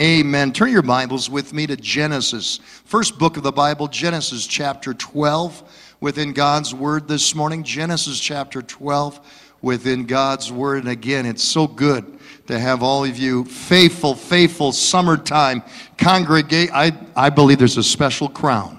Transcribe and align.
Amen. 0.00 0.52
Turn 0.52 0.70
your 0.70 0.82
Bibles 0.82 1.28
with 1.28 1.52
me 1.52 1.66
to 1.66 1.76
Genesis. 1.76 2.60
First 2.84 3.18
book 3.18 3.36
of 3.36 3.42
the 3.42 3.50
Bible, 3.50 3.88
Genesis 3.88 4.46
chapter 4.46 4.94
12, 4.94 5.96
within 5.98 6.32
God's 6.32 6.72
Word 6.72 7.08
this 7.08 7.34
morning. 7.34 7.64
Genesis 7.64 8.20
chapter 8.20 8.62
12, 8.62 9.18
within 9.60 10.06
God's 10.06 10.52
Word. 10.52 10.84
And 10.84 10.88
again, 10.88 11.26
it's 11.26 11.42
so 11.42 11.66
good 11.66 12.20
to 12.46 12.60
have 12.60 12.80
all 12.80 13.04
of 13.04 13.18
you 13.18 13.44
faithful, 13.44 14.14
faithful 14.14 14.70
summertime 14.70 15.64
congregate. 15.96 16.70
I, 16.72 16.96
I 17.16 17.30
believe 17.30 17.58
there's 17.58 17.76
a 17.76 17.82
special 17.82 18.28
crown 18.28 18.78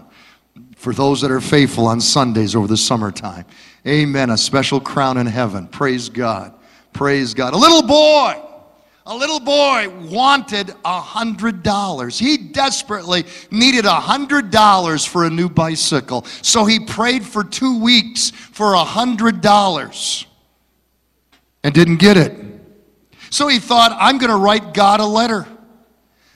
for 0.78 0.94
those 0.94 1.20
that 1.20 1.32
are 1.32 1.42
faithful 1.42 1.86
on 1.88 2.00
Sundays 2.00 2.56
over 2.56 2.68
the 2.68 2.78
summertime. 2.78 3.44
Amen. 3.86 4.30
A 4.30 4.38
special 4.38 4.80
crown 4.80 5.18
in 5.18 5.28
heaven. 5.28 5.68
Praise 5.68 6.08
God. 6.08 6.54
Praise 6.94 7.34
God. 7.34 7.54
A 7.54 7.58
little 7.58 7.84
boy 7.84 8.42
a 9.10 9.18
little 9.18 9.40
boy 9.40 9.90
wanted 10.12 10.72
a 10.86 11.02
hundred 11.02 11.64
dollars. 11.64 12.20
He 12.20 12.38
desperately 12.38 13.26
needed 13.50 13.86
a 13.86 14.00
hundred 14.00 14.52
dollars 14.52 15.04
for 15.04 15.26
a 15.26 15.32
new 15.32 15.50
bicycle. 15.50 16.26
So 16.44 16.64
he 16.64 16.80
prayed 16.80 17.26
for 17.26 17.44
two 17.44 17.82
weeks 17.82 18.30
for 18.30 18.74
a 18.74 18.84
hundred 18.84 19.42
dollars 19.42 20.28
and 21.64 21.74
didn't 21.74 21.98
get 21.98 22.18
it. 22.18 22.38
So 23.32 23.48
he 23.48 23.58
thought, 23.58 23.98
I'm 24.00 24.20
going 24.20 24.30
to 24.30 24.38
write 24.38 24.76
God 24.76 25.00
a 25.00 25.06
letter. 25.06 25.48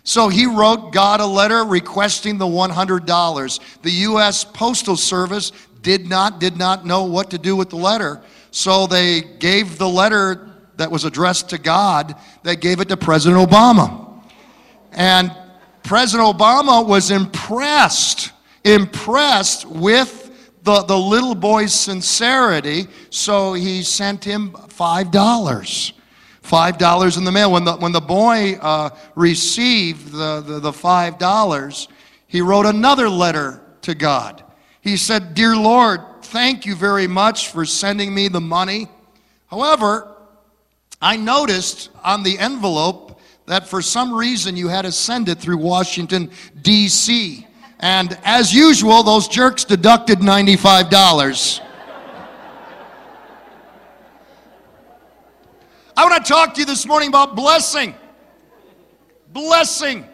So 0.04 0.28
he 0.28 0.48
wrote 0.48 0.92
God 0.92 1.20
a 1.20 1.28
letter 1.28 1.64
requesting 1.64 2.40
the 2.40 2.46
$100. 2.46 3.82
The 3.84 3.92
U.S. 3.92 4.44
Postal 4.44 4.98
Service 4.98 5.52
did 5.84 6.10
not, 6.10 6.40
did 6.40 6.58
not 6.58 6.88
know 6.88 7.04
what 7.04 7.30
to 7.32 7.38
do 7.38 7.56
with 7.56 7.70
the 7.70 7.78
letter. 7.78 8.22
So 8.50 8.88
they 8.88 9.22
gave 9.22 9.78
the 9.78 9.88
letter 9.88 10.53
that 10.78 10.92
was 10.92 11.06
addressed 11.06 11.50
to 11.50 11.58
God 11.58 12.16
that 12.44 12.62
gave 12.62 12.80
it 12.80 12.90
to 12.90 12.98
President 12.98 13.50
Obama. 13.50 14.22
And 14.92 15.36
President 15.84 16.28
Obama 16.28 16.86
was 16.86 17.12
impressed, 17.12 18.32
impressed 18.64 19.66
with 19.66 20.24
the, 20.64 20.84
the 20.84 20.98
little 20.98 21.36
boy's 21.36 21.74
sincerity, 21.74 22.88
so 23.10 23.54
he 23.54 23.84
sent 23.84 24.24
him 24.24 24.52
$5. 24.52 25.94
$5 26.44 27.18
in 27.18 27.24
the 27.24 27.32
mail. 27.32 27.52
When 27.52 27.66
the, 27.66 27.76
when 27.76 27.92
the 27.92 28.02
boy 28.02 28.54
uh, 28.62 28.90
received 29.16 30.12
the, 30.12 30.42
the, 30.42 30.60
the 30.60 30.72
$5, 30.72 31.88
he 32.28 32.42
wrote 32.42 32.66
another 32.66 33.10
letter 33.10 33.62
to 33.82 33.94
God. 33.94 34.44
He 34.82 34.98
said, 34.98 35.34
Dear 35.34 35.56
Lord, 35.56 36.02
thank 36.22 36.66
you 36.66 36.76
very 36.76 37.08
much 37.08 37.50
for 37.50 37.66
sending 37.66 38.14
me 38.14 38.28
the 38.28 38.42
money. 38.42 38.88
However, 39.48 40.13
I 41.04 41.18
noticed 41.18 41.90
on 42.02 42.24
the 42.24 42.40
envelope 42.40 43.20
that 43.46 43.68
for 43.68 43.82
some 43.82 44.14
reason 44.14 44.56
you 44.56 44.70
had 44.70 44.84
to 44.84 44.92
send 44.94 45.28
it 45.28 45.38
through 45.38 45.58
Washington, 45.58 46.32
D.C. 46.62 47.46
And 47.82 48.18
as 48.24 48.54
usual, 48.54 49.04
those 49.04 49.28
jerks 49.28 49.66
deducted 49.66 50.20
$95. 50.20 51.60
I 55.98 56.06
want 56.06 56.26
to 56.26 56.32
talk 56.32 56.54
to 56.54 56.62
you 56.62 56.66
this 56.66 56.86
morning 56.86 57.10
about 57.10 57.36
blessing. 57.36 57.96
Blessing. 59.34 60.08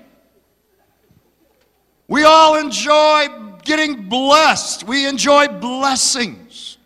We 2.07 2.23
all 2.23 2.55
enjoy 2.57 3.27
getting 3.63 4.09
blessed. 4.09 4.85
We 4.85 5.07
enjoy 5.07 5.49
blessings. 5.49 6.79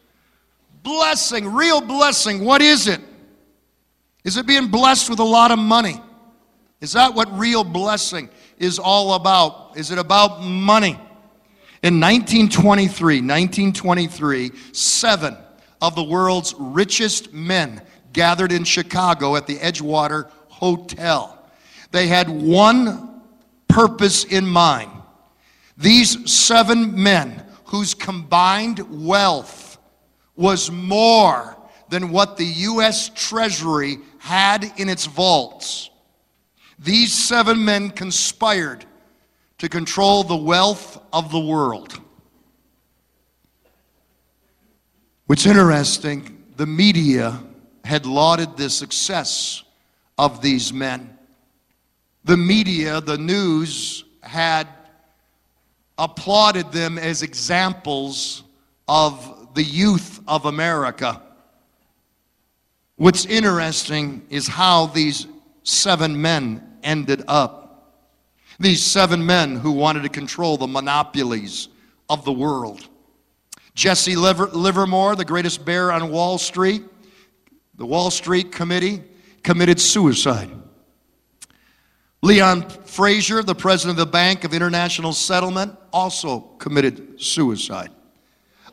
Blessing, 0.84 1.54
real 1.54 1.80
blessing. 1.80 2.44
What 2.44 2.62
is 2.62 2.90
it? 2.90 3.00
Is 4.24 4.38
it 4.38 4.46
being 4.46 4.68
blessed 4.68 5.10
with 5.10 5.20
a 5.20 5.24
lot 5.24 5.52
of 5.52 5.60
money? 5.60 6.02
Is 6.80 6.94
that 6.94 7.14
what 7.14 7.38
real 7.38 7.64
blessing 7.64 8.30
is 8.58 8.80
all 8.80 9.14
about? 9.14 9.78
Is 9.78 9.92
it 9.92 9.98
about 9.98 10.42
money? 10.42 11.00
In 11.82 12.00
1923, 12.00 13.16
1923, 13.16 14.52
seven 14.72 15.38
of 15.82 15.96
the 15.96 16.04
world's 16.04 16.56
richest 16.58 17.34
men 17.34 17.82
gathered 18.14 18.54
in 18.54 18.64
Chicago 18.64 19.36
at 19.36 19.48
the 19.48 19.58
Edgewater 19.58 20.30
Hotel. 20.48 21.38
They 21.92 22.08
had 22.08 22.30
one 22.30 23.22
purpose 23.68 24.24
in 24.24 24.48
mind. 24.48 24.92
These 25.78 26.32
seven 26.32 27.02
men, 27.02 27.44
whose 27.66 27.94
combined 27.94 29.06
wealth 29.06 29.78
was 30.36 30.72
more 30.72 31.58
than 31.90 32.12
what 32.12 32.38
the 32.38 32.46
U.S. 32.46 33.10
Treasury 33.10 33.98
had 34.24 34.72
in 34.78 34.88
its 34.88 35.06
vaults. 35.06 35.90
These 36.80 37.12
seven 37.12 37.66
men 37.66 37.90
conspired 37.90 38.86
to 39.58 39.68
control 39.68 40.24
the 40.24 40.38
wealth 40.38 40.98
of 41.12 41.30
the 41.30 41.40
world. 41.42 42.00
What's 45.26 45.46
interesting, 45.46 46.42
the 46.56 46.66
media 46.66 47.38
had 47.84 48.06
lauded 48.06 48.56
the 48.56 48.70
success 48.70 49.64
of 50.18 50.42
these 50.42 50.72
men. 50.72 51.18
The 52.24 52.38
media, 52.38 53.02
the 53.02 53.18
news, 53.18 54.06
had 54.22 54.70
applauded 55.98 56.72
them 56.72 56.98
as 56.98 57.24
examples 57.24 58.44
of 58.88 59.54
the 59.54 59.64
youth 59.64 60.22
of 60.30 60.46
America. 60.46 61.22
What's 62.96 63.26
interesting 63.26 64.26
is 64.30 64.48
how 64.48 64.88
these 64.88 65.28
seven 65.64 66.22
men 66.22 66.78
ended 66.84 67.24
up. 67.28 68.00
These 68.60 68.84
seven 68.84 69.26
men 69.26 69.56
who 69.56 69.72
wanted 69.72 70.04
to 70.04 70.10
control 70.10 70.58
the 70.58 70.68
monopolies 70.68 71.70
of 72.10 72.24
the 72.24 72.32
world. 72.32 72.88
Jesse 73.74 74.16
Liver- 74.16 74.48
Livermore, 74.48 75.16
the 75.16 75.26
greatest 75.26 75.66
bear 75.66 75.92
on 75.92 76.12
Wall 76.12 76.38
Street, 76.38 76.84
the 77.76 77.86
Wall 77.86 78.12
Street 78.12 78.52
Committee, 78.52 79.02
committed 79.42 79.82
suicide. 79.82 80.52
Leon 82.22 82.70
Fraser, 82.86 83.42
the 83.42 83.56
president 83.56 84.00
of 84.00 84.06
the 84.06 84.12
Bank 84.12 84.44
of 84.44 84.54
International 84.54 85.12
Settlement, 85.12 85.76
also 85.92 86.40
committed 86.40 87.20
suicide. 87.20 87.90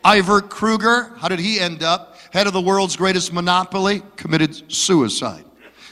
Ivar 0.04 0.42
Kruger, 0.42 1.14
how 1.16 1.28
did 1.28 1.40
he 1.40 1.58
end 1.58 1.82
up? 1.82 2.09
Head 2.32 2.46
of 2.46 2.52
the 2.52 2.60
world's 2.60 2.96
greatest 2.96 3.32
monopoly, 3.32 4.02
committed 4.16 4.72
suicide. 4.72 5.44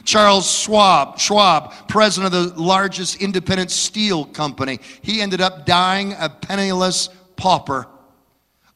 Charles 0.04 0.50
Schwab, 0.50 1.18
Schwab, 1.18 1.88
president 1.88 2.34
of 2.34 2.54
the 2.54 2.62
largest 2.62 3.20
independent 3.20 3.70
steel 3.70 4.24
company, 4.24 4.80
he 5.02 5.20
ended 5.20 5.40
up 5.40 5.66
dying 5.66 6.14
a 6.18 6.28
penniless 6.28 7.10
pauper. 7.36 7.86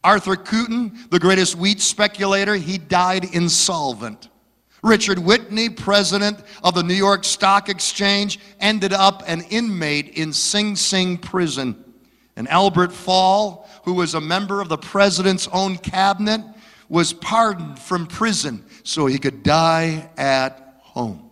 Arthur 0.04 0.36
Cutten, 0.36 1.08
the 1.10 1.18
greatest 1.18 1.54
wheat 1.54 1.80
speculator, 1.80 2.56
he 2.56 2.76
died 2.76 3.24
insolvent. 3.34 4.28
Richard 4.82 5.20
Whitney, 5.20 5.68
president 5.68 6.42
of 6.64 6.74
the 6.74 6.82
New 6.82 6.94
York 6.94 7.24
Stock 7.24 7.68
Exchange, 7.68 8.40
ended 8.58 8.92
up 8.92 9.22
an 9.26 9.42
inmate 9.42 10.18
in 10.18 10.32
Sing 10.32 10.74
Sing 10.74 11.16
prison. 11.16 11.84
And 12.34 12.48
Albert 12.48 12.92
Fall, 12.92 13.68
who 13.84 13.94
was 13.94 14.14
a 14.14 14.20
member 14.20 14.60
of 14.60 14.68
the 14.68 14.78
president's 14.78 15.48
own 15.52 15.78
cabinet, 15.78 16.40
was 16.88 17.12
pardoned 17.12 17.78
from 17.78 18.06
prison 18.06 18.64
so 18.82 19.06
he 19.06 19.18
could 19.18 19.42
die 19.42 20.10
at 20.16 20.78
home. 20.80 21.30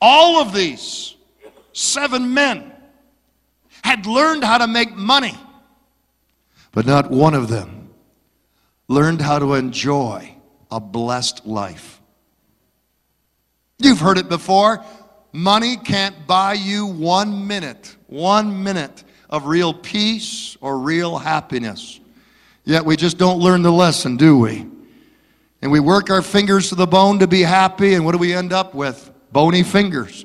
All 0.00 0.40
of 0.40 0.52
these 0.52 1.14
seven 1.72 2.34
men 2.34 2.72
had 3.82 4.06
learned 4.06 4.44
how 4.44 4.58
to 4.58 4.66
make 4.66 4.94
money, 4.94 5.34
but 6.72 6.86
not 6.86 7.10
one 7.10 7.34
of 7.34 7.48
them 7.48 7.90
learned 8.88 9.20
how 9.20 9.38
to 9.38 9.54
enjoy 9.54 10.34
a 10.70 10.80
blessed 10.80 11.46
life. 11.46 12.00
You've 13.78 14.00
heard 14.00 14.18
it 14.18 14.28
before. 14.28 14.84
Money 15.32 15.76
can't 15.76 16.26
buy 16.26 16.54
you 16.54 16.86
one 16.86 17.46
minute, 17.46 17.96
one 18.06 18.62
minute 18.62 19.02
of 19.30 19.46
real 19.46 19.72
peace 19.72 20.56
or 20.60 20.78
real 20.78 21.18
happiness. 21.18 22.00
Yet 22.64 22.84
we 22.84 22.96
just 22.96 23.18
don't 23.18 23.40
learn 23.40 23.62
the 23.62 23.72
lesson, 23.72 24.16
do 24.16 24.38
we? 24.38 24.66
And 25.60 25.70
we 25.70 25.80
work 25.80 26.10
our 26.10 26.22
fingers 26.22 26.68
to 26.68 26.74
the 26.74 26.86
bone 26.86 27.18
to 27.20 27.26
be 27.26 27.42
happy, 27.42 27.94
and 27.94 28.04
what 28.04 28.12
do 28.12 28.18
we 28.18 28.34
end 28.34 28.52
up 28.52 28.74
with? 28.74 29.10
Bony 29.32 29.62
fingers. 29.62 30.24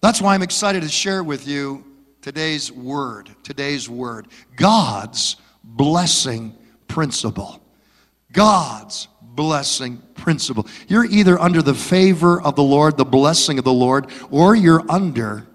That's 0.00 0.20
why 0.20 0.34
I'm 0.34 0.42
excited 0.42 0.82
to 0.82 0.88
share 0.88 1.22
with 1.22 1.46
you 1.46 1.84
today's 2.20 2.70
word. 2.70 3.30
Today's 3.42 3.88
word. 3.88 4.28
God's 4.56 5.36
blessing 5.64 6.56
principle. 6.88 7.60
God's 8.32 9.08
blessing 9.22 10.02
principle. 10.14 10.66
You're 10.88 11.06
either 11.06 11.38
under 11.38 11.62
the 11.62 11.74
favor 11.74 12.40
of 12.40 12.56
the 12.56 12.62
Lord, 12.62 12.96
the 12.96 13.04
blessing 13.04 13.58
of 13.58 13.64
the 13.64 13.72
Lord, 13.72 14.10
or 14.30 14.54
you're 14.54 14.84
under 14.90 15.46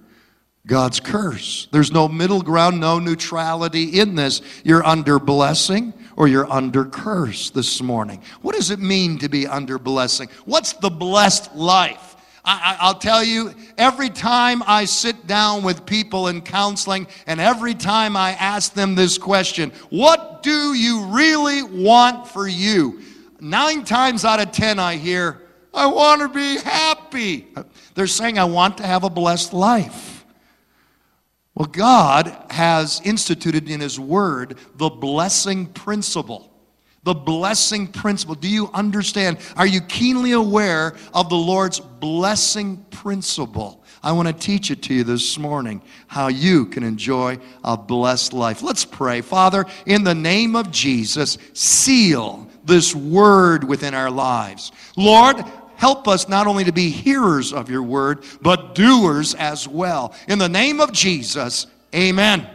God's 0.68 1.00
curse. 1.00 1.68
There's 1.72 1.92
no 1.92 2.08
middle 2.08 2.42
ground, 2.42 2.80
no 2.80 3.00
neutrality 3.00 4.00
in 4.00 4.16
this. 4.16 4.42
You're 4.63 4.86
under 4.86 5.18
blessing 5.19 5.94
or 6.16 6.28
you're 6.28 6.50
under 6.52 6.86
curse 6.86 7.50
this 7.50 7.81
morning. 7.81 8.22
What 8.42 8.56
does 8.56 8.69
it 8.69 8.80
mean 8.80 9.18
to 9.19 9.30
be 9.30 9.48
under 9.48 9.80
blessing? 9.80 10.30
What's 10.46 10.74
the 10.74 10.92
blessed 10.92 11.56
life? 11.56 12.16
I, 12.44 12.88
will 12.88 13.00
tell 13.00 13.24
you, 13.24 13.54
every 13.78 14.10
time 14.10 14.63
I 14.66 14.86
sit 14.86 15.28
down 15.28 15.62
with 15.62 15.86
people 15.86 16.28
in 16.28 16.42
counseling 16.42 17.07
and 17.28 17.40
every 17.40 17.75
time 17.75 18.16
I 18.16 18.31
ask 18.31 18.74
them 18.74 18.96
this 18.96 19.19
question, 19.19 19.72
what 19.92 20.42
do 20.42 20.74
you 20.74 21.06
really 21.06 21.62
want 21.62 22.28
for 22.28 22.48
you? 22.48 23.02
Nine 23.40 23.84
times 23.84 24.25
out 24.25 24.40
of 24.40 24.52
ten, 24.52 24.80
I 24.80 24.98
hear, 24.98 25.42
I 25.74 25.86
want 25.86 26.22
to 26.22 26.30
be 26.30 26.60
happy. 26.60 27.48
They're 27.94 28.07
saying, 28.07 28.40
I 28.40 28.46
want 28.46 28.78
to 28.78 28.88
have 28.88 29.04
a 29.04 29.10
blessed 29.10 29.54
life. 29.54 30.11
Well, 31.62 31.69
God 31.69 32.36
has 32.50 33.02
instituted 33.04 33.69
in 33.69 33.81
His 33.81 34.00
Word 34.00 34.58
the 34.78 34.90
blessing 34.90 35.68
principle. 35.68 36.52
The 37.04 37.13
blessing 37.13 37.86
principle. 37.86 38.34
Do 38.34 38.48
you 38.48 38.72
understand? 38.74 39.38
Are 39.56 39.68
you 39.68 39.80
keenly 39.81 40.31
aware 40.31 40.96
of 41.13 41.30
the 41.30 41.36
Lord's 41.36 41.80
blessing 41.80 42.84
principle? 42.90 43.84
I 44.02 44.12
want 44.12 44.28
to 44.28 44.34
teach 44.34 44.72
it 44.72 44.81
to 44.81 44.96
you 44.96 45.04
this 45.04 45.38
morning 45.38 45.84
how 46.08 46.30
you 46.30 46.66
can 46.66 46.81
enjoy 46.81 47.38
a 47.64 47.78
blessed 47.78 48.34
life. 48.34 48.64
Let's 48.64 48.84
pray. 48.84 49.22
Father, 49.22 49.68
in 49.86 50.04
the 50.04 50.16
name 50.16 50.56
of 50.56 50.72
Jesus, 50.72 51.38
seal 51.54 52.50
this 52.64 52.96
word 52.96 53.64
within 53.64 53.94
our 53.94 54.10
lives. 54.10 54.72
Lord, 54.98 55.44
help 55.81 56.07
us 56.07 56.30
not 56.30 56.45
only 56.45 56.63
to 56.63 56.72
be 56.72 56.92
hearers 56.92 57.51
of 57.51 57.68
your 57.68 57.81
word, 57.81 58.24
but 58.39 58.75
doers 58.75 59.33
as 59.33 59.68
well. 59.68 60.13
In 60.28 60.38
the 60.38 60.48
name 60.48 60.80
of 60.80 60.94
Jesus, 60.94 61.66
amen. 61.95 62.48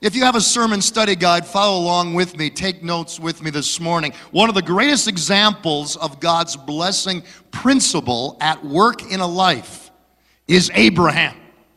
If 0.00 0.16
you 0.16 0.24
have 0.24 0.34
a 0.34 0.40
sermon 0.40 0.80
study 0.80 1.14
guide, 1.14 1.46
follow 1.46 1.78
along 1.78 2.14
with 2.14 2.38
me. 2.38 2.48
Take 2.48 2.82
notes 2.82 3.20
with 3.20 3.42
me 3.42 3.50
this 3.50 3.78
morning. 3.80 4.14
One 4.30 4.48
of 4.48 4.54
the 4.54 4.62
greatest 4.62 5.08
examples 5.08 5.96
of 5.96 6.18
God's 6.18 6.56
blessing 6.56 7.22
principle 7.50 8.38
at 8.40 8.64
work 8.64 9.12
in 9.12 9.20
a 9.20 9.26
life 9.26 9.90
is 10.48 10.70
Abraham. 10.72 11.36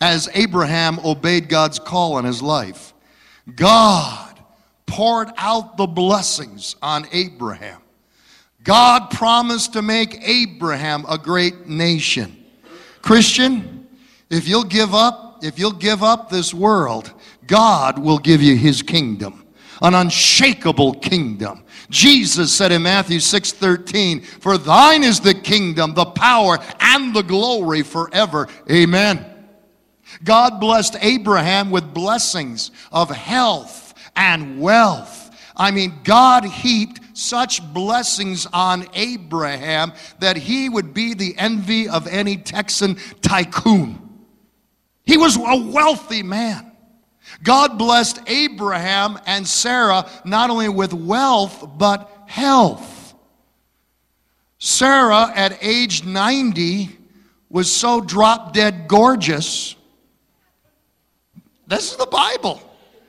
as 0.00 0.28
Abraham 0.34 0.98
obeyed 1.04 1.48
God's 1.48 1.78
call 1.78 2.18
in 2.18 2.24
his 2.24 2.42
life, 2.42 2.92
God 3.54 4.38
poured 4.86 5.30
out 5.36 5.76
the 5.76 5.86
blessings 5.86 6.76
on 6.82 7.06
Abraham. 7.12 7.80
God 8.62 9.10
promised 9.10 9.72
to 9.74 9.82
make 9.82 10.20
Abraham 10.22 11.04
a 11.08 11.16
great 11.16 11.68
nation. 11.68 12.44
Christian, 13.00 13.86
if 14.30 14.48
you'll 14.48 14.64
give 14.64 14.94
up, 14.94 15.38
if 15.42 15.58
you'll 15.58 15.70
give 15.70 16.02
up 16.02 16.28
this 16.28 16.52
world, 16.52 17.12
God 17.46 17.98
will 17.98 18.18
give 18.18 18.42
you 18.42 18.56
his 18.56 18.82
kingdom, 18.82 19.44
an 19.82 19.94
unshakable 19.94 20.94
kingdom. 20.94 21.62
Jesus 21.90 22.52
said 22.52 22.72
in 22.72 22.82
Matthew 22.82 23.20
6:13, 23.20 24.20
"For 24.40 24.58
thine 24.58 25.04
is 25.04 25.20
the 25.20 25.34
kingdom, 25.34 25.94
the 25.94 26.06
power, 26.06 26.58
and 26.80 27.14
the 27.14 27.22
glory 27.22 27.82
forever." 27.82 28.48
Amen. 28.68 29.24
God 30.24 30.60
blessed 30.60 30.96
Abraham 31.00 31.70
with 31.70 31.94
blessings 31.94 32.70
of 32.92 33.10
health 33.10 33.94
and 34.14 34.60
wealth. 34.60 35.30
I 35.56 35.70
mean, 35.70 36.00
God 36.04 36.44
heaped 36.44 37.00
such 37.16 37.62
blessings 37.72 38.46
on 38.52 38.86
Abraham 38.94 39.92
that 40.18 40.36
he 40.36 40.68
would 40.68 40.92
be 40.92 41.14
the 41.14 41.34
envy 41.38 41.88
of 41.88 42.06
any 42.06 42.36
Texan 42.36 42.96
tycoon. 43.22 44.02
He 45.04 45.16
was 45.16 45.36
a 45.36 45.70
wealthy 45.70 46.22
man. 46.22 46.72
God 47.42 47.78
blessed 47.78 48.20
Abraham 48.26 49.18
and 49.26 49.46
Sarah 49.46 50.08
not 50.24 50.50
only 50.50 50.68
with 50.68 50.92
wealth, 50.92 51.66
but 51.78 52.10
health. 52.26 53.14
Sarah, 54.58 55.30
at 55.34 55.58
age 55.62 56.04
90, 56.04 56.90
was 57.48 57.70
so 57.70 58.00
drop 58.00 58.52
dead 58.52 58.88
gorgeous 58.88 59.75
this 61.66 61.90
is 61.90 61.96
the 61.96 62.06
Bible. 62.06 62.60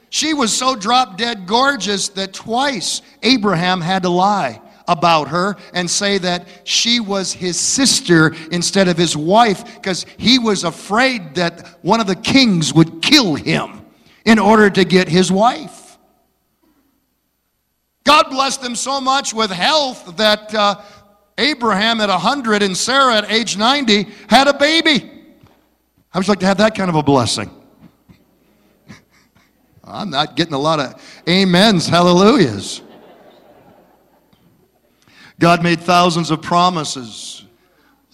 She 0.09 0.33
was 0.33 0.53
so 0.53 0.75
drop 0.75 1.17
dead 1.17 1.45
gorgeous 1.45 2.09
that 2.09 2.33
twice 2.33 3.01
Abraham 3.23 3.81
had 3.81 4.03
to 4.03 4.09
lie 4.09 4.61
about 4.87 5.27
her 5.27 5.57
and 5.73 5.89
say 5.89 6.17
that 6.17 6.47
she 6.63 6.99
was 6.99 7.33
his 7.33 7.59
sister 7.59 8.33
instead 8.51 8.87
of 8.87 8.97
his 8.97 9.17
wife 9.17 9.75
because 9.75 10.05
he 10.17 10.39
was 10.39 10.63
afraid 10.63 11.35
that 11.35 11.67
one 11.81 11.99
of 11.99 12.07
the 12.07 12.15
kings 12.15 12.73
would 12.73 13.01
kill 13.01 13.35
him 13.35 13.85
in 14.25 14.39
order 14.39 14.69
to 14.69 14.85
get 14.85 15.09
his 15.09 15.31
wife. 15.31 15.97
God 18.05 18.29
blessed 18.29 18.61
them 18.61 18.75
so 18.75 19.01
much 19.01 19.33
with 19.33 19.51
health 19.51 20.15
that 20.15 20.55
uh, 20.55 20.81
Abraham 21.37 21.99
at 21.99 22.07
100 22.07 22.63
and 22.63 22.75
Sarah 22.75 23.17
at 23.17 23.29
age 23.29 23.57
90 23.57 24.07
had 24.29 24.47
a 24.47 24.53
baby. 24.53 25.11
I 26.13 26.17
would 26.17 26.27
like 26.29 26.39
to 26.39 26.45
have 26.45 26.57
that 26.57 26.73
kind 26.73 26.89
of 26.89 26.95
a 26.95 27.03
blessing? 27.03 27.51
I'm 29.87 30.09
not 30.09 30.35
getting 30.35 30.53
a 30.53 30.59
lot 30.59 30.79
of 30.79 31.01
amens, 31.27 31.87
hallelujahs. 31.87 32.81
God 35.39 35.63
made 35.63 35.79
thousands 35.79 36.29
of 36.31 36.41
promises 36.41 37.45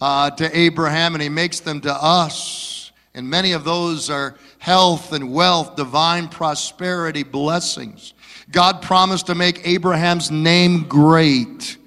uh, 0.00 0.30
to 0.30 0.56
Abraham, 0.56 1.14
and 1.14 1.22
he 1.22 1.28
makes 1.28 1.60
them 1.60 1.80
to 1.80 1.92
us. 1.92 2.92
And 3.14 3.28
many 3.28 3.52
of 3.52 3.64
those 3.64 4.10
are 4.10 4.36
health 4.58 5.12
and 5.12 5.32
wealth, 5.32 5.76
divine 5.76 6.28
prosperity, 6.28 7.22
blessings. 7.22 8.14
God 8.50 8.82
promised 8.82 9.26
to 9.26 9.34
make 9.34 9.66
Abraham's 9.66 10.30
name 10.30 10.84
great. 10.84 11.78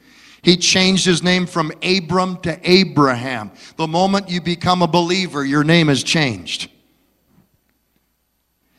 He 0.41 0.57
changed 0.57 1.05
his 1.05 1.23
name 1.23 1.45
from 1.45 1.71
Abram 1.83 2.37
to 2.37 2.59
Abraham. 2.63 3.51
The 3.75 3.87
moment 3.87 4.29
you 4.29 4.41
become 4.41 4.81
a 4.81 4.87
believer, 4.87 5.45
your 5.45 5.63
name 5.63 5.89
is 5.89 6.03
changed. 6.03 6.71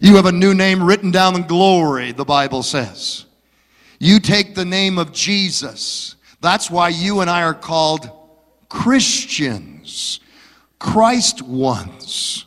You 0.00 0.16
have 0.16 0.26
a 0.26 0.32
new 0.32 0.54
name 0.54 0.82
written 0.82 1.10
down 1.10 1.34
in 1.34 1.42
glory, 1.42 2.12
the 2.12 2.24
Bible 2.24 2.62
says. 2.62 3.24
You 3.98 4.20
take 4.20 4.54
the 4.54 4.64
name 4.64 4.98
of 4.98 5.12
Jesus. 5.12 6.14
That's 6.40 6.70
why 6.70 6.90
you 6.90 7.20
and 7.20 7.28
I 7.28 7.42
are 7.42 7.54
called 7.54 8.08
Christians, 8.68 10.20
Christ 10.78 11.42
ones. 11.42 12.44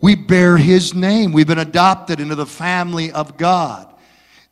We 0.00 0.14
bear 0.14 0.56
his 0.56 0.94
name. 0.94 1.32
We've 1.32 1.46
been 1.46 1.58
adopted 1.58 2.20
into 2.20 2.34
the 2.34 2.46
family 2.46 3.10
of 3.12 3.36
God. 3.36 3.92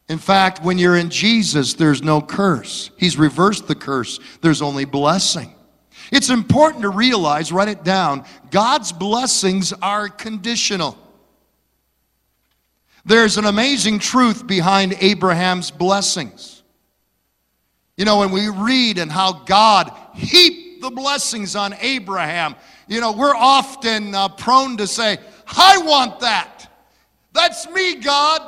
In 0.09 0.19
fact, 0.19 0.63
when 0.63 0.79
you're 0.79 0.97
in 0.97 1.09
Jesus, 1.09 1.75
there's 1.75 2.03
no 2.03 2.21
curse. 2.21 2.91
He's 2.99 3.17
reversed 3.17 3.67
the 3.67 3.75
curse, 3.75 4.21
there's 4.43 4.61
only 4.61 4.85
blessing. 4.85 5.55
It's 6.11 6.29
important 6.29 6.83
to 6.83 6.91
realize, 6.91 7.53
write 7.53 7.69
it 7.69 7.85
down, 7.85 8.25
God's 8.51 8.93
blessings 8.93 9.73
are 9.73 10.09
conditional. 10.11 10.99
There's 13.05 13.37
an 13.37 13.45
amazing 13.45 13.99
truth 13.99 14.47
behind 14.47 14.95
Abraham's 15.01 15.71
blessings. 15.71 16.63
You 17.97 18.05
know, 18.05 18.19
when 18.19 18.31
we 18.31 18.49
read 18.49 18.99
and 18.99 19.11
how 19.11 19.33
God 19.33 19.93
heaped 20.15 20.83
the 20.83 20.91
blessings 20.91 21.57
on 21.57 21.75
Abraham, 21.81 22.55
you 22.87 23.01
know, 23.01 23.13
we're 23.13 23.35
often 23.35 24.15
uh, 24.15 24.29
prone 24.29 24.77
to 24.77 24.87
say, 24.87 25.19
I 25.47 25.79
want 25.79 26.21
that. 26.21 26.69
That's 27.33 27.69
me, 27.71 27.97
God. 27.97 28.41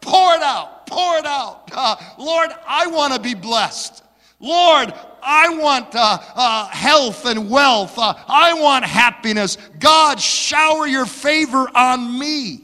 Pour 0.00 0.34
it 0.34 0.42
out. 0.42 0.86
Pour 0.86 1.18
it 1.18 1.26
out. 1.26 1.60
Uh, 1.74 1.96
Lord, 2.18 2.50
I 2.68 2.86
want 2.88 3.14
to 3.14 3.18
be 3.18 3.32
blessed. 3.32 4.04
Lord, 4.38 4.92
I 5.22 5.56
want 5.56 5.94
uh, 5.94 6.18
uh, 6.34 6.68
health 6.68 7.24
and 7.24 7.48
wealth. 7.48 7.98
Uh, 7.98 8.12
I 8.28 8.52
want 8.52 8.84
happiness. 8.84 9.56
God, 9.78 10.20
shower 10.20 10.86
your 10.86 11.06
favor 11.06 11.66
on 11.74 12.18
me. 12.18 12.60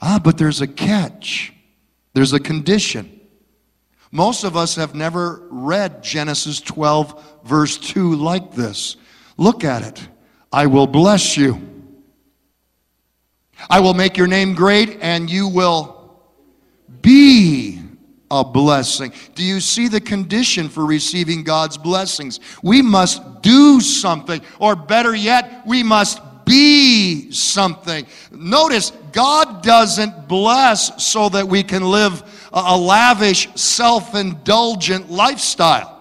Ah, 0.00 0.20
but 0.22 0.38
there's 0.38 0.60
a 0.60 0.66
catch, 0.66 1.52
there's 2.14 2.32
a 2.32 2.40
condition. 2.40 3.20
Most 4.10 4.44
of 4.44 4.56
us 4.56 4.76
have 4.76 4.94
never 4.94 5.46
read 5.50 6.02
Genesis 6.02 6.60
12, 6.60 7.42
verse 7.44 7.76
2, 7.78 8.14
like 8.14 8.54
this. 8.54 8.96
Look 9.36 9.64
at 9.64 9.82
it. 9.82 10.08
I 10.52 10.66
will 10.66 10.86
bless 10.86 11.36
you. 11.36 11.60
I 13.68 13.80
will 13.80 13.94
make 13.94 14.16
your 14.16 14.26
name 14.26 14.54
great, 14.54 14.98
and 15.00 15.28
you 15.28 15.48
will 15.48 16.22
be 17.02 17.80
a 18.30 18.44
blessing. 18.44 19.12
Do 19.34 19.42
you 19.42 19.60
see 19.60 19.88
the 19.88 20.00
condition 20.00 20.68
for 20.68 20.84
receiving 20.86 21.44
God's 21.44 21.76
blessings? 21.76 22.40
We 22.62 22.82
must 22.82 23.42
do 23.42 23.80
something, 23.80 24.40
or 24.58 24.76
better 24.76 25.14
yet, 25.14 25.66
we 25.66 25.82
must 25.82 26.20
be 26.44 27.30
something. 27.30 28.06
Notice, 28.30 28.92
God 29.12 29.47
doesn't 29.68 30.26
bless 30.26 31.04
so 31.04 31.28
that 31.28 31.46
we 31.46 31.62
can 31.62 31.82
live 31.82 32.48
a, 32.54 32.74
lavish, 32.74 33.54
self 33.54 34.14
indulgent 34.14 35.10
lifestyle. 35.10 35.94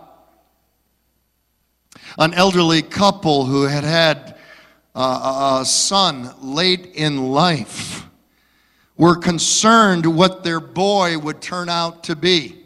An 2.17 2.33
elderly 2.33 2.81
couple 2.81 3.43
who 3.43 3.63
had 3.63 3.83
had 3.83 4.37
a 4.95 5.63
son 5.65 6.33
late 6.41 6.91
in 6.95 7.33
life 7.33 8.05
were 8.95 9.17
concerned 9.17 10.05
what 10.05 10.45
their 10.45 10.61
boy 10.61 11.17
would 11.19 11.41
turn 11.41 11.67
out 11.67 12.05
to 12.05 12.15
be. 12.15 12.63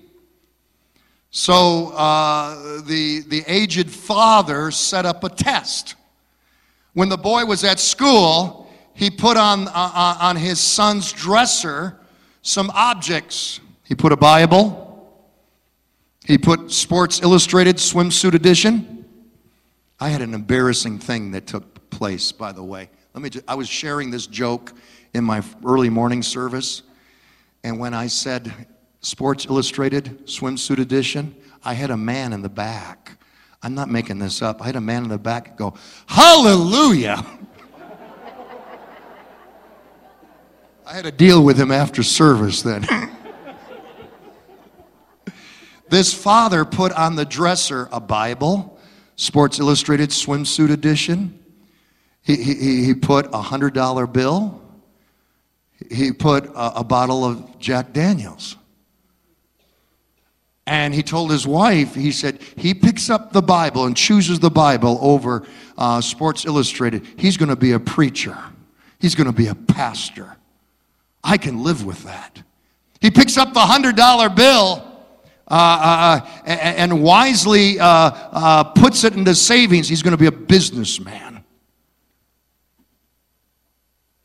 So 1.31 1.93
uh, 1.95 2.83
the, 2.83 3.21
the 3.21 3.43
aged 3.47 3.89
father 3.89 4.69
set 4.69 5.07
up 5.07 5.23
a 5.23 5.29
test. 5.29 5.95
When 6.93 7.09
the 7.09 7.17
boy 7.17 7.45
was 7.45 7.63
at 7.63 7.79
school, 7.79 8.70
he 9.01 9.09
put 9.09 9.35
on, 9.35 9.67
uh, 9.67 9.71
uh, 9.73 10.17
on 10.21 10.35
his 10.35 10.59
son's 10.59 11.11
dresser 11.11 11.97
some 12.43 12.69
objects. 12.75 13.59
He 13.83 13.95
put 13.95 14.11
a 14.11 14.15
Bible, 14.15 15.17
he 16.23 16.37
put 16.37 16.71
Sports 16.71 17.19
Illustrated 17.23 17.77
swimsuit 17.77 18.35
edition. 18.35 19.05
I 19.99 20.09
had 20.09 20.21
an 20.21 20.35
embarrassing 20.35 20.99
thing 20.99 21.31
that 21.31 21.47
took 21.47 21.89
place, 21.89 22.31
by 22.31 22.51
the 22.51 22.61
way. 22.61 22.91
Let 23.15 23.23
me 23.23 23.31
just, 23.31 23.43
I 23.47 23.55
was 23.55 23.67
sharing 23.67 24.11
this 24.11 24.27
joke 24.27 24.71
in 25.15 25.23
my 25.23 25.41
early 25.65 25.89
morning 25.89 26.21
service. 26.21 26.83
And 27.63 27.79
when 27.79 27.95
I 27.95 28.05
said 28.05 28.53
Sports 28.99 29.47
Illustrated 29.47 30.27
swimsuit 30.27 30.77
edition, 30.77 31.35
I 31.63 31.73
had 31.73 31.89
a 31.89 31.97
man 31.97 32.33
in 32.33 32.43
the 32.43 32.49
back. 32.49 33.17
I'm 33.63 33.73
not 33.73 33.89
making 33.89 34.19
this 34.19 34.43
up. 34.43 34.61
I 34.61 34.67
had 34.67 34.75
a 34.75 34.81
man 34.81 35.01
in 35.01 35.09
the 35.09 35.17
back 35.17 35.57
go, 35.57 35.73
Hallelujah! 36.05 37.25
I 40.91 40.95
had 40.95 41.05
to 41.05 41.11
deal 41.11 41.41
with 41.41 41.57
him 41.57 41.71
after 41.71 42.03
service 42.03 42.63
then. 42.63 42.85
this 45.89 46.13
father 46.13 46.65
put 46.65 46.91
on 46.91 47.15
the 47.15 47.23
dresser 47.23 47.87
a 47.93 48.01
Bible, 48.01 48.77
Sports 49.15 49.57
Illustrated 49.57 50.09
swimsuit 50.09 50.69
edition. 50.69 51.39
He, 52.23 52.35
he, 52.35 52.83
he 52.83 52.93
put 52.93 53.27
a 53.27 53.41
$100 53.41 54.11
bill 54.11 54.61
he 55.89 56.11
put 56.11 56.45
a, 56.47 56.79
a 56.79 56.83
bottle 56.83 57.23
of 57.23 57.57
Jack 57.57 57.93
Daniels. 57.93 58.57
And 60.67 60.93
he 60.93 61.03
told 61.03 61.31
his 61.31 61.47
wife, 61.47 61.95
he 61.95 62.11
said, 62.11 62.39
he 62.57 62.73
picks 62.73 63.09
up 63.09 63.31
the 63.31 63.41
Bible 63.41 63.85
and 63.85 63.95
chooses 63.95 64.39
the 64.39 64.51
Bible 64.51 64.99
over 65.01 65.47
uh, 65.77 66.01
Sports 66.01 66.45
Illustrated. 66.45 67.07
He's 67.17 67.37
going 67.37 67.49
to 67.49 67.55
be 67.55 67.71
a 67.71 67.79
preacher, 67.79 68.37
he's 68.99 69.15
going 69.15 69.27
to 69.27 69.33
be 69.33 69.47
a 69.47 69.55
pastor. 69.55 70.35
I 71.23 71.37
can 71.37 71.63
live 71.63 71.85
with 71.85 72.03
that. 72.03 72.41
He 72.99 73.11
picks 73.11 73.37
up 73.37 73.53
the 73.53 73.59
$100 73.59 74.35
bill. 74.35 74.87
Uh, 75.47 75.53
uh, 75.53 76.25
uh 76.25 76.49
and 76.49 77.03
wisely 77.03 77.77
uh, 77.77 77.85
uh, 77.85 78.63
puts 78.63 79.03
it 79.03 79.13
into 79.15 79.35
savings. 79.35 79.89
He's 79.89 80.01
going 80.01 80.11
to 80.11 80.17
be 80.17 80.27
a 80.27 80.31
businessman. 80.31 81.31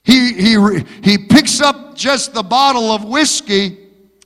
he, 0.06 0.32
he, 0.34 0.84
he 1.02 1.18
picks 1.18 1.60
up 1.60 1.96
just 1.96 2.32
the 2.32 2.42
bottle 2.42 2.92
of 2.92 3.04
whiskey, 3.04 3.76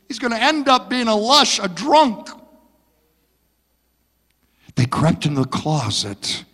he's 0.08 0.18
going 0.18 0.32
to 0.32 0.40
end 0.40 0.68
up 0.68 0.90
being 0.90 1.08
a 1.08 1.16
lush, 1.16 1.58
a 1.58 1.68
drunk. 1.68 2.28
They 4.76 4.84
crept 4.84 5.24
in 5.24 5.34
the 5.34 5.46
closet 5.46 6.44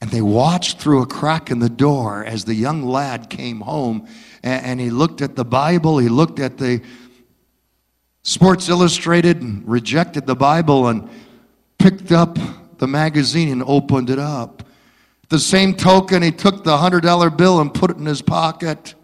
and 0.00 0.10
they 0.10 0.22
watched 0.22 0.78
through 0.78 1.02
a 1.02 1.06
crack 1.06 1.50
in 1.50 1.58
the 1.58 1.68
door 1.68 2.24
as 2.24 2.44
the 2.44 2.54
young 2.54 2.84
lad 2.84 3.28
came 3.28 3.60
home 3.60 4.06
and, 4.46 4.64
and 4.64 4.80
he 4.80 4.90
looked 4.90 5.20
at 5.20 5.34
the 5.34 5.44
Bible, 5.44 5.98
he 5.98 6.08
looked 6.08 6.38
at 6.38 6.56
the 6.56 6.80
Sports 8.22 8.68
Illustrated 8.68 9.42
and 9.42 9.66
rejected 9.68 10.26
the 10.26 10.36
Bible 10.36 10.88
and 10.88 11.08
picked 11.78 12.12
up 12.12 12.38
the 12.78 12.86
magazine 12.86 13.50
and 13.50 13.62
opened 13.64 14.08
it 14.08 14.18
up. 14.18 14.62
The 15.28 15.38
same 15.40 15.74
token, 15.74 16.22
he 16.22 16.30
took 16.30 16.62
the 16.62 16.76
$100 16.76 17.36
bill 17.36 17.60
and 17.60 17.74
put 17.74 17.90
it 17.90 17.96
in 17.96 18.06
his 18.06 18.22
pocket 18.22 18.94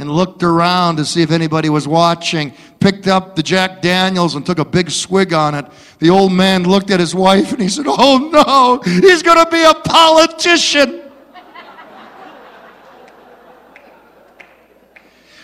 and 0.00 0.10
looked 0.10 0.42
around 0.42 0.96
to 0.96 1.04
see 1.04 1.22
if 1.22 1.30
anybody 1.30 1.68
was 1.68 1.86
watching, 1.86 2.52
picked 2.80 3.06
up 3.06 3.36
the 3.36 3.42
Jack 3.42 3.80
Daniels 3.80 4.34
and 4.34 4.44
took 4.44 4.58
a 4.58 4.64
big 4.64 4.90
swig 4.90 5.32
on 5.32 5.54
it. 5.54 5.66
The 6.00 6.10
old 6.10 6.32
man 6.32 6.64
looked 6.64 6.90
at 6.90 7.00
his 7.00 7.14
wife 7.14 7.52
and 7.52 7.62
he 7.62 7.68
said, 7.68 7.86
Oh 7.88 8.18
no, 8.32 8.80
he's 8.82 9.22
going 9.22 9.44
to 9.44 9.50
be 9.50 9.62
a 9.62 9.74
politician. 9.74 11.07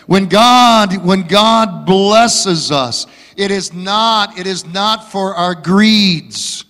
When 0.07 0.27
God, 0.27 1.03
when 1.03 1.23
God 1.23 1.85
blesses 1.85 2.71
us, 2.71 3.07
it 3.35 3.51
is 3.51 3.73
not, 3.73 4.37
it 4.37 4.47
is 4.47 4.65
not 4.65 5.11
for 5.11 5.35
our 5.35 5.55
greeds. 5.55 6.65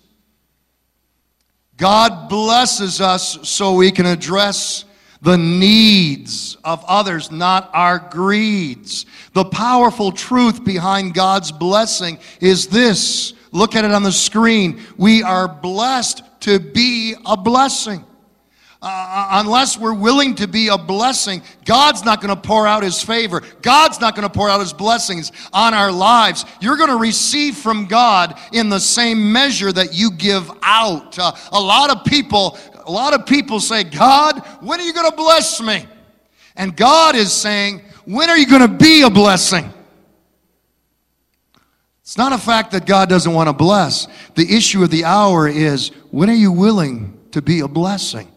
God 1.78 2.30
blesses 2.30 3.02
us 3.02 3.38
so 3.48 3.76
we 3.76 3.92
can 3.92 4.06
address 4.06 4.86
the 5.22 5.38
needs 5.38 6.56
of 6.64 6.84
others, 6.88 7.32
not 7.32 7.70
our 7.74 8.00
greeds. 8.00 9.06
The 9.34 9.46
powerful 9.46 10.12
truth 10.12 10.64
behind 10.64 11.14
God's 11.14 11.52
blessing 11.52 12.20
is 12.40 12.68
this. 12.68 13.34
Look 13.52 13.76
at 13.76 13.84
it 13.84 13.92
on 13.92 14.04
the 14.04 14.12
screen. 14.12 14.82
We 14.98 15.24
are 15.24 15.48
blessed 15.48 16.22
to 16.42 16.60
be 16.60 17.16
a 17.26 17.36
blessing. 17.36 18.06
Uh, 18.82 18.86
uh, 18.88 19.28
unless 19.42 19.80
we're 19.80 19.94
willing 19.94 20.36
to 20.36 20.48
be 20.48 20.68
a 20.68 20.78
blessing, 20.78 21.42
God's 21.64 22.04
not 22.04 22.22
going 22.22 22.36
to 22.36 22.40
pour 22.40 22.68
out 22.68 22.84
His 22.84 23.02
favor. 23.02 23.42
God's 23.62 24.00
not 24.00 24.16
going 24.16 24.28
to 24.28 24.34
pour 24.34 24.50
out 24.50 24.60
His 24.60 24.74
blessings 24.74 25.32
on 25.54 25.74
our 25.74 25.92
lives. 25.92 26.46
You're 26.62 26.78
going 26.78 26.90
to 26.90 26.98
receive 26.98 27.56
from 27.56 27.86
God 27.86 28.38
in 28.52 28.70
the 28.70 28.80
same 28.80 29.32
measure 29.32 29.72
that 29.72 29.94
you 29.94 30.12
give 30.12 30.52
out. 30.62 31.18
Uh, 31.18 31.32
a 31.52 31.60
lot 31.60 31.90
of 31.90 32.04
people, 32.06 32.58
a 32.86 32.92
lot 32.92 33.14
of 33.14 33.26
people 33.26 33.60
say, 33.60 33.84
God, 33.84 34.40
when 34.62 34.80
are 34.80 34.84
you 34.84 34.94
going 34.94 35.10
to 35.10 35.16
bless 35.16 35.62
me? 35.62 35.86
And 36.56 36.76
God 36.76 37.16
is 37.16 37.32
saying, 37.34 37.82
when 38.06 38.30
are 38.30 38.38
you 38.38 38.46
going 38.46 38.62
to 38.62 38.68
be 38.68 39.02
a 39.02 39.10
blessing? 39.10 39.72
It's 42.02 42.18
not 42.18 42.34
a 42.34 42.38
fact 42.38 42.72
that 42.74 42.86
God 42.86 43.10
doesn't 43.10 43.34
want 43.34 43.50
to 43.50 43.54
bless. 43.54 44.08
The 44.36 44.56
issue 44.56 44.84
of 44.84 44.92
the 44.92 45.06
hour 45.06 45.48
is, 45.48 45.90
when 46.12 46.30
are 46.30 46.36
you 46.36 46.52
willing 46.52 47.20
to 47.32 47.42
be 47.42 47.62
a 47.62 47.68
blessing? 47.68 48.32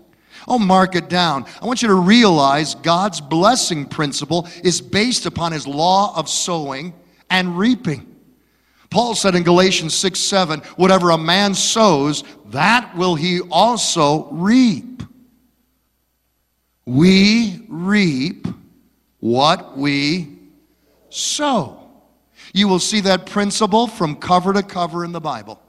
Oh, 0.49 0.59
mark 0.59 0.97
it 0.97 1.11
down. 1.11 1.45
I 1.61 1.67
want 1.67 1.83
you 1.83 1.89
to 1.89 1.95
realize 1.95 2.75
God's 2.75 3.21
blessing 3.21 3.85
principle 3.85 4.49
is 4.65 4.81
based 4.81 5.27
upon 5.27 5.53
his 5.53 5.67
law 5.67 6.17
of 6.17 6.29
sowing 6.29 6.95
and 7.29 7.59
reaping. 7.59 8.17
Paul 8.91 9.15
said 9.15 9.35
in 9.35 9.43
Galatians 9.43 9.95
6 9.95 10.19
7, 10.19 10.61
whatever 10.77 11.11
a 11.11 11.19
man 11.19 11.55
sows, 11.55 12.25
that 12.47 12.97
will 12.97 13.15
he 13.15 13.41
also 13.51 14.31
reap. 14.31 15.03
We 16.87 17.67
reap 17.69 18.49
what 19.21 19.77
we 19.77 20.39
sow. 21.11 21.91
You 22.55 22.69
will 22.69 22.79
see 22.79 23.03
that 23.03 23.27
principle 23.27 23.87
from 23.87 24.17
cover 24.17 24.55
to 24.55 24.63
cover 24.63 25.05
in 25.05 25.13
the 25.13 25.21
Bible. 25.21 25.61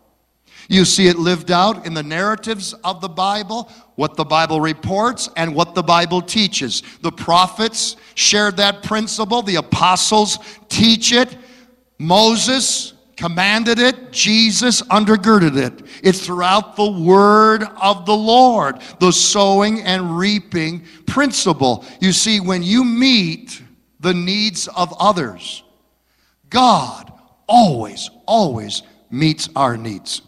You 0.69 0.85
see 0.85 1.07
it 1.07 1.17
lived 1.17 1.51
out 1.51 1.85
in 1.85 1.93
the 1.95 2.03
narratives 2.03 2.73
of 2.83 3.01
the 3.01 3.09
Bible, 3.09 3.71
what 3.99 4.15
the 4.15 4.23
Bible 4.23 4.61
reports, 4.61 5.27
and 5.35 5.53
what 5.53 5.75
the 5.75 5.83
Bible 5.83 6.21
teaches. 6.21 6.83
The 7.01 7.11
prophets 7.11 7.97
shared 8.15 8.55
that 8.55 8.81
principle, 8.81 9.41
the 9.41 9.57
apostles 9.57 10.39
teach 10.69 11.11
it, 11.11 11.37
Moses 11.97 12.93
commanded 13.17 13.77
it, 13.77 14.13
Jesus 14.13 14.81
undergirded 14.83 15.57
it. 15.57 15.85
It's 16.01 16.25
throughout 16.25 16.77
the 16.77 16.89
word 16.89 17.65
of 17.81 18.05
the 18.05 18.15
Lord, 18.15 18.79
the 19.01 19.11
sowing 19.11 19.81
and 19.81 20.17
reaping 20.17 20.85
principle. 21.05 21.83
You 21.99 22.13
see, 22.13 22.39
when 22.39 22.63
you 22.63 22.85
meet 22.85 23.61
the 23.99 24.13
needs 24.13 24.69
of 24.69 24.93
others, 24.97 25.61
God 26.49 27.11
always, 27.49 28.09
always 28.25 28.81
meets 29.11 29.49
our 29.57 29.75
needs. 29.75 30.21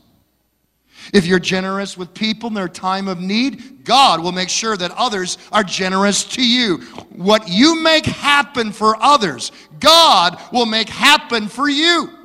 If 1.14 1.26
you're 1.26 1.40
generous 1.40 1.98
with 1.98 2.14
people 2.14 2.48
in 2.48 2.54
their 2.54 2.68
time 2.68 3.08
of 3.08 3.20
need, 3.20 3.84
God 3.84 4.22
will 4.22 4.32
make 4.32 4.50
sure 4.50 4.78
that 4.78 4.92
others 4.92 5.38
are 5.52 5.64
generous 5.64 6.24
to 6.36 6.46
you. 6.46 6.78
What 7.10 7.48
you 7.48 7.82
make 7.82 8.06
happen 8.06 8.72
for 8.72 9.02
others, 9.02 9.52
God 9.80 10.42
will 10.52 10.66
make 10.66 10.90
happen 10.90 11.48
for 11.48 11.70
you. 11.70 12.21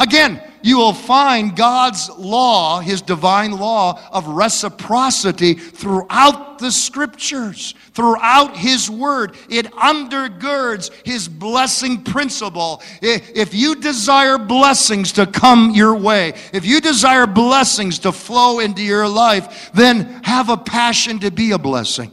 Again, 0.00 0.40
you 0.62 0.76
will 0.76 0.92
find 0.92 1.56
God's 1.56 2.08
law, 2.10 2.78
His 2.78 3.02
divine 3.02 3.50
law 3.50 4.00
of 4.12 4.28
reciprocity 4.28 5.54
throughout 5.54 6.60
the 6.60 6.70
scriptures, 6.70 7.74
throughout 7.94 8.56
His 8.56 8.88
word. 8.88 9.34
It 9.50 9.66
undergirds 9.72 10.92
His 11.04 11.26
blessing 11.26 12.04
principle. 12.04 12.80
If 13.02 13.54
you 13.54 13.74
desire 13.74 14.38
blessings 14.38 15.10
to 15.12 15.26
come 15.26 15.72
your 15.72 15.96
way, 15.96 16.34
if 16.52 16.64
you 16.64 16.80
desire 16.80 17.26
blessings 17.26 17.98
to 18.00 18.12
flow 18.12 18.60
into 18.60 18.82
your 18.82 19.08
life, 19.08 19.72
then 19.74 20.22
have 20.22 20.48
a 20.48 20.56
passion 20.56 21.18
to 21.20 21.32
be 21.32 21.50
a 21.50 21.58
blessing. 21.58 22.12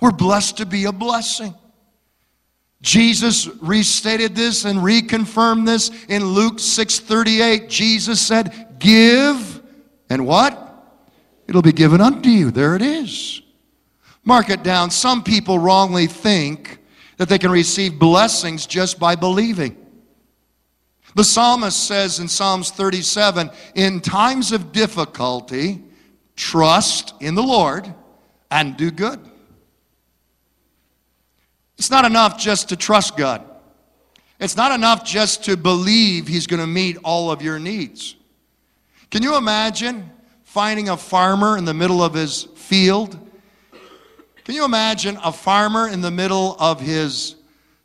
We're 0.00 0.12
blessed 0.12 0.58
to 0.58 0.66
be 0.66 0.84
a 0.84 0.92
blessing. 0.92 1.52
Jesus 2.82 3.48
restated 3.60 4.36
this 4.36 4.64
and 4.64 4.80
reconfirmed 4.80 5.66
this 5.66 5.90
in 6.08 6.24
Luke 6.24 6.58
6:38. 6.58 7.68
Jesus 7.68 8.20
said, 8.20 8.78
"Give 8.78 9.62
and 10.08 10.26
what? 10.26 10.62
It'll 11.48 11.62
be 11.62 11.72
given 11.72 12.00
unto 12.00 12.28
you." 12.28 12.50
There 12.50 12.76
it 12.76 12.82
is. 12.82 13.40
Mark 14.24 14.50
it 14.50 14.62
down. 14.62 14.90
Some 14.90 15.22
people 15.22 15.58
wrongly 15.58 16.06
think 16.06 16.78
that 17.16 17.28
they 17.28 17.38
can 17.38 17.50
receive 17.50 17.98
blessings 17.98 18.66
just 18.66 18.98
by 18.98 19.16
believing. 19.16 19.76
The 21.14 21.24
psalmist 21.24 21.86
says 21.86 22.18
in 22.18 22.28
Psalms 22.28 22.70
37, 22.70 23.50
"In 23.74 24.00
times 24.00 24.52
of 24.52 24.70
difficulty, 24.72 25.82
trust 26.36 27.14
in 27.20 27.34
the 27.34 27.42
Lord 27.42 27.94
and 28.50 28.76
do 28.76 28.90
good." 28.90 29.20
It's 31.78 31.90
not 31.90 32.04
enough 32.04 32.38
just 32.38 32.70
to 32.70 32.76
trust 32.76 33.16
God. 33.16 33.42
It's 34.38 34.56
not 34.56 34.72
enough 34.72 35.04
just 35.04 35.44
to 35.44 35.56
believe 35.56 36.28
He's 36.28 36.46
going 36.46 36.60
to 36.60 36.66
meet 36.66 36.98
all 37.04 37.30
of 37.30 37.42
your 37.42 37.58
needs. 37.58 38.16
Can 39.10 39.22
you 39.22 39.36
imagine 39.36 40.10
finding 40.44 40.88
a 40.88 40.96
farmer 40.96 41.56
in 41.56 41.64
the 41.64 41.74
middle 41.74 42.02
of 42.02 42.14
his 42.14 42.44
field? 42.54 43.18
Can 44.44 44.54
you 44.54 44.64
imagine 44.64 45.18
a 45.22 45.32
farmer 45.32 45.88
in 45.88 46.00
the 46.00 46.10
middle 46.10 46.56
of 46.58 46.80
his 46.80 47.36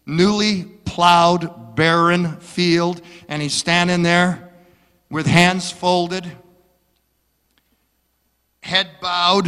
newly 0.05 0.63
plowed, 0.63 1.75
barren 1.75 2.37
field, 2.37 3.01
and 3.27 3.41
he's 3.41 3.53
standing 3.53 4.03
there 4.03 4.51
with 5.09 5.25
hands 5.25 5.71
folded, 5.71 6.31
head 8.63 8.89
bowed, 9.01 9.47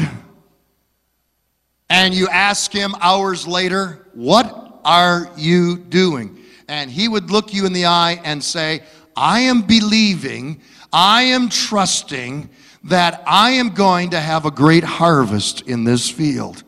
and 1.93 2.15
you 2.15 2.27
ask 2.27 2.71
him 2.71 2.95
hours 3.01 3.45
later, 3.45 4.07
What 4.13 4.81
are 4.83 5.29
you 5.37 5.77
doing? 5.77 6.39
And 6.67 6.89
he 6.89 7.07
would 7.07 7.29
look 7.29 7.53
you 7.53 7.67
in 7.67 7.73
the 7.73 7.85
eye 7.85 8.19
and 8.23 8.43
say, 8.43 8.81
I 9.15 9.41
am 9.41 9.61
believing, 9.61 10.59
I 10.91 11.21
am 11.23 11.49
trusting 11.49 12.49
that 12.85 13.23
I 13.27 13.51
am 13.51 13.69
going 13.69 14.09
to 14.09 14.19
have 14.19 14.45
a 14.45 14.51
great 14.51 14.83
harvest 14.83 15.61
in 15.69 15.83
this 15.83 16.09
field. 16.09 16.63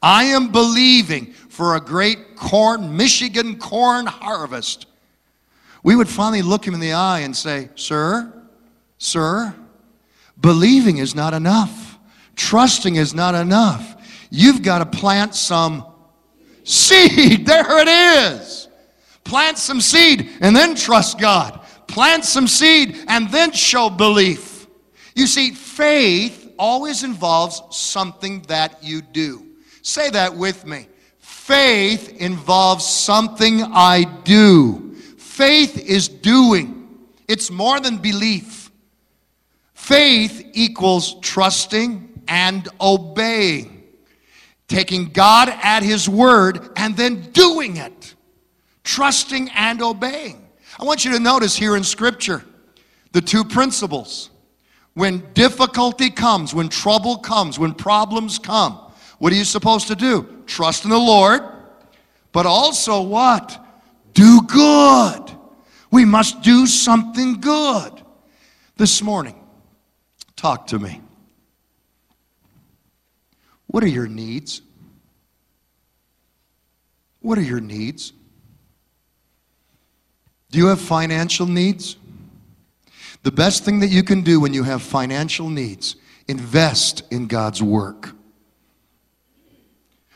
I 0.00 0.24
am 0.24 0.50
believing 0.50 1.26
for 1.26 1.76
a 1.76 1.80
great 1.80 2.34
corn, 2.36 2.96
Michigan 2.96 3.58
corn 3.58 4.06
harvest. 4.06 4.86
We 5.82 5.94
would 5.94 6.08
finally 6.08 6.40
look 6.40 6.66
him 6.66 6.72
in 6.72 6.80
the 6.80 6.94
eye 6.94 7.20
and 7.20 7.36
say, 7.36 7.68
Sir, 7.74 8.32
sir, 8.96 9.54
believing 10.40 10.96
is 10.96 11.14
not 11.14 11.34
enough. 11.34 11.98
Trusting 12.34 12.96
is 12.96 13.12
not 13.12 13.34
enough. 13.34 13.98
You've 14.30 14.62
got 14.62 14.78
to 14.78 14.98
plant 14.98 15.34
some 15.34 15.84
seed. 16.64 17.46
There 17.46 17.80
it 17.80 17.88
is. 17.88 18.68
Plant 19.24 19.58
some 19.58 19.80
seed 19.80 20.30
and 20.40 20.54
then 20.54 20.74
trust 20.74 21.18
God. 21.18 21.60
Plant 21.86 22.24
some 22.24 22.46
seed 22.46 23.04
and 23.08 23.30
then 23.30 23.52
show 23.52 23.90
belief. 23.90 24.66
You 25.14 25.26
see, 25.26 25.50
faith 25.50 26.52
always 26.58 27.02
involves 27.02 27.62
something 27.70 28.42
that 28.42 28.82
you 28.82 29.02
do. 29.02 29.46
Say 29.82 30.10
that 30.10 30.34
with 30.34 30.64
me. 30.66 30.86
Faith 31.18 32.16
involves 32.20 32.84
something 32.86 33.62
I 33.62 34.04
do. 34.24 34.94
Faith 35.18 35.78
is 35.78 36.06
doing, 36.06 36.88
it's 37.26 37.50
more 37.50 37.80
than 37.80 37.96
belief. 37.96 38.70
Faith 39.74 40.48
equals 40.52 41.18
trusting 41.20 42.22
and 42.28 42.68
obeying 42.80 43.79
taking 44.70 45.06
God 45.06 45.48
at 45.48 45.82
His 45.82 46.08
word 46.08 46.70
and 46.76 46.96
then 46.96 47.20
doing 47.32 47.76
it, 47.76 48.14
trusting 48.84 49.50
and 49.50 49.82
obeying. 49.82 50.48
I 50.78 50.84
want 50.84 51.04
you 51.04 51.12
to 51.12 51.18
notice 51.18 51.56
here 51.56 51.76
in 51.76 51.84
Scripture 51.84 52.44
the 53.12 53.20
two 53.20 53.44
principles. 53.44 54.30
When 54.94 55.32
difficulty 55.34 56.10
comes, 56.10 56.54
when 56.54 56.68
trouble 56.68 57.18
comes, 57.18 57.58
when 57.58 57.74
problems 57.74 58.38
come, 58.38 58.78
what 59.18 59.32
are 59.32 59.36
you 59.36 59.44
supposed 59.44 59.88
to 59.88 59.96
do? 59.96 60.42
Trust 60.46 60.84
in 60.84 60.90
the 60.90 60.98
Lord, 60.98 61.42
but 62.32 62.46
also 62.46 63.02
what? 63.02 63.64
Do 64.14 64.42
good. 64.42 65.32
We 65.90 66.04
must 66.04 66.42
do 66.42 66.66
something 66.66 67.40
good. 67.40 68.02
This 68.76 69.02
morning, 69.02 69.38
talk 70.36 70.68
to 70.68 70.78
me. 70.78 71.00
What 73.70 73.84
are 73.84 73.88
your 73.88 74.08
needs? 74.08 74.62
What 77.20 77.38
are 77.38 77.42
your 77.42 77.60
needs? 77.60 78.12
Do 80.50 80.58
you 80.58 80.66
have 80.66 80.80
financial 80.80 81.46
needs? 81.46 81.96
The 83.22 83.30
best 83.30 83.64
thing 83.64 83.80
that 83.80 83.88
you 83.88 84.02
can 84.02 84.22
do 84.22 84.40
when 84.40 84.54
you 84.54 84.64
have 84.64 84.82
financial 84.82 85.48
needs, 85.48 85.96
invest 86.26 87.02
in 87.10 87.26
God's 87.26 87.62
work. 87.62 88.14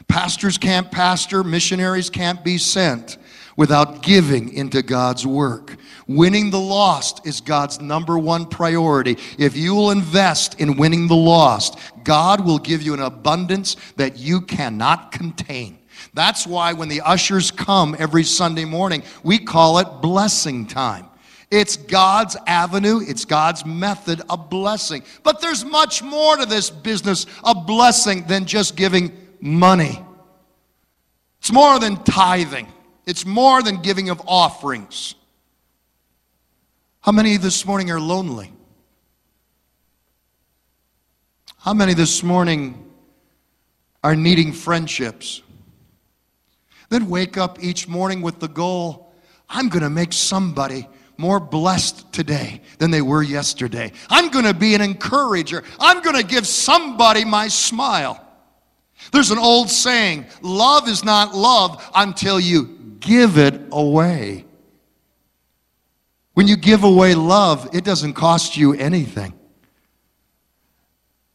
Pastors 0.08 0.58
can't 0.58 0.90
pastor, 0.90 1.44
missionaries 1.44 2.10
can't 2.10 2.42
be 2.42 2.58
sent 2.58 3.18
without 3.56 4.02
giving 4.02 4.52
into 4.52 4.82
God's 4.82 5.26
work. 5.26 5.76
Winning 6.06 6.50
the 6.50 6.60
lost 6.60 7.26
is 7.26 7.40
God's 7.40 7.80
number 7.80 8.18
one 8.18 8.46
priority. 8.46 9.16
If 9.38 9.56
you 9.56 9.74
will 9.74 9.90
invest 9.90 10.60
in 10.60 10.76
winning 10.76 11.08
the 11.08 11.16
lost, 11.16 11.78
God 12.02 12.44
will 12.44 12.58
give 12.58 12.82
you 12.82 12.94
an 12.94 13.00
abundance 13.00 13.76
that 13.96 14.18
you 14.18 14.40
cannot 14.40 15.12
contain. 15.12 15.78
That's 16.14 16.46
why 16.46 16.72
when 16.72 16.88
the 16.88 17.00
ushers 17.00 17.50
come 17.50 17.96
every 17.98 18.22
Sunday 18.22 18.64
morning, 18.64 19.02
we 19.24 19.38
call 19.38 19.78
it 19.78 20.00
blessing 20.00 20.66
time. 20.66 21.06
It's 21.50 21.76
God's 21.76 22.36
avenue, 22.46 23.00
it's 23.06 23.24
God's 23.24 23.66
method 23.66 24.22
of 24.30 24.48
blessing. 24.48 25.02
But 25.22 25.40
there's 25.40 25.64
much 25.64 26.02
more 26.02 26.36
to 26.36 26.46
this 26.46 26.70
business 26.70 27.26
of 27.42 27.66
blessing 27.66 28.24
than 28.26 28.46
just 28.46 28.76
giving 28.76 29.12
money. 29.40 30.02
It's 31.40 31.52
more 31.52 31.78
than 31.78 32.02
tithing. 32.04 32.68
It's 33.06 33.26
more 33.26 33.62
than 33.62 33.82
giving 33.82 34.08
of 34.08 34.22
offerings. 34.26 35.14
How 37.02 37.12
many 37.12 37.36
this 37.36 37.66
morning 37.66 37.90
are 37.90 38.00
lonely? 38.00 38.50
How 41.58 41.74
many 41.74 41.92
this 41.92 42.22
morning 42.22 42.90
are 44.02 44.16
needing 44.16 44.52
friendships? 44.52 45.42
Then 46.94 47.08
wake 47.08 47.36
up 47.36 47.60
each 47.60 47.88
morning 47.88 48.22
with 48.22 48.38
the 48.38 48.46
goal 48.46 49.12
I'm 49.48 49.68
going 49.68 49.82
to 49.82 49.90
make 49.90 50.12
somebody 50.12 50.86
more 51.16 51.40
blessed 51.40 52.12
today 52.12 52.60
than 52.78 52.92
they 52.92 53.02
were 53.02 53.20
yesterday. 53.20 53.90
I'm 54.08 54.30
going 54.30 54.44
to 54.44 54.54
be 54.54 54.76
an 54.76 54.80
encourager. 54.80 55.64
I'm 55.80 56.02
going 56.02 56.14
to 56.14 56.22
give 56.22 56.46
somebody 56.46 57.24
my 57.24 57.48
smile. 57.48 58.24
There's 59.10 59.32
an 59.32 59.38
old 59.38 59.70
saying 59.70 60.26
love 60.40 60.88
is 60.88 61.02
not 61.02 61.34
love 61.34 61.84
until 61.96 62.38
you 62.38 62.96
give 63.00 63.38
it 63.38 63.60
away. 63.72 64.44
When 66.34 66.46
you 66.46 66.56
give 66.56 66.84
away 66.84 67.16
love, 67.16 67.70
it 67.74 67.82
doesn't 67.82 68.12
cost 68.12 68.56
you 68.56 68.72
anything. 68.72 69.34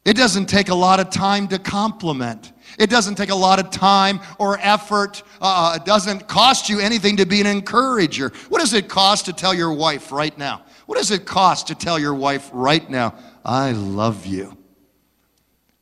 It 0.06 0.16
doesn't 0.16 0.46
take 0.46 0.70
a 0.70 0.76
lot 0.76 1.02
of 1.02 1.10
time 1.10 1.50
to 1.50 1.60
compliment. 1.60 2.54
It 2.80 2.90
doesn't 2.90 3.16
take 3.16 3.30
a 3.30 3.36
lot 3.36 3.60
of 3.60 3.70
time 3.70 4.22
or 4.40 4.58
effort. 4.62 5.22
Uh, 5.42 5.74
it 5.76 5.86
doesn't 5.86 6.28
cost 6.28 6.70
you 6.70 6.80
anything 6.80 7.18
to 7.18 7.26
be 7.26 7.42
an 7.42 7.48
encourager. 7.48 8.32
What 8.48 8.60
does 8.60 8.74
it 8.74 8.88
cost 8.88 9.26
to 9.26 9.34
tell 9.34 9.54
your 9.54 9.74
wife 9.74 10.12
right 10.12 10.36
now? 10.38 10.64
What 10.86 10.98
does 10.98 11.12
it 11.12 11.26
cost 11.26 11.68
to 11.68 11.76
tell 11.76 12.00
your 12.00 12.16
wife 12.16 12.50
right 12.54 12.90
now, 12.90 13.14
I 13.46 13.74
love 13.74 14.26
you? 14.26 14.58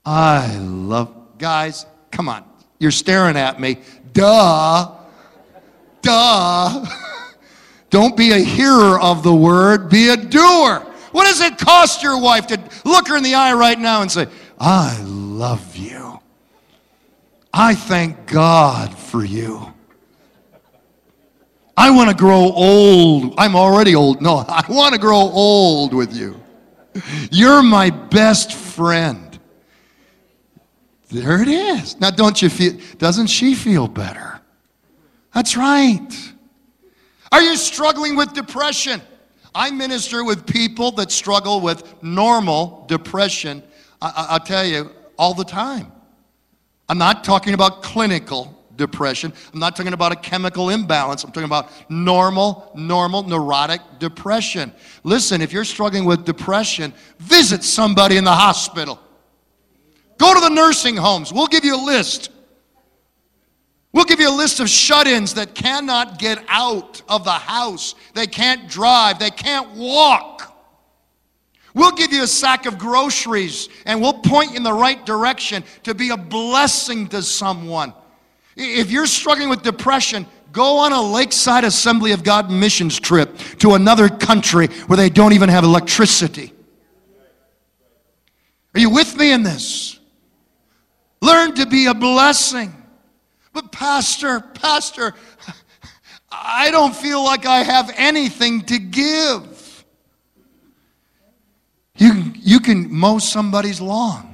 I 0.03 0.57
love. 0.57 1.37
Guys, 1.37 1.85
come 2.11 2.27
on. 2.29 2.43
You're 2.79 2.91
staring 2.91 3.37
at 3.37 3.59
me. 3.59 3.77
Duh. 4.11 4.91
Duh. 6.01 6.85
Don't 7.89 8.17
be 8.17 8.31
a 8.31 8.39
hearer 8.39 8.99
of 8.99 9.23
the 9.23 9.33
word, 9.33 9.89
be 9.89 10.09
a 10.09 10.17
doer. 10.17 10.79
What 11.11 11.25
does 11.25 11.41
it 11.41 11.57
cost 11.57 12.03
your 12.03 12.19
wife 12.19 12.47
to 12.47 12.59
look 12.83 13.07
her 13.07 13.17
in 13.17 13.23
the 13.23 13.35
eye 13.35 13.53
right 13.53 13.79
now 13.79 14.01
and 14.01 14.11
say, 14.11 14.27
I 14.59 14.99
love 15.03 15.75
you? 15.75 16.16
I 17.53 17.75
thank 17.75 18.27
God 18.27 18.97
for 18.97 19.23
you. 19.23 19.73
I 21.75 21.91
want 21.91 22.09
to 22.09 22.15
grow 22.15 22.51
old. 22.51 23.35
I'm 23.37 23.55
already 23.55 23.95
old. 23.95 24.21
No, 24.21 24.37
I 24.47 24.63
want 24.67 24.93
to 24.93 24.99
grow 24.99 25.17
old 25.17 25.93
with 25.93 26.15
you. 26.15 26.39
You're 27.31 27.61
my 27.61 27.91
best 27.91 28.53
friend. 28.53 29.39
There 31.09 31.41
it 31.41 31.47
is. 31.47 31.99
Now, 31.99 32.09
don't 32.09 32.41
you 32.41 32.49
feel, 32.49 32.73
doesn't 32.97 33.27
she 33.27 33.55
feel 33.55 33.87
better? 33.87 34.41
That's 35.33 35.55
right. 35.55 36.33
Are 37.31 37.41
you 37.41 37.55
struggling 37.55 38.15
with 38.15 38.33
depression? 38.33 39.01
I 39.53 39.71
minister 39.71 40.23
with 40.23 40.45
people 40.45 40.91
that 40.93 41.11
struggle 41.11 41.61
with 41.61 42.03
normal 42.03 42.85
depression, 42.87 43.63
I, 44.01 44.33
will 44.33 44.45
tell 44.45 44.65
you, 44.65 44.91
all 45.17 45.33
the 45.33 45.45
time. 45.45 45.91
I'm 46.89 46.97
not 46.97 47.23
talking 47.23 47.53
about 47.53 47.83
clinical 47.83 48.53
depression. 48.75 49.33
I'm 49.53 49.59
not 49.59 49.75
talking 49.75 49.93
about 49.93 50.11
a 50.11 50.15
chemical 50.15 50.69
imbalance. 50.69 51.23
I'm 51.23 51.31
talking 51.31 51.45
about 51.45 51.69
normal, 51.89 52.71
normal 52.75 53.23
neurotic 53.23 53.81
depression. 53.99 54.71
Listen, 55.03 55.41
if 55.41 55.51
you're 55.51 55.65
struggling 55.65 56.05
with 56.05 56.25
depression, 56.25 56.93
visit 57.19 57.63
somebody 57.63 58.17
in 58.17 58.23
the 58.23 58.31
hospital. 58.31 58.99
Go 60.17 60.33
to 60.33 60.39
the 60.39 60.49
nursing 60.49 60.95
homes. 60.95 61.33
We'll 61.33 61.47
give 61.47 61.65
you 61.65 61.75
a 61.75 61.83
list. 61.83 62.31
We'll 63.91 64.05
give 64.05 64.19
you 64.19 64.29
a 64.29 64.37
list 64.37 64.59
of 64.59 64.69
shut 64.69 65.07
ins 65.07 65.33
that 65.35 65.55
cannot 65.55 66.19
get 66.19 66.43
out 66.47 67.01
of 67.09 67.23
the 67.23 67.31
house. 67.31 67.95
They 68.13 68.27
can't 68.27 68.69
drive, 68.69 69.19
they 69.19 69.31
can't 69.31 69.71
walk. 69.71 70.36
We'll 71.77 71.91
give 71.91 72.11
you 72.11 72.23
a 72.23 72.27
sack 72.27 72.65
of 72.65 72.79
groceries 72.79 73.69
and 73.85 74.01
we'll 74.01 74.13
point 74.13 74.51
you 74.51 74.57
in 74.57 74.63
the 74.63 74.73
right 74.73 75.05
direction 75.05 75.63
to 75.83 75.93
be 75.93 76.09
a 76.09 76.17
blessing 76.17 77.07
to 77.09 77.21
someone. 77.21 77.93
If 78.55 78.89
you're 78.89 79.05
struggling 79.05 79.47
with 79.47 79.61
depression, 79.61 80.25
go 80.51 80.79
on 80.79 80.91
a 80.91 80.99
Lakeside 80.99 81.63
Assembly 81.63 82.13
of 82.13 82.23
God 82.23 82.49
missions 82.49 82.99
trip 82.99 83.37
to 83.59 83.75
another 83.75 84.09
country 84.09 84.69
where 84.87 84.97
they 84.97 85.11
don't 85.11 85.33
even 85.33 85.49
have 85.49 85.63
electricity. 85.63 86.51
Are 88.73 88.79
you 88.79 88.89
with 88.89 89.15
me 89.15 89.31
in 89.31 89.43
this? 89.43 89.99
Learn 91.21 91.53
to 91.53 91.67
be 91.67 91.85
a 91.85 91.93
blessing. 91.93 92.73
But, 93.53 93.71
Pastor, 93.71 94.39
Pastor, 94.39 95.13
I 96.31 96.71
don't 96.71 96.95
feel 96.95 97.23
like 97.23 97.45
I 97.45 97.61
have 97.61 97.93
anything 97.95 98.61
to 98.63 98.79
give. 98.79 99.56
You, 101.97 102.31
you 102.35 102.59
can 102.59 102.91
mow 102.93 103.19
somebody's 103.19 103.81
lawn. 103.81 104.33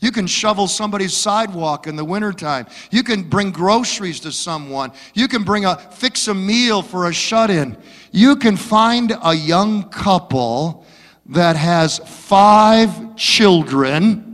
You 0.00 0.10
can 0.10 0.26
shovel 0.26 0.66
somebody's 0.66 1.16
sidewalk 1.16 1.86
in 1.86 1.94
the 1.94 2.04
wintertime. 2.04 2.66
You 2.90 3.04
can 3.04 3.22
bring 3.22 3.52
groceries 3.52 4.18
to 4.20 4.32
someone. 4.32 4.92
You 5.14 5.28
can 5.28 5.44
bring 5.44 5.64
a 5.64 5.76
fix 5.76 6.26
a 6.26 6.34
meal 6.34 6.82
for 6.82 7.08
a 7.08 7.12
shut-in. 7.12 7.76
You 8.10 8.34
can 8.34 8.56
find 8.56 9.12
a 9.22 9.32
young 9.32 9.88
couple 9.90 10.84
that 11.26 11.54
has 11.54 11.98
five 11.98 13.14
children 13.14 14.32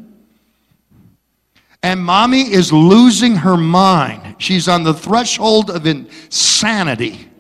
and 1.83 2.01
mommy 2.01 2.43
is 2.43 2.73
losing 2.73 3.37
her 3.37 3.57
mind. 3.57 4.37
She's 4.39 4.69
on 4.69 4.83
the 4.83 4.95
threshold 4.95 5.71
of 5.71 5.87
insanity. 5.87 7.31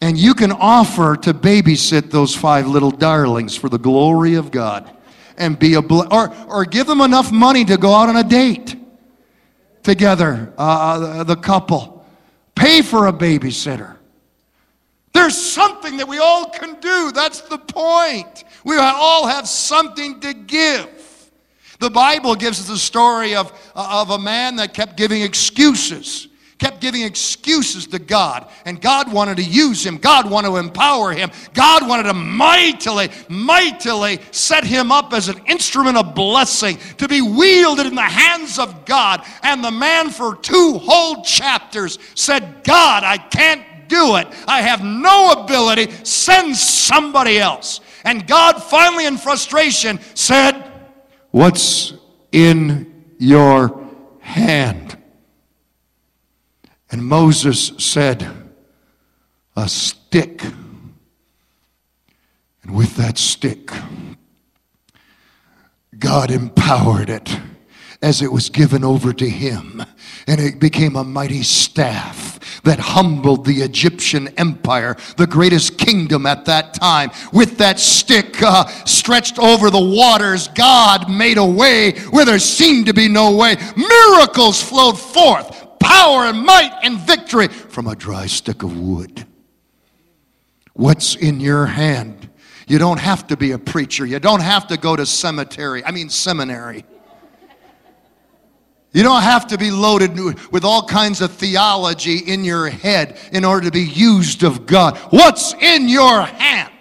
And 0.00 0.18
you 0.18 0.34
can 0.34 0.52
offer 0.52 1.16
to 1.16 1.32
babysit 1.32 2.10
those 2.10 2.34
five 2.34 2.66
little 2.66 2.90
darlings 2.90 3.56
for 3.56 3.68
the 3.68 3.78
glory 3.78 4.34
of 4.34 4.50
God 4.50 4.90
and 5.38 5.58
be 5.58 5.74
a 5.74 5.82
bl- 5.82 6.12
or 6.12 6.34
or 6.46 6.64
give 6.64 6.86
them 6.86 7.00
enough 7.00 7.32
money 7.32 7.64
to 7.64 7.76
go 7.76 7.94
out 7.94 8.08
on 8.08 8.16
a 8.16 8.24
date 8.24 8.76
together, 9.82 10.52
uh, 10.58 10.62
uh, 10.62 11.24
the 11.24 11.36
couple. 11.36 12.04
Pay 12.54 12.82
for 12.82 13.06
a 13.06 13.12
babysitter. 13.12 13.96
There's 15.12 15.36
something 15.36 15.96
that 15.96 16.08
we 16.08 16.18
all 16.18 16.50
can 16.50 16.78
do. 16.80 17.12
That's 17.12 17.40
the 17.42 17.56
point. 17.56 18.44
We 18.64 18.76
all 18.76 19.26
have 19.26 19.48
something 19.48 20.20
to 20.20 20.34
give. 20.34 21.30
The 21.78 21.88
Bible 21.88 22.34
gives 22.34 22.60
us 22.60 22.68
a 22.68 22.78
story 22.78 23.34
of, 23.34 23.52
of 23.74 24.10
a 24.10 24.18
man 24.18 24.56
that 24.56 24.74
kept 24.74 24.96
giving 24.96 25.22
excuses 25.22 26.25
kept 26.58 26.80
giving 26.80 27.02
excuses 27.02 27.86
to 27.88 27.98
God. 27.98 28.50
And 28.64 28.80
God 28.80 29.12
wanted 29.12 29.36
to 29.36 29.42
use 29.42 29.84
him, 29.84 29.98
God 29.98 30.30
wanted 30.30 30.48
to 30.48 30.56
empower 30.56 31.12
him, 31.12 31.30
God 31.52 31.86
wanted 31.86 32.04
to 32.04 32.14
mightily, 32.14 33.10
mightily 33.28 34.20
set 34.30 34.64
him 34.64 34.90
up 34.90 35.12
as 35.12 35.28
an 35.28 35.40
instrument 35.46 35.96
of 35.96 36.14
blessing 36.14 36.78
to 36.98 37.08
be 37.08 37.20
wielded 37.20 37.86
in 37.86 37.94
the 37.94 38.02
hands 38.02 38.58
of 38.58 38.84
God. 38.84 39.24
And 39.42 39.62
the 39.62 39.70
man, 39.70 40.10
for 40.10 40.36
two 40.36 40.78
whole 40.78 41.22
chapters, 41.22 41.98
said, 42.14 42.64
God, 42.64 43.04
I 43.04 43.18
can't 43.18 43.88
do 43.88 44.16
it. 44.16 44.26
I 44.48 44.62
have 44.62 44.82
no 44.82 45.32
ability. 45.32 45.92
Send 46.04 46.56
somebody 46.56 47.38
else. 47.38 47.80
And 48.04 48.26
God 48.26 48.62
finally, 48.62 49.06
in 49.06 49.16
frustration, 49.16 49.98
said, 50.14 50.72
What's 51.32 51.92
in 52.32 53.04
your 53.18 53.84
hand? 54.20 54.95
And 56.90 57.04
Moses 57.04 57.72
said, 57.78 58.26
A 59.56 59.68
stick. 59.68 60.42
And 62.62 62.74
with 62.74 62.96
that 62.96 63.18
stick, 63.18 63.70
God 65.98 66.30
empowered 66.30 67.10
it 67.10 67.38
as 68.02 68.22
it 68.22 68.30
was 68.30 68.50
given 68.50 68.84
over 68.84 69.12
to 69.12 69.28
him. 69.28 69.84
And 70.26 70.40
it 70.40 70.60
became 70.60 70.96
a 70.96 71.04
mighty 71.04 71.42
staff 71.42 72.62
that 72.62 72.78
humbled 72.78 73.44
the 73.44 73.62
Egyptian 73.62 74.28
empire, 74.36 74.96
the 75.16 75.26
greatest 75.26 75.78
kingdom 75.78 76.26
at 76.26 76.44
that 76.46 76.74
time. 76.74 77.10
With 77.32 77.58
that 77.58 77.78
stick 77.78 78.42
uh, 78.42 78.66
stretched 78.84 79.38
over 79.38 79.70
the 79.70 79.80
waters, 79.80 80.48
God 80.48 81.10
made 81.10 81.38
a 81.38 81.44
way 81.44 81.92
where 82.10 82.24
there 82.24 82.38
seemed 82.38 82.86
to 82.86 82.94
be 82.94 83.08
no 83.08 83.36
way. 83.36 83.56
Miracles 83.76 84.62
flowed 84.62 84.98
forth 84.98 85.65
power 85.80 86.24
and 86.24 86.42
might 86.42 86.78
and 86.82 86.98
victory 86.98 87.48
from 87.48 87.86
a 87.86 87.96
dry 87.96 88.26
stick 88.26 88.62
of 88.62 88.78
wood. 88.78 89.26
What's 90.74 91.16
in 91.16 91.40
your 91.40 91.66
hand? 91.66 92.28
You 92.66 92.78
don't 92.78 93.00
have 93.00 93.26
to 93.28 93.36
be 93.36 93.52
a 93.52 93.58
preacher. 93.58 94.04
You 94.04 94.18
don't 94.18 94.40
have 94.40 94.66
to 94.68 94.76
go 94.76 94.96
to 94.96 95.06
cemetery. 95.06 95.84
I 95.84 95.90
mean 95.90 96.10
seminary. 96.10 96.84
You 98.92 99.02
don't 99.02 99.22
have 99.22 99.46
to 99.48 99.58
be 99.58 99.70
loaded 99.70 100.18
with 100.50 100.64
all 100.64 100.86
kinds 100.86 101.20
of 101.20 101.30
theology 101.30 102.16
in 102.16 102.44
your 102.44 102.68
head 102.68 103.18
in 103.30 103.44
order 103.44 103.66
to 103.66 103.70
be 103.70 103.84
used 103.84 104.42
of 104.42 104.64
God. 104.66 104.96
What's 105.10 105.52
in 105.54 105.88
your 105.88 106.22
hand? 106.22 106.72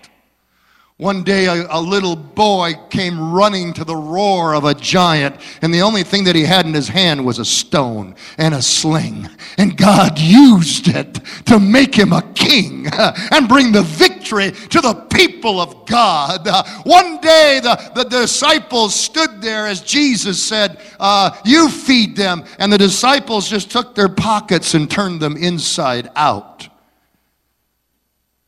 One 0.98 1.24
day, 1.24 1.48
a, 1.48 1.68
a, 1.72 1.82
little 1.82 2.16
boy 2.16 2.76
came 2.90 3.34
running 3.34 3.74
to 3.74 3.84
the 3.84 3.98
roar 3.98 4.56
of 4.56 4.64
a 4.64 4.74
giant, 4.74 5.36
and 5.62 5.74
the 5.74 5.82
only 5.82 6.04
thing 6.04 6.24
that 6.24 6.38
he 6.38 6.44
had 6.44 6.66
in 6.66 6.74
his 6.74 6.88
hand 6.88 7.26
was 7.26 7.38
a 7.38 7.44
stone 7.44 8.16
and 8.38 8.54
a 8.54 8.62
sling. 8.62 9.30
And 9.58 9.76
God 9.76 10.18
used 10.18 10.88
it 10.88 11.16
to 11.48 11.60
make 11.60 11.94
him 11.94 12.14
a 12.14 12.22
king 12.34 12.88
and 12.94 13.50
bring 13.50 13.74
the 13.74 13.82
victory 13.82 14.52
to 14.52 14.80
the 14.80 14.94
people 15.14 15.60
of 15.60 15.86
God. 15.86 16.48
One 16.86 17.20
day, 17.20 17.60
the, 17.62 17.92
the 17.94 18.06
disciples 18.06 18.96
stood 18.96 19.42
there 19.42 19.68
as 19.68 19.82
Jesus 19.82 20.42
said, 20.42 20.80
uh, 20.98 21.32
You 21.44 21.68
feed 21.68 22.16
them. 22.16 22.46
And 22.58 22.72
the 22.72 22.78
disciples 22.78 23.50
just 23.50 23.70
took 23.70 23.96
their 23.96 24.08
pockets 24.08 24.76
and 24.76 24.90
turned 24.90 25.20
them 25.20 25.36
inside 25.36 26.10
out 26.16 26.70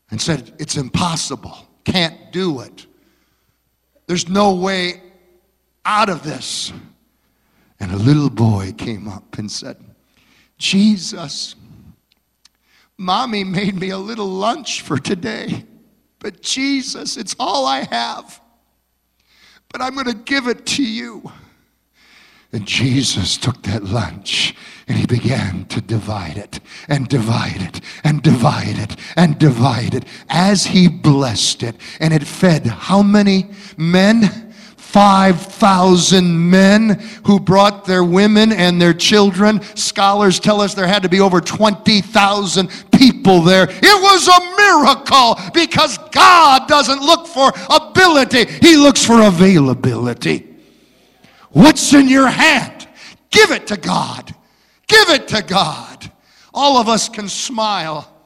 and 0.09 0.21
said, 0.21 0.53
It's 0.59 0.77
impossible 0.77 1.66
can't 1.87 2.31
do 2.31 2.59
it. 2.59 2.85
There's 4.07 4.27
no 4.27 4.53
way 4.53 5.01
out 5.85 6.09
of 6.09 6.21
this. 6.21 6.73
And 7.79 7.91
a 7.91 7.97
little 7.97 8.29
boy 8.29 8.73
came 8.77 9.07
up 9.07 9.37
and 9.37 9.49
said, 9.49 9.77
Jesus, 10.57 11.55
mommy 12.97 13.43
made 13.43 13.75
me 13.75 13.91
a 13.91 13.97
little 13.97 14.27
lunch 14.27 14.81
for 14.81 14.97
today, 14.97 15.63
but 16.19 16.41
Jesus, 16.41 17.15
it's 17.15 17.35
all 17.39 17.65
I 17.65 17.83
have. 17.91 18.41
But 19.69 19.81
I'm 19.81 19.93
going 19.93 20.07
to 20.07 20.13
give 20.13 20.47
it 20.47 20.65
to 20.65 20.83
you. 20.83 21.31
And 22.51 22.65
Jesus 22.65 23.37
took 23.37 23.61
that 23.63 23.83
lunch 23.83 24.55
and 24.87 24.97
he 24.97 25.05
began 25.05 25.65
to 25.65 25.81
divide 25.81 26.37
it 26.37 26.59
and 26.87 27.07
divide 27.07 27.61
it 27.61 27.81
divide 28.27 28.77
it 28.77 28.95
and 29.15 29.39
divide 29.39 29.93
it 29.93 30.03
as 30.29 30.65
he 30.65 30.89
blessed 30.89 31.63
it. 31.63 31.75
And 32.01 32.13
it 32.13 32.23
fed 32.23 32.65
how 32.67 33.01
many 33.01 33.45
men? 33.77 34.43
5,000 34.75 36.49
men 36.49 36.99
who 37.25 37.39
brought 37.39 37.85
their 37.85 38.03
women 38.03 38.51
and 38.51 38.81
their 38.81 38.93
children. 38.93 39.61
Scholars 39.75 40.39
tell 40.39 40.61
us 40.61 40.73
there 40.73 40.87
had 40.87 41.03
to 41.03 41.09
be 41.09 41.19
over 41.19 41.41
20,000 41.41 42.69
people 42.91 43.41
there. 43.41 43.67
It 43.69 44.01
was 44.01 44.27
a 44.27 44.39
miracle 44.55 45.39
because 45.53 45.97
God 46.11 46.67
doesn't 46.67 47.01
look 47.01 47.27
for 47.27 47.51
ability, 47.69 48.45
He 48.45 48.77
looks 48.77 49.05
for 49.05 49.21
availability. 49.21 50.55
What's 51.51 51.93
in 51.93 52.07
your 52.07 52.27
hand? 52.27 52.87
Give 53.29 53.51
it 53.51 53.67
to 53.67 53.77
God. 53.77 54.33
Give 54.87 55.09
it 55.09 55.27
to 55.29 55.43
God. 55.43 56.11
All 56.53 56.77
of 56.77 56.87
us 56.89 57.07
can 57.07 57.27
smile. 57.27 58.16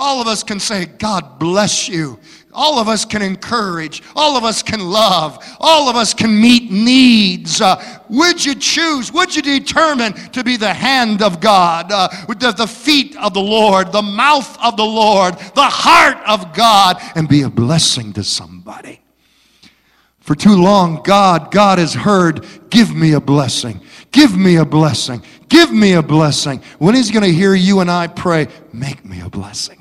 All 0.00 0.22
of 0.22 0.26
us 0.26 0.42
can 0.42 0.58
say, 0.58 0.86
God 0.86 1.38
bless 1.38 1.86
you. 1.86 2.18
All 2.54 2.78
of 2.78 2.88
us 2.88 3.04
can 3.04 3.20
encourage. 3.20 4.02
All 4.16 4.34
of 4.34 4.44
us 4.44 4.62
can 4.62 4.80
love. 4.80 5.44
All 5.60 5.90
of 5.90 5.94
us 5.94 6.14
can 6.14 6.40
meet 6.40 6.70
needs. 6.70 7.60
Uh, 7.60 8.00
would 8.08 8.42
you 8.42 8.54
choose? 8.54 9.12
Would 9.12 9.36
you 9.36 9.42
determine 9.42 10.14
to 10.30 10.42
be 10.42 10.56
the 10.56 10.72
hand 10.72 11.20
of 11.20 11.38
God, 11.38 11.92
uh, 11.92 12.08
the, 12.26 12.50
the 12.50 12.66
feet 12.66 13.14
of 13.18 13.34
the 13.34 13.42
Lord, 13.42 13.92
the 13.92 14.00
mouth 14.00 14.58
of 14.64 14.78
the 14.78 14.84
Lord, 14.84 15.34
the 15.34 15.68
heart 15.68 16.16
of 16.26 16.54
God, 16.54 16.96
and 17.14 17.28
be 17.28 17.42
a 17.42 17.50
blessing 17.50 18.14
to 18.14 18.24
somebody? 18.24 19.00
For 20.20 20.34
too 20.34 20.56
long, 20.56 21.02
God, 21.02 21.50
God 21.50 21.78
has 21.78 21.92
heard, 21.92 22.46
give 22.70 22.94
me 22.94 23.12
a 23.12 23.20
blessing. 23.20 23.82
Give 24.12 24.34
me 24.34 24.56
a 24.56 24.64
blessing. 24.64 25.22
Give 25.50 25.70
me 25.70 25.92
a 25.92 26.02
blessing. 26.02 26.62
When 26.78 26.94
He's 26.94 27.10
going 27.10 27.24
to 27.24 27.32
hear 27.32 27.54
you 27.54 27.80
and 27.80 27.90
I 27.90 28.06
pray, 28.06 28.48
make 28.72 29.04
me 29.04 29.20
a 29.20 29.28
blessing. 29.28 29.79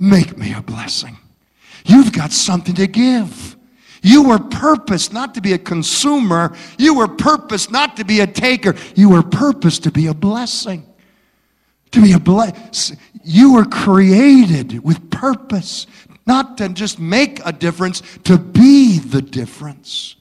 Make 0.00 0.38
me 0.38 0.54
a 0.54 0.62
blessing. 0.62 1.18
You've 1.84 2.12
got 2.12 2.32
something 2.32 2.74
to 2.76 2.86
give. 2.86 3.56
You 4.02 4.22
were 4.24 4.38
purposed 4.38 5.12
not 5.12 5.34
to 5.34 5.42
be 5.42 5.52
a 5.52 5.58
consumer. 5.58 6.56
You 6.78 6.94
were 6.94 7.08
purposed 7.08 7.70
not 7.70 7.98
to 7.98 8.04
be 8.04 8.20
a 8.20 8.26
taker. 8.26 8.74
You 8.96 9.10
were 9.10 9.22
purposed 9.22 9.82
to 9.84 9.90
be 9.90 10.06
a 10.06 10.14
blessing. 10.14 10.86
To 11.92 12.00
be 12.00 12.12
a 12.12 12.18
bless. 12.18 12.92
You 13.22 13.52
were 13.52 13.66
created 13.66 14.82
with 14.82 15.10
purpose, 15.10 15.86
not 16.26 16.56
to 16.58 16.70
just 16.70 16.98
make 16.98 17.40
a 17.44 17.52
difference, 17.52 18.02
to 18.24 18.38
be 18.38 18.98
the 18.98 19.20
difference. 19.20 20.16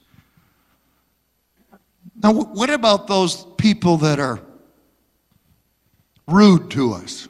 Now, 2.21 2.33
what 2.33 2.69
about 2.69 3.07
those 3.07 3.45
people 3.57 3.95
that 3.97 4.19
are 4.19 4.41
rude 6.27 6.69
to 6.71 6.93
us? 6.93 7.29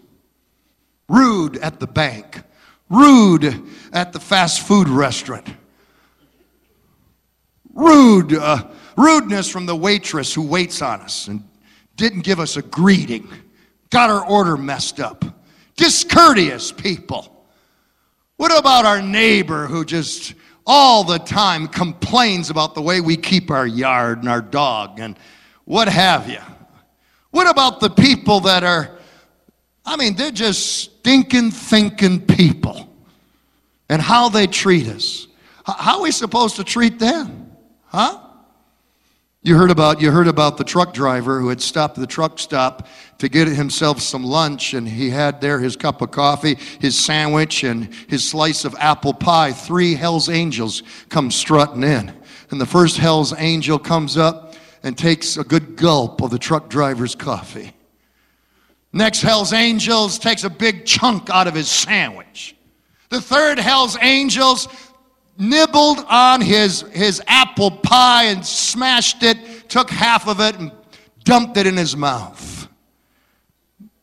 Rude 1.09 1.57
at 1.57 1.79
the 1.79 1.87
bank 1.87 2.43
rude 2.89 3.63
at 3.93 4.13
the 4.13 4.19
fast 4.19 4.67
food 4.67 4.89
restaurant, 4.89 5.47
rude, 7.73 8.33
uh, 8.33 8.67
rudeness 8.97 9.49
from 9.49 9.65
the 9.65 9.75
waitress 9.75 10.33
who 10.33 10.41
waits 10.41 10.81
on 10.81 11.01
us 11.01 11.27
and 11.27 11.43
didn't 11.95 12.21
give 12.21 12.39
us 12.39 12.57
a 12.57 12.61
greeting, 12.61 13.29
got 13.89 14.09
our 14.09 14.25
order 14.25 14.57
messed 14.57 14.99
up, 14.99 15.23
discourteous 15.75 16.71
people. 16.71 17.35
What 18.37 18.57
about 18.57 18.85
our 18.85 19.01
neighbor 19.01 19.67
who 19.67 19.85
just 19.85 20.33
all 20.65 21.03
the 21.03 21.19
time 21.19 21.67
complains 21.67 22.49
about 22.49 22.73
the 22.73 22.81
way 22.81 23.01
we 23.01 23.17
keep 23.17 23.51
our 23.51 23.67
yard 23.67 24.19
and 24.19 24.29
our 24.29 24.41
dog 24.41 24.99
and 24.99 25.17
what 25.65 25.87
have 25.87 26.27
you? 26.27 26.39
What 27.31 27.49
about 27.49 27.79
the 27.79 27.89
people 27.89 28.39
that 28.41 28.63
are, 28.63 28.97
I 29.89 29.95
mean, 29.95 30.13
they're 30.13 30.29
just 30.29 30.83
stinking 30.83 31.49
thinking 31.49 32.21
people 32.21 32.87
and 33.89 33.99
how 33.99 34.29
they 34.29 34.45
treat 34.45 34.87
us. 34.87 35.27
How 35.65 35.97
are 35.97 36.03
we 36.03 36.11
supposed 36.11 36.57
to 36.57 36.63
treat 36.63 36.99
them? 36.99 37.51
Huh? 37.87 38.19
You 39.41 39.57
heard 39.57 39.71
about 39.71 39.99
you 39.99 40.11
heard 40.11 40.27
about 40.27 40.57
the 40.57 40.63
truck 40.63 40.93
driver 40.93 41.39
who 41.39 41.49
had 41.49 41.59
stopped 41.59 41.95
the 41.95 42.05
truck 42.05 42.37
stop 42.37 42.87
to 43.17 43.29
get 43.29 43.47
himself 43.47 43.99
some 43.99 44.23
lunch 44.23 44.75
and 44.75 44.87
he 44.87 45.09
had 45.09 45.41
there 45.41 45.59
his 45.59 45.75
cup 45.75 46.03
of 46.03 46.11
coffee, 46.11 46.59
his 46.79 46.95
sandwich 46.95 47.63
and 47.63 47.91
his 48.07 48.29
slice 48.29 48.65
of 48.65 48.75
apple 48.77 49.15
pie. 49.15 49.51
Three 49.53 49.95
Hell's 49.95 50.29
Angels 50.29 50.83
come 51.09 51.31
strutting 51.31 51.81
in. 51.81 52.13
And 52.51 52.61
the 52.61 52.67
first 52.67 52.97
Hell's 52.97 53.33
Angel 53.35 53.79
comes 53.79 54.17
up 54.17 54.53
and 54.83 54.95
takes 54.95 55.35
a 55.35 55.43
good 55.43 55.75
gulp 55.75 56.21
of 56.21 56.29
the 56.29 56.37
truck 56.37 56.69
driver's 56.69 57.15
coffee. 57.15 57.73
Next 58.91 59.21
Hell's 59.21 59.53
Angels 59.53 60.17
takes 60.17 60.43
a 60.43 60.49
big 60.49 60.85
chunk 60.85 61.29
out 61.29 61.47
of 61.47 61.53
his 61.53 61.69
sandwich. 61.69 62.55
The 63.09 63.21
third 63.21 63.59
Hell's 63.59 63.97
Angels 64.01 64.67
nibbled 65.37 66.05
on 66.09 66.41
his, 66.41 66.81
his 66.91 67.21
apple 67.27 67.71
pie 67.71 68.25
and 68.25 68.45
smashed 68.45 69.23
it, 69.23 69.69
took 69.69 69.89
half 69.89 70.27
of 70.27 70.39
it 70.39 70.57
and 70.59 70.71
dumped 71.23 71.57
it 71.57 71.67
in 71.67 71.77
his 71.77 71.95
mouth. 71.95 72.67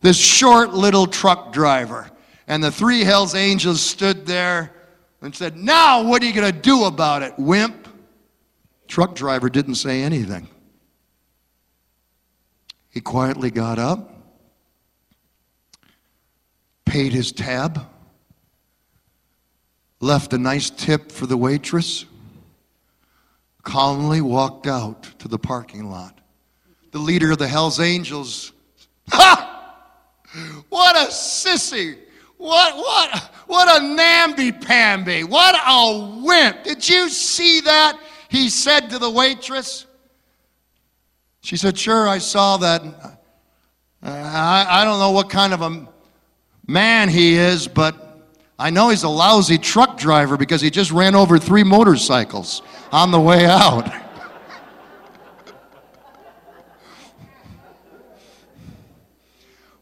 This 0.01 0.17
short 0.17 0.73
little 0.73 1.07
truck 1.07 1.53
driver. 1.53 2.11
And 2.47 2.63
the 2.63 2.71
three 2.71 3.03
Hell's 3.03 3.35
Angels 3.35 3.81
stood 3.81 4.25
there 4.25 4.73
and 5.21 5.35
said, 5.35 5.57
Now, 5.57 6.05
what 6.05 6.23
are 6.23 6.27
you 6.27 6.33
going 6.33 6.53
to 6.53 6.59
do 6.59 6.85
about 6.85 7.23
it, 7.23 7.35
wimp? 7.37 7.89
Truck 8.87 9.17
driver 9.17 9.51
didn't 9.51 9.75
say 9.75 10.03
anything. 10.03 10.49
He 12.89 13.01
quietly 13.01 13.51
got 13.51 13.81
up 13.81 14.16
paid 16.87 17.13
his 17.13 17.33
tab, 17.33 17.87
left 20.01 20.33
a 20.33 20.39
nice 20.39 20.71
tip 20.71 21.13
for 21.13 21.27
the 21.27 21.37
waitress, 21.37 22.07
calmly 23.63 24.23
walked 24.23 24.67
out 24.67 25.03
to 25.19 25.29
the 25.29 25.39
parking 25.39 25.91
lot. 25.91 26.19
The 26.93 26.99
leader 26.99 27.33
of 27.33 27.39
the 27.39 27.49
Hells 27.49 27.81
Angels, 27.81 28.53
ha! 29.09 29.53
What 30.71 30.97
a 30.97 31.11
sissy! 31.11 31.99
What, 32.39 32.77
what, 32.77 33.31
what 33.47 33.83
a 33.83 33.87
namby-pamby! 33.95 35.25
What 35.25 35.55
a 35.55 36.21
wimp! 36.23 36.65
Did 36.65 36.89
you 36.89 37.09
see 37.09 37.61
that? 37.63 37.99
He 38.29 38.49
said 38.49 38.91
to 38.91 38.99
the 38.99 39.11
waitress. 39.11 39.87
She 41.41 41.57
said, 41.57 41.79
Sure, 41.79 42.09
I 42.09 42.19
saw 42.19 42.57
that. 42.59 42.83
Uh, 42.83 43.11
I, 44.03 44.67
I 44.69 44.85
don't 44.85 44.99
know 44.99 45.13
what 45.13 45.31
kind 45.31 45.55
of 45.55 45.63
a 45.63 45.89
man 46.67 47.09
he 47.09 47.35
is, 47.35 47.69
but 47.69 48.07
I 48.59 48.71
know 48.71 48.89
he's 48.89 49.03
a 49.03 49.09
lousy 49.09 49.59
truck 49.59 49.99
driver 49.99 50.39
because 50.39 50.63
he 50.63 50.71
just 50.71 50.91
ran 50.91 51.15
over 51.15 51.39
three 51.39 51.63
motorcycles 51.63 52.63
on 52.91 53.11
the 53.11 53.21
way 53.21 53.45
out. 53.45 53.93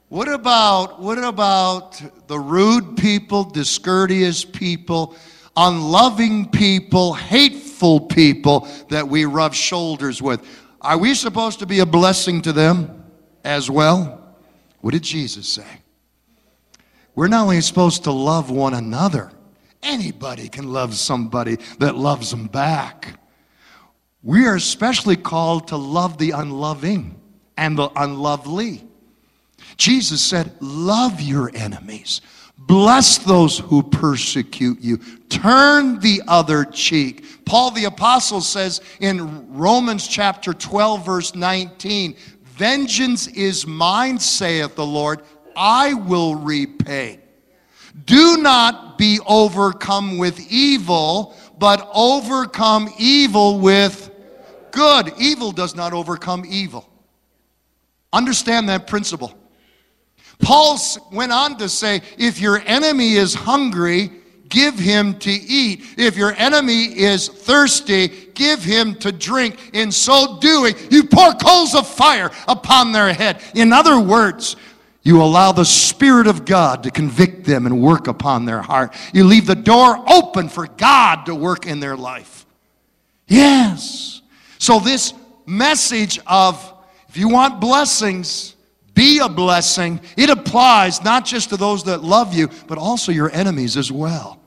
what 0.08 0.26
about 0.28 1.00
what 1.00 1.22
about 1.22 2.02
the 2.26 2.38
rude 2.38 2.96
people, 2.96 3.44
discourteous 3.44 4.44
people, 4.44 5.14
unloving 5.56 6.50
people, 6.50 7.14
hateful 7.14 8.00
people 8.00 8.66
that 8.88 9.06
we 9.06 9.24
rub 9.24 9.54
shoulders 9.54 10.20
with? 10.20 10.44
Are 10.80 10.98
we 10.98 11.14
supposed 11.14 11.60
to 11.60 11.66
be 11.66 11.78
a 11.78 11.86
blessing 11.86 12.42
to 12.42 12.52
them 12.52 13.04
as 13.44 13.70
well? 13.70 14.20
What 14.80 14.94
did 14.94 15.04
Jesus 15.04 15.46
say? 15.46 15.83
We're 17.14 17.28
not 17.28 17.44
only 17.44 17.60
supposed 17.60 18.04
to 18.04 18.12
love 18.12 18.50
one 18.50 18.74
another, 18.74 19.30
anybody 19.82 20.48
can 20.48 20.72
love 20.72 20.94
somebody 20.94 21.58
that 21.78 21.96
loves 21.96 22.30
them 22.30 22.46
back. 22.46 23.18
We 24.22 24.46
are 24.46 24.56
especially 24.56 25.16
called 25.16 25.68
to 25.68 25.76
love 25.76 26.18
the 26.18 26.32
unloving 26.32 27.20
and 27.56 27.78
the 27.78 27.90
unlovely. 27.94 28.86
Jesus 29.76 30.20
said, 30.20 30.52
Love 30.60 31.20
your 31.20 31.50
enemies. 31.54 32.20
Bless 32.56 33.18
those 33.18 33.58
who 33.58 33.82
persecute 33.82 34.80
you. 34.80 34.96
Turn 35.28 35.98
the 35.98 36.22
other 36.26 36.64
cheek. 36.64 37.44
Paul 37.44 37.72
the 37.72 37.84
Apostle 37.84 38.40
says 38.40 38.80
in 39.00 39.52
Romans 39.52 40.06
chapter 40.06 40.54
12, 40.54 41.04
verse 41.04 41.34
19, 41.34 42.16
Vengeance 42.42 43.26
is 43.26 43.66
mine, 43.66 44.18
saith 44.18 44.76
the 44.76 44.86
Lord. 44.86 45.22
I 45.56 45.94
will 45.94 46.36
repay. 46.36 47.20
Do 48.06 48.38
not 48.38 48.98
be 48.98 49.20
overcome 49.26 50.18
with 50.18 50.40
evil, 50.50 51.34
but 51.58 51.88
overcome 51.94 52.92
evil 52.98 53.60
with 53.60 54.10
good. 54.72 55.12
Evil 55.18 55.52
does 55.52 55.74
not 55.74 55.92
overcome 55.92 56.44
evil. 56.46 56.88
Understand 58.12 58.68
that 58.68 58.86
principle. 58.86 59.32
Paul 60.40 60.78
went 61.12 61.32
on 61.32 61.56
to 61.58 61.68
say 61.68 62.02
if 62.18 62.40
your 62.40 62.60
enemy 62.66 63.14
is 63.14 63.34
hungry, 63.34 64.10
give 64.48 64.78
him 64.78 65.18
to 65.20 65.30
eat. 65.30 65.84
If 65.96 66.16
your 66.16 66.32
enemy 66.34 66.84
is 66.84 67.28
thirsty, 67.28 68.08
give 68.34 68.62
him 68.62 68.94
to 68.96 69.12
drink. 69.12 69.70
In 69.72 69.90
so 69.90 70.38
doing, 70.40 70.74
you 70.90 71.04
pour 71.04 71.32
coals 71.34 71.74
of 71.74 71.86
fire 71.86 72.30
upon 72.46 72.92
their 72.92 73.12
head. 73.12 73.40
In 73.54 73.72
other 73.72 73.98
words, 73.98 74.56
you 75.04 75.22
allow 75.22 75.52
the 75.52 75.64
Spirit 75.64 76.26
of 76.26 76.46
God 76.46 76.82
to 76.82 76.90
convict 76.90 77.44
them 77.44 77.66
and 77.66 77.80
work 77.80 78.08
upon 78.08 78.46
their 78.46 78.62
heart. 78.62 78.94
You 79.12 79.24
leave 79.24 79.46
the 79.46 79.54
door 79.54 80.02
open 80.10 80.48
for 80.48 80.66
God 80.66 81.26
to 81.26 81.34
work 81.34 81.66
in 81.66 81.78
their 81.78 81.96
life. 81.96 82.46
Yes. 83.28 84.22
So, 84.58 84.80
this 84.80 85.12
message 85.46 86.18
of 86.26 86.72
if 87.08 87.18
you 87.18 87.28
want 87.28 87.60
blessings, 87.60 88.56
be 88.94 89.18
a 89.18 89.28
blessing, 89.28 90.00
it 90.16 90.30
applies 90.30 91.04
not 91.04 91.24
just 91.24 91.50
to 91.50 91.56
those 91.56 91.84
that 91.84 92.02
love 92.02 92.32
you, 92.32 92.48
but 92.66 92.78
also 92.78 93.12
your 93.12 93.30
enemies 93.30 93.76
as 93.76 93.92
well. 93.92 94.40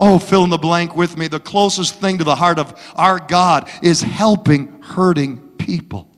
Oh, 0.00 0.18
fill 0.18 0.44
in 0.44 0.50
the 0.50 0.58
blank 0.58 0.96
with 0.96 1.16
me. 1.16 1.28
The 1.28 1.40
closest 1.40 2.00
thing 2.00 2.18
to 2.18 2.24
the 2.24 2.34
heart 2.34 2.58
of 2.58 2.78
our 2.96 3.20
God 3.20 3.70
is 3.82 4.02
helping 4.02 4.82
hurting 4.82 5.38
people. 5.56 6.08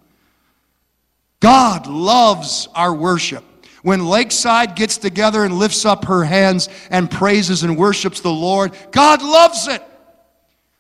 God 1.41 1.87
loves 1.87 2.69
our 2.75 2.95
worship. 2.95 3.45
When 3.87 4.05
Lakeside 4.05 4.75
gets 4.75 4.99
together 4.99 5.45
and 5.45 5.61
lifts 5.61 5.85
up 5.85 6.07
her 6.07 6.25
hands 6.25 6.69
and 6.91 7.09
praises 7.09 7.63
and 7.63 7.77
worships 7.79 8.19
the 8.19 8.33
Lord, 8.33 8.77
God 8.91 9.23
loves 9.23 9.69
it. 9.69 9.81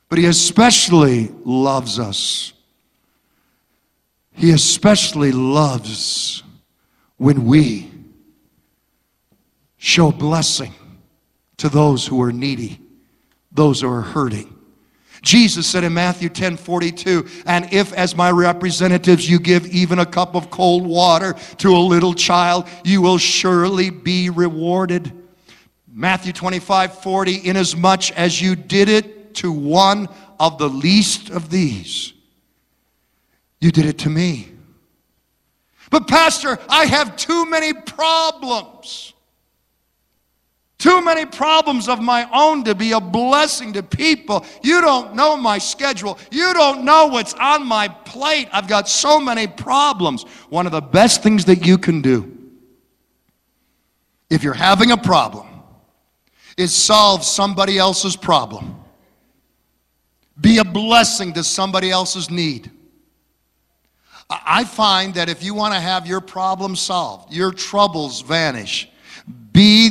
But 0.08 0.18
He 0.18 0.26
especially 0.26 1.32
loves 1.44 2.00
us. 2.00 2.52
He 4.32 4.50
especially 4.50 5.30
loves 5.30 6.42
when 7.16 7.46
we 7.46 7.92
show 9.76 10.10
blessing 10.10 10.74
to 11.58 11.68
those 11.68 12.08
who 12.08 12.20
are 12.22 12.32
needy, 12.32 12.80
those 13.52 13.82
who 13.82 13.88
are 13.88 14.02
hurting. 14.02 14.52
Jesus 15.26 15.66
said 15.66 15.82
in 15.82 15.92
Matthew 15.92 16.28
10 16.28 16.56
42, 16.56 17.26
and 17.46 17.72
if 17.72 17.92
as 17.94 18.14
my 18.14 18.30
representatives 18.30 19.28
you 19.28 19.40
give 19.40 19.66
even 19.66 19.98
a 19.98 20.06
cup 20.06 20.36
of 20.36 20.50
cold 20.50 20.86
water 20.86 21.34
to 21.58 21.76
a 21.76 21.78
little 21.78 22.14
child, 22.14 22.68
you 22.84 23.02
will 23.02 23.18
surely 23.18 23.90
be 23.90 24.30
rewarded. 24.30 25.10
Matthew 25.92 26.32
25 26.32 27.02
40, 27.02 27.44
inasmuch 27.44 28.12
as 28.12 28.40
you 28.40 28.54
did 28.54 28.88
it 28.88 29.34
to 29.34 29.50
one 29.50 30.08
of 30.38 30.58
the 30.58 30.68
least 30.68 31.30
of 31.30 31.50
these, 31.50 32.12
you 33.60 33.72
did 33.72 33.84
it 33.86 33.98
to 33.98 34.08
me. 34.08 34.52
But, 35.90 36.06
Pastor, 36.06 36.56
I 36.68 36.86
have 36.86 37.16
too 37.16 37.50
many 37.50 37.72
problems. 37.72 39.12
Too 40.78 41.02
many 41.02 41.24
problems 41.24 41.88
of 41.88 42.00
my 42.02 42.28
own 42.34 42.62
to 42.64 42.74
be 42.74 42.92
a 42.92 43.00
blessing 43.00 43.72
to 43.72 43.82
people. 43.82 44.44
You 44.62 44.82
don't 44.82 45.14
know 45.14 45.36
my 45.36 45.56
schedule. 45.56 46.18
You 46.30 46.52
don't 46.52 46.84
know 46.84 47.06
what's 47.06 47.32
on 47.34 47.66
my 47.66 47.88
plate. 47.88 48.48
I've 48.52 48.68
got 48.68 48.88
so 48.88 49.18
many 49.18 49.46
problems. 49.46 50.24
One 50.50 50.66
of 50.66 50.72
the 50.72 50.82
best 50.82 51.22
things 51.22 51.46
that 51.46 51.66
you 51.66 51.78
can 51.78 52.02
do 52.02 52.32
if 54.28 54.42
you're 54.42 54.52
having 54.52 54.90
a 54.90 54.96
problem 54.96 55.46
is 56.58 56.74
solve 56.74 57.24
somebody 57.24 57.78
else's 57.78 58.16
problem. 58.16 58.76
Be 60.38 60.58
a 60.58 60.64
blessing 60.64 61.32
to 61.34 61.44
somebody 61.44 61.90
else's 61.90 62.30
need. 62.30 62.70
I 64.28 64.64
find 64.64 65.14
that 65.14 65.28
if 65.28 65.42
you 65.42 65.54
want 65.54 65.74
to 65.74 65.80
have 65.80 66.06
your 66.06 66.20
problem 66.20 66.76
solved, 66.76 67.32
your 67.32 67.52
troubles 67.52 68.22
vanish, 68.22 68.88
be 69.52 69.85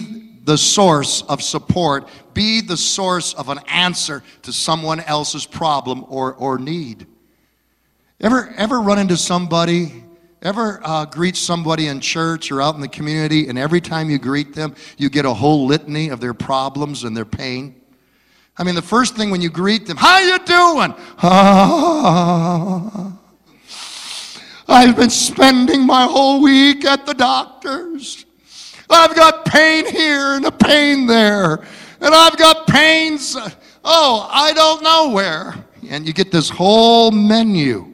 the 0.46 0.58
source 0.58 1.24
of 1.24 1.42
support, 1.42 2.08
be 2.34 2.62
the 2.62 2.78
source 2.78 3.34
of 3.34 3.50
an 3.50 3.60
answer 3.68 4.24
to 4.44 4.54
someone 4.54 5.00
else's 5.02 5.46
problem 5.46 6.06
or, 6.08 6.36
or 6.36 6.60
need. 6.60 7.08
Ever, 8.22 8.54
ever 8.56 8.80
run 8.80 9.00
into 9.00 9.18
somebody, 9.18 10.04
ever 10.42 10.80
uh, 10.84 11.06
greet 11.06 11.36
somebody 11.36 11.88
in 11.88 12.00
church 12.00 12.52
or 12.52 12.62
out 12.62 12.76
in 12.76 12.82
the 12.82 12.88
community, 12.88 13.48
and 13.50 13.58
every 13.58 13.82
time 13.82 14.10
you 14.10 14.20
greet 14.20 14.54
them, 14.54 14.76
you 14.98 15.10
get 15.10 15.26
a 15.26 15.34
whole 15.34 15.66
litany 15.66 16.10
of 16.10 16.22
their 16.22 16.36
problems 16.36 17.04
and 17.04 17.18
their 17.18 17.26
pain? 17.26 17.82
I 18.58 18.64
mean, 18.64 18.76
the 18.76 18.82
first 18.82 19.16
thing 19.18 19.32
when 19.32 19.42
you 19.42 19.50
greet 19.50 19.86
them, 19.86 19.98
how 19.98 20.20
you 20.20 20.40
doing? 20.46 20.94
I've 24.68 24.96
been 24.96 25.10
spending 25.10 25.86
my 25.86 26.06
whole 26.06 26.42
week 26.42 26.86
at 26.86 27.06
the 27.06 27.14
doctor's. 27.14 28.26
I've 28.90 29.16
got 29.16 29.46
pain 29.46 29.86
here 29.86 30.36
and 30.36 30.46
a 30.46 30.52
pain 30.52 31.06
there. 31.06 31.64
And 32.02 32.14
I've 32.14 32.38
got 32.38 32.68
pains, 32.68 33.36
oh, 33.84 34.30
I 34.32 34.54
don't 34.54 34.84
know 34.84 35.10
where. 35.10 35.56
And 35.90 36.06
you 36.06 36.14
get 36.14 36.32
this 36.32 36.50
whole 36.50 37.12
menu. 37.12 37.94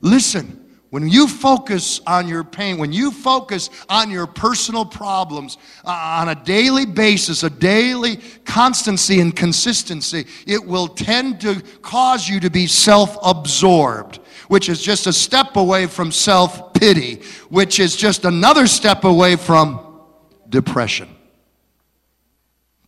Listen, 0.00 0.66
when 0.90 1.08
you 1.08 1.26
focus 1.26 2.00
on 2.06 2.28
your 2.28 2.44
pain, 2.44 2.78
when 2.78 2.92
you 2.92 3.10
focus 3.10 3.70
on 3.88 4.10
your 4.10 4.26
personal 4.26 4.84
problems 4.84 5.58
uh, 5.84 5.90
on 5.90 6.28
a 6.30 6.34
daily 6.34 6.86
basis, 6.86 7.42
a 7.42 7.50
daily 7.50 8.16
constancy 8.44 9.20
and 9.20 9.34
consistency, 9.34 10.26
it 10.46 10.64
will 10.64 10.88
tend 10.88 11.40
to 11.40 11.60
cause 11.82 12.28
you 12.28 12.40
to 12.40 12.50
be 12.50 12.66
self 12.66 13.18
absorbed 13.22 14.20
which 14.48 14.68
is 14.68 14.80
just 14.82 15.06
a 15.06 15.12
step 15.12 15.56
away 15.56 15.86
from 15.86 16.12
self 16.12 16.65
pity, 16.78 17.22
which 17.48 17.80
is 17.80 17.96
just 17.96 18.24
another 18.24 18.66
step 18.66 19.04
away 19.04 19.36
from 19.36 20.00
depression. 20.48 21.08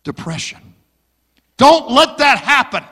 Depression. 0.04 0.58
Don't 1.56 1.90
let 1.90 2.18
that 2.18 2.38
happen. 2.38 2.84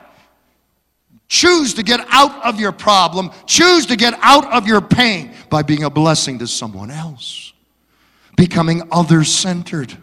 Choose 1.29 1.73
to 1.73 1.83
get 1.83 2.05
out 2.09 2.45
of 2.45 2.59
your 2.59 2.71
problem. 2.71 3.31
Choose 3.45 3.85
to 3.87 3.95
get 3.95 4.13
out 4.21 4.45
of 4.53 4.67
your 4.67 4.81
pain 4.81 5.33
by 5.49 5.61
being 5.61 5.83
a 5.83 5.89
blessing 5.89 6.39
to 6.39 6.47
someone 6.47 6.89
else. 6.89 7.53
Becoming 8.37 8.83
other 8.91 9.23
centered. 9.23 9.97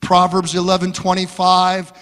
Proverbs 0.00 0.54
11 0.54 0.92
25. 0.92 1.92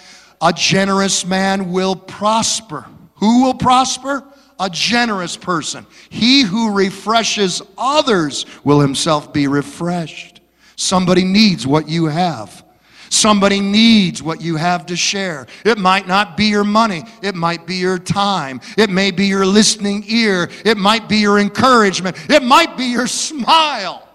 A 0.41 0.53
generous 0.53 1.25
man 1.25 1.71
will 1.71 1.95
prosper. 1.95 2.85
Who 3.15 3.43
will 3.43 3.55
prosper? 3.55 4.23
A 4.59 4.69
generous 4.69 5.37
person. 5.37 5.85
He 6.09 6.41
who 6.41 6.73
refreshes 6.73 7.61
others 7.77 8.45
will 8.63 8.79
himself 8.79 9.31
be 9.31 9.47
refreshed. 9.47 10.41
Somebody 10.75 11.23
needs 11.23 11.65
what 11.65 11.87
you 11.87 12.05
have. 12.05 12.63
Somebody 13.09 13.59
needs 13.59 14.21
what 14.21 14.39
you 14.39 14.55
have 14.55 14.85
to 14.87 14.95
share. 14.95 15.47
It 15.65 15.77
might 15.77 16.07
not 16.07 16.37
be 16.37 16.45
your 16.45 16.63
money. 16.63 17.03
It 17.23 17.33
might 17.35 17.65
be 17.65 17.75
your 17.75 17.97
time. 17.97 18.61
It 18.77 18.89
may 18.89 19.11
be 19.11 19.25
your 19.25 19.45
listening 19.45 20.03
ear. 20.07 20.49
It 20.63 20.77
might 20.77 21.09
be 21.09 21.17
your 21.17 21.39
encouragement. 21.39 22.17
It 22.29 22.43
might 22.43 22.77
be 22.77 22.85
your 22.85 23.07
smile. 23.07 24.07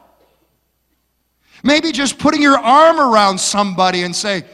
Maybe 1.65 1.93
just 1.93 2.19
putting 2.19 2.43
your 2.43 2.59
arm 2.59 3.01
around 3.01 3.39
somebody 3.39 4.03
and 4.03 4.15
say, 4.15 4.45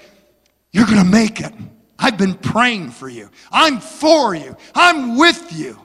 You're 0.73 0.87
going 0.87 0.99
to 0.99 1.05
make 1.05 1.41
it. 1.41 1.53
I've 2.01 2.17
been 2.17 2.35
praying 2.35 2.91
for 2.91 3.09
you. 3.09 3.31
I'm 3.53 3.79
for 3.79 4.35
you. 4.35 4.57
I'm 4.75 5.19
with 5.19 5.53
you. 5.53 5.79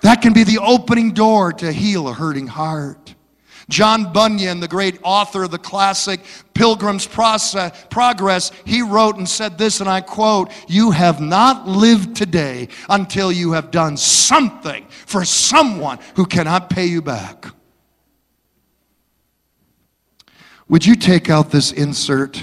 That 0.00 0.20
can 0.22 0.32
be 0.32 0.42
the 0.44 0.58
opening 0.58 1.12
door 1.12 1.52
to 1.54 1.72
heal 1.72 2.08
a 2.08 2.12
hurting 2.12 2.48
heart. 2.48 3.14
John 3.68 4.12
Bunyan, 4.12 4.60
the 4.60 4.68
great 4.68 4.98
author 5.02 5.44
of 5.44 5.50
the 5.50 5.58
classic 5.58 6.20
Pilgrim's 6.54 7.06
Process, 7.06 7.86
Progress, 7.90 8.50
he 8.64 8.82
wrote 8.82 9.18
and 9.18 9.28
said 9.28 9.58
this, 9.58 9.80
and 9.80 9.88
I 9.88 10.00
quote, 10.00 10.50
You 10.68 10.90
have 10.90 11.20
not 11.20 11.68
lived 11.68 12.16
today 12.16 12.68
until 12.88 13.30
you 13.30 13.52
have 13.52 13.70
done 13.70 13.96
something 13.96 14.86
for 15.06 15.24
someone 15.24 15.98
who 16.16 16.24
cannot 16.24 16.70
pay 16.70 16.86
you 16.86 17.02
back. 17.02 17.46
Would 20.68 20.86
you 20.86 20.96
take 20.96 21.28
out 21.30 21.50
this 21.50 21.70
insert? 21.70 22.42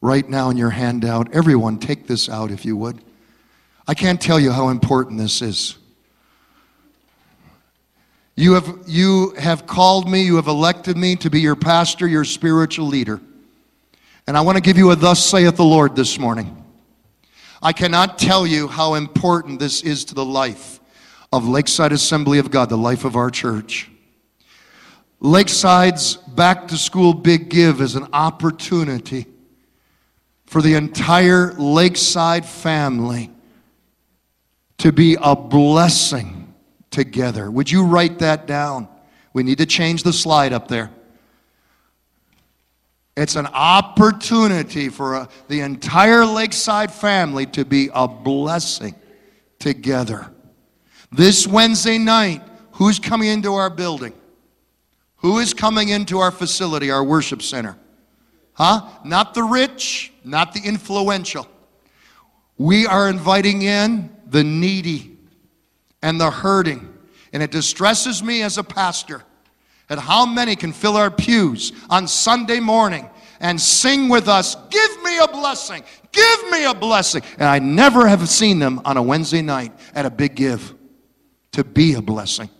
Right 0.00 0.28
now 0.28 0.50
in 0.50 0.56
your 0.56 0.70
handout. 0.70 1.34
Everyone, 1.34 1.78
take 1.78 2.06
this 2.06 2.28
out 2.28 2.50
if 2.50 2.64
you 2.64 2.76
would. 2.76 3.02
I 3.86 3.94
can't 3.94 4.20
tell 4.20 4.38
you 4.38 4.52
how 4.52 4.68
important 4.68 5.18
this 5.18 5.42
is. 5.42 5.78
You 8.36 8.52
have, 8.54 8.78
you 8.86 9.34
have 9.38 9.66
called 9.66 10.08
me, 10.08 10.22
you 10.22 10.36
have 10.36 10.46
elected 10.46 10.96
me 10.96 11.16
to 11.16 11.30
be 11.30 11.40
your 11.40 11.56
pastor, 11.56 12.06
your 12.06 12.24
spiritual 12.24 12.86
leader. 12.86 13.20
And 14.28 14.36
I 14.36 14.42
want 14.42 14.56
to 14.56 14.62
give 14.62 14.76
you 14.76 14.90
a 14.90 14.96
thus 14.96 15.24
saith 15.24 15.56
the 15.56 15.64
Lord 15.64 15.96
this 15.96 16.18
morning. 16.18 16.64
I 17.60 17.72
cannot 17.72 18.18
tell 18.18 18.46
you 18.46 18.68
how 18.68 18.94
important 18.94 19.58
this 19.58 19.82
is 19.82 20.04
to 20.04 20.14
the 20.14 20.24
life 20.24 20.78
of 21.32 21.48
Lakeside 21.48 21.90
Assembly 21.92 22.38
of 22.38 22.50
God, 22.50 22.68
the 22.68 22.76
life 22.76 23.04
of 23.04 23.16
our 23.16 23.30
church. 23.30 23.90
Lakeside's 25.20 26.16
back 26.16 26.68
to 26.68 26.76
school 26.76 27.12
big 27.12 27.48
give 27.48 27.80
is 27.80 27.96
an 27.96 28.06
opportunity 28.12 29.26
for 30.48 30.62
the 30.62 30.74
entire 30.74 31.52
Lakeside 31.52 32.46
family 32.46 33.30
to 34.78 34.92
be 34.92 35.16
a 35.20 35.36
blessing 35.36 36.54
together. 36.90 37.50
Would 37.50 37.70
you 37.70 37.84
write 37.84 38.20
that 38.20 38.46
down? 38.46 38.88
We 39.34 39.42
need 39.42 39.58
to 39.58 39.66
change 39.66 40.04
the 40.04 40.12
slide 40.12 40.54
up 40.54 40.66
there. 40.66 40.90
It's 43.14 43.36
an 43.36 43.46
opportunity 43.46 44.88
for 44.88 45.16
a, 45.16 45.28
the 45.48 45.60
entire 45.60 46.24
Lakeside 46.24 46.92
family 46.92 47.44
to 47.46 47.66
be 47.66 47.90
a 47.92 48.08
blessing 48.08 48.94
together. 49.58 50.30
This 51.12 51.46
Wednesday 51.46 51.98
night, 51.98 52.42
who's 52.72 52.98
coming 52.98 53.28
into 53.28 53.52
our 53.54 53.68
building? 53.68 54.14
Who 55.16 55.40
is 55.40 55.52
coming 55.52 55.90
into 55.90 56.20
our 56.20 56.30
facility, 56.30 56.90
our 56.90 57.04
worship 57.04 57.42
center? 57.42 57.76
Huh? 58.58 58.88
Not 59.04 59.34
the 59.34 59.44
rich, 59.44 60.12
not 60.24 60.52
the 60.52 60.60
influential. 60.60 61.46
We 62.56 62.88
are 62.88 63.08
inviting 63.08 63.62
in 63.62 64.10
the 64.26 64.42
needy 64.42 65.16
and 66.02 66.20
the 66.20 66.28
hurting. 66.28 66.92
And 67.32 67.40
it 67.40 67.52
distresses 67.52 68.20
me 68.20 68.42
as 68.42 68.58
a 68.58 68.64
pastor 68.64 69.22
at 69.88 70.00
how 70.00 70.26
many 70.26 70.56
can 70.56 70.72
fill 70.72 70.96
our 70.96 71.08
pews 71.10 71.72
on 71.88 72.08
Sunday 72.08 72.58
morning 72.58 73.08
and 73.38 73.60
sing 73.60 74.08
with 74.08 74.26
us, 74.26 74.56
Give 74.70 75.02
me 75.04 75.18
a 75.18 75.28
blessing, 75.28 75.84
give 76.10 76.50
me 76.50 76.64
a 76.64 76.74
blessing. 76.74 77.22
And 77.34 77.48
I 77.48 77.60
never 77.60 78.08
have 78.08 78.28
seen 78.28 78.58
them 78.58 78.80
on 78.84 78.96
a 78.96 79.02
Wednesday 79.02 79.40
night 79.40 79.72
at 79.94 80.04
a 80.04 80.10
big 80.10 80.34
give 80.34 80.74
to 81.52 81.62
be 81.62 81.94
a 81.94 82.02
blessing. 82.02 82.50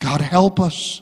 God 0.00 0.20
help 0.20 0.58
us. 0.58 1.00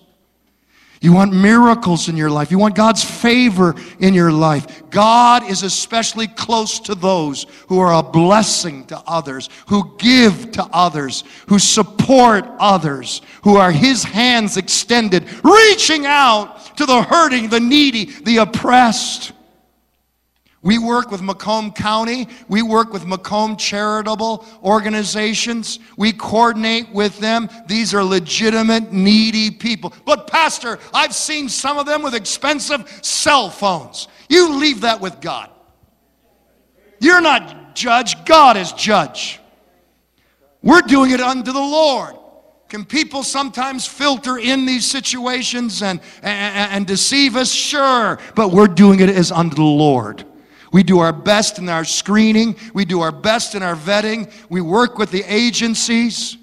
You 1.04 1.12
want 1.12 1.34
miracles 1.34 2.08
in 2.08 2.16
your 2.16 2.30
life. 2.30 2.50
You 2.50 2.58
want 2.58 2.74
God's 2.74 3.04
favor 3.04 3.74
in 3.98 4.14
your 4.14 4.32
life. 4.32 4.88
God 4.88 5.50
is 5.50 5.62
especially 5.62 6.26
close 6.26 6.80
to 6.80 6.94
those 6.94 7.44
who 7.68 7.78
are 7.78 7.92
a 7.92 8.02
blessing 8.02 8.86
to 8.86 8.98
others, 9.06 9.50
who 9.66 9.94
give 9.98 10.52
to 10.52 10.66
others, 10.72 11.24
who 11.46 11.58
support 11.58 12.46
others, 12.58 13.20
who 13.42 13.56
are 13.56 13.70
His 13.70 14.02
hands 14.02 14.56
extended, 14.56 15.28
reaching 15.44 16.06
out 16.06 16.74
to 16.78 16.86
the 16.86 17.02
hurting, 17.02 17.50
the 17.50 17.60
needy, 17.60 18.06
the 18.06 18.38
oppressed. 18.38 19.32
We 20.64 20.78
work 20.78 21.10
with 21.10 21.20
Macomb 21.20 21.72
County. 21.72 22.26
We 22.48 22.62
work 22.62 22.90
with 22.90 23.04
Macomb 23.04 23.56
charitable 23.56 24.46
organizations. 24.64 25.78
We 25.98 26.12
coordinate 26.12 26.90
with 26.90 27.18
them. 27.18 27.50
These 27.68 27.92
are 27.92 28.02
legitimate, 28.02 28.90
needy 28.90 29.50
people. 29.50 29.92
But, 30.06 30.26
Pastor, 30.26 30.78
I've 30.94 31.14
seen 31.14 31.50
some 31.50 31.76
of 31.76 31.84
them 31.84 32.02
with 32.02 32.14
expensive 32.14 32.88
cell 33.02 33.50
phones. 33.50 34.08
You 34.30 34.56
leave 34.56 34.80
that 34.80 35.02
with 35.02 35.20
God. 35.20 35.50
You're 36.98 37.20
not 37.20 37.76
judge, 37.76 38.24
God 38.24 38.56
is 38.56 38.72
judge. 38.72 39.40
We're 40.62 40.80
doing 40.80 41.10
it 41.10 41.20
unto 41.20 41.52
the 41.52 41.60
Lord. 41.60 42.14
Can 42.70 42.86
people 42.86 43.22
sometimes 43.22 43.86
filter 43.86 44.38
in 44.38 44.64
these 44.64 44.86
situations 44.86 45.82
and, 45.82 46.00
and, 46.22 46.72
and 46.72 46.86
deceive 46.86 47.36
us? 47.36 47.52
Sure, 47.52 48.18
but 48.34 48.50
we're 48.50 48.66
doing 48.66 49.00
it 49.00 49.10
as 49.10 49.30
unto 49.30 49.56
the 49.56 49.62
Lord. 49.62 50.24
We 50.74 50.82
do 50.82 50.98
our 50.98 51.12
best 51.12 51.60
in 51.60 51.68
our 51.68 51.84
screening. 51.84 52.56
We 52.74 52.84
do 52.84 53.00
our 53.02 53.12
best 53.12 53.54
in 53.54 53.62
our 53.62 53.76
vetting. 53.76 54.28
We 54.48 54.60
work 54.60 54.98
with 54.98 55.12
the 55.12 55.22
agencies. 55.22 56.36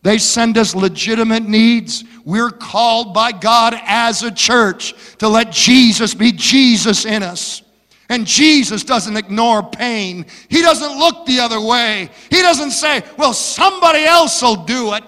They 0.00 0.16
send 0.16 0.56
us 0.56 0.74
legitimate 0.74 1.46
needs. 1.46 2.02
We're 2.24 2.50
called 2.50 3.12
by 3.12 3.32
God 3.32 3.78
as 3.84 4.22
a 4.22 4.30
church 4.30 4.94
to 5.18 5.28
let 5.28 5.52
Jesus 5.52 6.14
be 6.14 6.32
Jesus 6.32 7.04
in 7.04 7.22
us. 7.22 7.60
And 8.08 8.26
Jesus 8.26 8.84
doesn't 8.84 9.18
ignore 9.18 9.62
pain. 9.62 10.24
He 10.48 10.62
doesn't 10.62 10.98
look 10.98 11.26
the 11.26 11.40
other 11.40 11.60
way. 11.60 12.08
He 12.30 12.40
doesn't 12.40 12.70
say, 12.70 13.02
well, 13.18 13.34
somebody 13.34 14.04
else 14.04 14.40
will 14.40 14.64
do 14.64 14.94
it. 14.94 15.04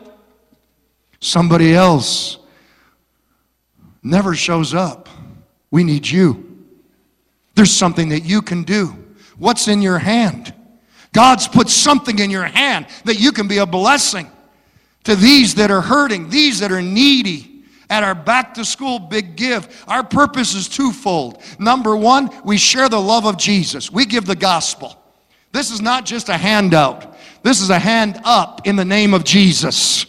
Somebody 1.19 1.75
else 1.75 2.37
never 4.03 4.35
shows 4.35 4.75
up. 4.75 5.09
We 5.71 5.83
need 5.83 6.07
you. 6.07 6.46
There's 7.57 7.73
something 7.73 8.11
that 8.11 8.21
you 8.21 8.43
can 8.43 8.63
do. 8.63 8.95
What's 9.39 9.67
in 9.67 9.83
your 9.83 9.99
hand? 9.99 10.55
God's 11.13 11.49
put 11.49 11.69
something 11.69 12.19
in 12.19 12.31
your 12.31 12.45
hand 12.45 12.87
that 13.05 13.19
you 13.19 13.33
can 13.33 13.49
be 13.49 13.59
a 13.59 13.67
blessing 13.67 14.31
to 15.05 15.17
these 15.17 15.55
that 15.57 15.71
are 15.71 15.81
hurting, 15.81 16.29
these 16.29 16.61
that 16.61 16.71
are 16.71 16.83
needy. 16.83 17.65
At 17.89 18.03
our 18.03 18.17
back 18.17 18.55
to 18.55 18.65
school 18.65 18.99
big 18.99 19.37
give, 19.37 19.85
our 19.87 20.03
purpose 20.03 20.55
is 20.55 20.69
twofold. 20.69 21.41
Number 21.59 21.97
one, 21.97 22.31
we 22.45 22.57
share 22.59 22.89
the 22.89 23.01
love 23.01 23.25
of 23.25 23.39
Jesus, 23.39 23.91
we 23.91 24.07
give 24.07 24.27
the 24.27 24.37
gospel. 24.37 25.01
This 25.53 25.71
is 25.71 25.81
not 25.81 26.05
just 26.05 26.29
a 26.29 26.37
handout, 26.37 27.17
this 27.45 27.61
is 27.61 27.71
a 27.71 27.79
hand 27.79 28.21
up 28.25 28.67
in 28.67 28.75
the 28.75 28.85
name 28.85 29.15
of 29.15 29.23
Jesus. 29.23 30.07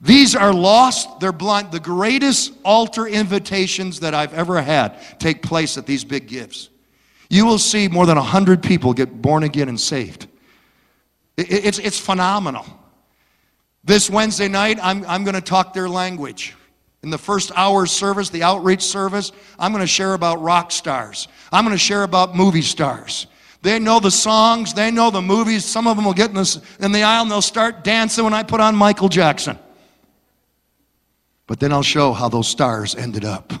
These 0.00 0.36
are 0.36 0.52
lost, 0.52 1.20
they're 1.20 1.32
blind. 1.32 1.72
The 1.72 1.80
greatest 1.80 2.52
altar 2.64 3.06
invitations 3.06 4.00
that 4.00 4.14
I've 4.14 4.34
ever 4.34 4.60
had 4.60 4.98
take 5.18 5.42
place 5.42 5.78
at 5.78 5.86
these 5.86 6.04
big 6.04 6.26
gifts. 6.28 6.68
You 7.30 7.46
will 7.46 7.58
see 7.58 7.88
more 7.88 8.06
than 8.06 8.16
100 8.16 8.62
people 8.62 8.92
get 8.92 9.22
born 9.22 9.44
again 9.44 9.68
and 9.68 9.80
saved. 9.80 10.26
It's, 11.36 11.78
it's 11.78 11.98
phenomenal. 11.98 12.66
This 13.82 14.08
Wednesday 14.08 14.48
night, 14.48 14.78
I'm, 14.82 15.04
I'm 15.06 15.24
going 15.24 15.34
to 15.34 15.40
talk 15.40 15.72
their 15.72 15.88
language. 15.88 16.54
In 17.02 17.10
the 17.10 17.18
first 17.18 17.50
hour 17.54 17.84
service, 17.86 18.30
the 18.30 18.42
outreach 18.42 18.82
service, 18.82 19.32
I'm 19.58 19.72
going 19.72 19.82
to 19.82 19.86
share 19.86 20.14
about 20.14 20.40
rock 20.40 20.70
stars. 20.70 21.28
I'm 21.52 21.64
going 21.64 21.74
to 21.74 21.78
share 21.78 22.02
about 22.02 22.34
movie 22.34 22.62
stars. 22.62 23.26
They 23.60 23.78
know 23.78 24.00
the 24.00 24.10
songs, 24.10 24.74
they 24.74 24.90
know 24.90 25.10
the 25.10 25.22
movies. 25.22 25.64
Some 25.64 25.86
of 25.86 25.96
them 25.96 26.04
will 26.04 26.14
get 26.14 26.30
in, 26.30 26.36
this, 26.36 26.60
in 26.80 26.92
the 26.92 27.02
aisle 27.02 27.22
and 27.22 27.30
they'll 27.30 27.42
start 27.42 27.82
dancing 27.82 28.24
when 28.24 28.34
I 28.34 28.42
put 28.42 28.60
on 28.60 28.76
Michael 28.76 29.08
Jackson. 29.08 29.58
But 31.46 31.60
then 31.60 31.72
I'll 31.72 31.82
show 31.82 32.12
how 32.12 32.28
those 32.28 32.48
stars 32.48 32.94
ended 32.94 33.24
up. 33.24 33.52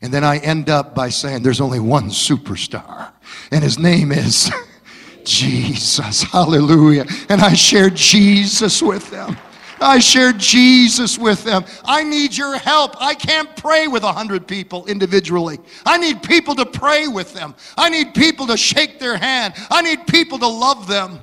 And 0.00 0.12
then 0.12 0.24
I 0.24 0.38
end 0.38 0.70
up 0.70 0.94
by 0.94 1.08
saying 1.08 1.42
there's 1.42 1.60
only 1.60 1.80
one 1.80 2.08
superstar, 2.08 3.10
and 3.50 3.64
his 3.64 3.78
name 3.78 4.12
is 4.12 4.50
Jesus. 5.24 6.22
Hallelujah. 6.22 7.04
And 7.28 7.40
I 7.40 7.54
share 7.54 7.90
Jesus 7.90 8.80
with 8.80 9.10
them. 9.10 9.36
I 9.80 9.98
share 9.98 10.32
Jesus 10.32 11.18
with 11.18 11.44
them. 11.44 11.64
I 11.84 12.02
need 12.02 12.36
your 12.36 12.58
help. 12.58 13.00
I 13.00 13.14
can't 13.14 13.54
pray 13.56 13.86
with 13.86 14.02
a 14.02 14.12
hundred 14.12 14.46
people 14.46 14.86
individually. 14.86 15.58
I 15.86 15.98
need 15.98 16.22
people 16.22 16.54
to 16.56 16.66
pray 16.66 17.06
with 17.08 17.32
them. 17.32 17.54
I 17.76 17.88
need 17.88 18.14
people 18.14 18.46
to 18.48 18.56
shake 18.56 18.98
their 18.98 19.16
hand. 19.16 19.54
I 19.70 19.82
need 19.82 20.06
people 20.06 20.38
to 20.38 20.48
love 20.48 20.88
them. 20.88 21.20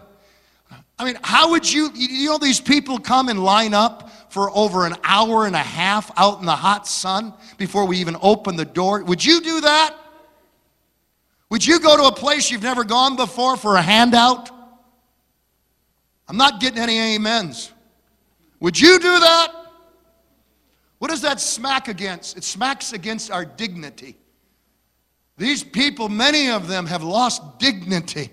I 0.97 1.05
mean, 1.05 1.17
how 1.21 1.51
would 1.51 1.71
you, 1.71 1.89
you 1.93 2.29
know, 2.29 2.37
these 2.37 2.61
people 2.61 2.99
come 2.99 3.27
and 3.29 3.43
line 3.43 3.73
up 3.73 4.09
for 4.31 4.49
over 4.55 4.85
an 4.85 4.95
hour 5.03 5.45
and 5.45 5.55
a 5.55 5.59
half 5.59 6.11
out 6.17 6.39
in 6.39 6.45
the 6.45 6.55
hot 6.55 6.87
sun 6.87 7.33
before 7.57 7.85
we 7.85 7.97
even 7.97 8.15
open 8.21 8.55
the 8.55 8.65
door? 8.65 9.03
Would 9.03 9.23
you 9.23 9.41
do 9.41 9.61
that? 9.61 9.95
Would 11.49 11.65
you 11.65 11.79
go 11.79 11.97
to 11.97 12.03
a 12.03 12.11
place 12.11 12.49
you've 12.49 12.63
never 12.63 12.83
gone 12.83 13.15
before 13.15 13.57
for 13.57 13.75
a 13.75 13.81
handout? 13.81 14.49
I'm 16.27 16.37
not 16.37 16.59
getting 16.59 16.79
any 16.79 17.15
amens. 17.15 17.71
Would 18.59 18.79
you 18.79 18.97
do 18.99 19.19
that? 19.19 19.53
What 20.97 21.11
does 21.11 21.21
that 21.21 21.39
smack 21.39 21.87
against? 21.87 22.37
It 22.37 22.43
smacks 22.43 22.93
against 22.93 23.29
our 23.29 23.45
dignity. 23.45 24.15
These 25.37 25.63
people, 25.63 26.09
many 26.09 26.49
of 26.49 26.67
them, 26.67 26.85
have 26.85 27.03
lost 27.03 27.59
dignity. 27.59 28.31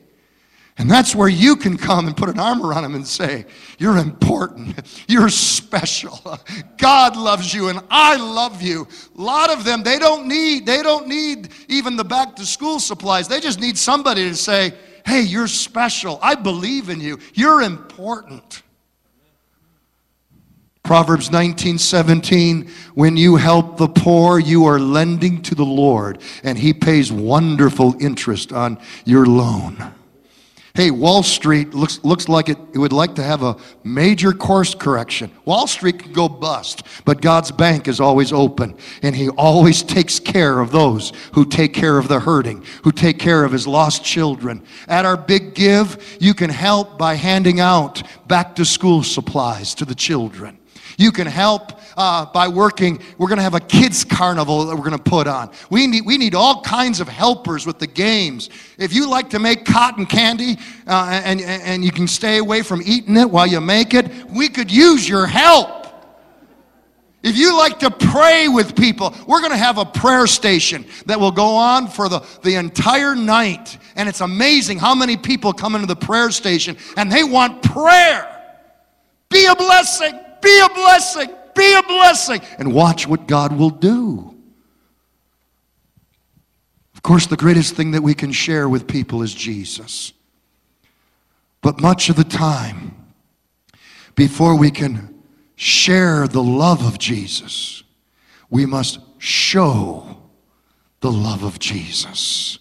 And 0.79 0.91
that's 0.91 1.15
where 1.15 1.29
you 1.29 1.57
can 1.57 1.77
come 1.77 2.07
and 2.07 2.17
put 2.17 2.31
an 2.31 2.41
arm 2.41 2.65
around 2.65 2.85
them 2.85 2.95
and 2.95 3.07
say, 3.07 3.45
You're 3.79 3.99
important. 3.99 4.81
You're 5.09 5.29
special. 5.29 6.19
God 6.79 7.17
loves 7.17 7.53
you 7.53 7.69
and 7.69 7.81
I 7.91 8.17
love 8.17 8.63
you. 8.63 8.89
A 9.17 9.21
lot 9.21 9.51
of 9.51 9.65
them, 9.65 9.83
they 9.83 9.99
don't 9.99 10.27
need, 10.27 10.65
they 10.65 10.83
don't 10.83 11.09
need 11.09 11.51
even 11.69 11.97
the 11.97 12.05
back 12.05 12.37
to 12.37 12.47
school 12.47 12.81
supplies. 12.81 13.29
They 13.29 13.41
just 13.41 13.61
need 13.61 13.77
somebody 13.77 14.29
to 14.29 14.35
say, 14.35 14.73
Hey, 15.05 15.23
you're 15.23 15.49
special. 15.49 16.19
I 16.23 16.37
believe 16.37 16.89
in 16.89 17.01
you. 17.01 17.19
You're 17.35 17.63
important. 17.63 18.63
Proverbs 20.83 21.31
19, 21.31 21.79
17, 21.79 22.71
when 22.95 23.17
you 23.17 23.37
help 23.37 23.77
the 23.77 23.89
poor, 23.89 24.39
you 24.39 24.67
are 24.67 24.81
lending 24.81 25.41
to 25.43 25.55
the 25.55 25.65
Lord, 25.65 26.21
and 26.43 26.59
He 26.59 26.75
pays 26.75 27.13
wonderful 27.13 27.95
interest 28.01 28.53
on 28.53 28.79
your 29.05 29.25
loan. 29.25 29.95
Hey, 30.75 30.91
Wall 30.91 31.23
Street 31.23 31.75
looks, 31.75 32.03
looks 32.03 32.31
like 32.31 32.49
it, 32.49 32.57
it 32.73 32.79
would 32.79 32.95
like 32.95 33.15
to 33.17 33.23
have 33.23 33.43
a 33.43 33.57
major 33.85 34.33
course 34.33 34.75
correction. 34.75 35.31
Wall 35.45 35.67
Street 35.67 35.99
can 35.99 36.15
go 36.15 36.31
bust, 36.31 36.87
but 37.05 37.21
God's 37.21 37.51
bank 37.51 37.89
is 37.89 38.01
always 38.01 38.33
open, 38.33 38.75
and 39.03 39.15
He 39.15 39.29
always 39.29 39.83
takes 39.83 40.19
care 40.19 40.61
of 40.61 40.71
those 40.71 41.13
who 41.35 41.45
take 41.45 41.75
care 41.75 41.99
of 41.99 42.09
the 42.09 42.21
hurting, 42.21 42.65
who 42.85 42.91
take 42.91 43.19
care 43.19 43.45
of 43.45 43.53
His 43.53 43.67
lost 43.67 44.03
children. 44.03 44.63
At 44.89 45.05
our 45.05 45.19
big 45.19 45.55
give, 45.55 46.17
you 46.19 46.33
can 46.33 46.49
help 46.49 46.97
by 46.97 47.17
handing 47.17 47.61
out 47.61 48.03
back 48.27 48.55
to 48.55 48.65
school 48.65 49.03
supplies 49.03 49.75
to 49.75 49.85
the 49.85 49.95
children. 49.95 50.59
You 50.99 51.13
can 51.13 51.27
help 51.27 51.81
uh, 51.97 52.27
by 52.27 52.49
working. 52.49 53.01
We're 53.19 53.29
going 53.29 53.39
to 53.39 53.43
have 53.43 53.55
a 53.55 53.61
kids' 53.61 54.05
carnival 54.05 54.67
that 54.67 54.77
we're 54.77 54.85
going 54.85 54.99
to 54.99 55.11
put 55.11 55.27
on. 55.27 55.51
We 55.71 55.87
need, 55.87 56.07
we 56.07 56.19
need 56.19 56.35
all 56.35 56.63
kinds 56.63 57.01
of 57.01 57.09
helpers 57.09 57.67
with 57.67 57.79
the 57.79 57.87
games. 57.87 58.51
If 58.79 58.93
you 58.95 59.09
like 59.09 59.31
to 59.31 59.39
make 59.39 59.65
cotton 59.65 60.07
candy 60.07 60.59
uh, 60.87 61.23
and, 61.25 61.41
and 61.41 61.85
you 61.85 61.93
can 61.93 62.09
stay 62.09 62.39
away 62.39 62.63
from 62.63 62.83
eating 62.85 63.17
it 63.17 63.31
while 63.31 63.47
you 63.47 63.61
make 63.61 63.95
it, 63.95 64.11
we 64.31 64.49
could 64.49 64.71
use 64.71 65.09
your 65.09 65.27
help. 65.27 65.83
If 67.23 67.37
you 67.37 67.57
like 67.57 67.79
to 67.81 67.91
pray 67.91 68.49
with 68.49 68.75
people, 68.75 69.15
we're 69.29 69.41
going 69.41 69.53
to 69.53 69.57
have 69.57 69.79
a 69.79 69.85
prayer 69.85 70.27
station 70.27 70.85
that 71.07 71.21
will 71.21 71.31
go 71.31 71.55
on 71.55 71.87
for 71.87 72.09
the, 72.09 72.27
the 72.43 72.57
entire 72.57 73.15
night. 73.15 73.79
And 73.95 74.09
it's 74.09 74.21
amazing 74.21 74.79
how 74.79 74.95
many 74.95 75.17
people 75.17 75.53
come 75.53 75.77
into 75.77 75.87
the 75.87 75.95
prayer 75.95 76.33
station 76.33 76.77
and 76.97 77.13
they 77.13 77.23
want 77.23 77.63
prayer. 77.63 78.29
Be 79.29 79.47
a 79.47 79.55
blessing. 79.55 80.19
Be 80.43 80.61
a 80.61 80.69
blessing. 80.75 81.31
Be 81.55 81.75
a 81.75 81.83
blessing. 81.83 82.41
And 82.59 82.75
watch 82.75 83.07
what 83.07 83.27
God 83.27 83.57
will 83.57 83.71
do. 83.71 84.37
Of 86.95 87.03
course, 87.03 87.27
the 87.27 87.37
greatest 87.37 87.75
thing 87.75 87.93
that 87.93 88.03
we 88.03 88.15
can 88.15 88.33
share 88.33 88.69
with 88.69 88.87
people 88.87 89.23
is 89.23 89.35
Jesus. 89.35 90.13
But 91.61 91.81
much 91.81 92.09
of 92.09 92.17
the 92.17 92.25
time, 92.25 92.97
before 94.15 94.57
we 94.57 94.71
can 94.71 95.23
share 95.57 96.29
the 96.29 96.43
love 96.43 96.85
of 96.85 96.99
Jesus, 96.99 97.83
we 98.51 98.67
must 98.67 98.99
show 99.19 100.23
the 101.01 101.11
love 101.11 101.43
of 101.43 101.59
Jesus 101.59 102.59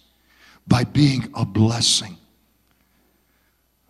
by 0.66 0.84
being 0.84 1.28
a 1.34 1.44
blessing. 1.44 2.16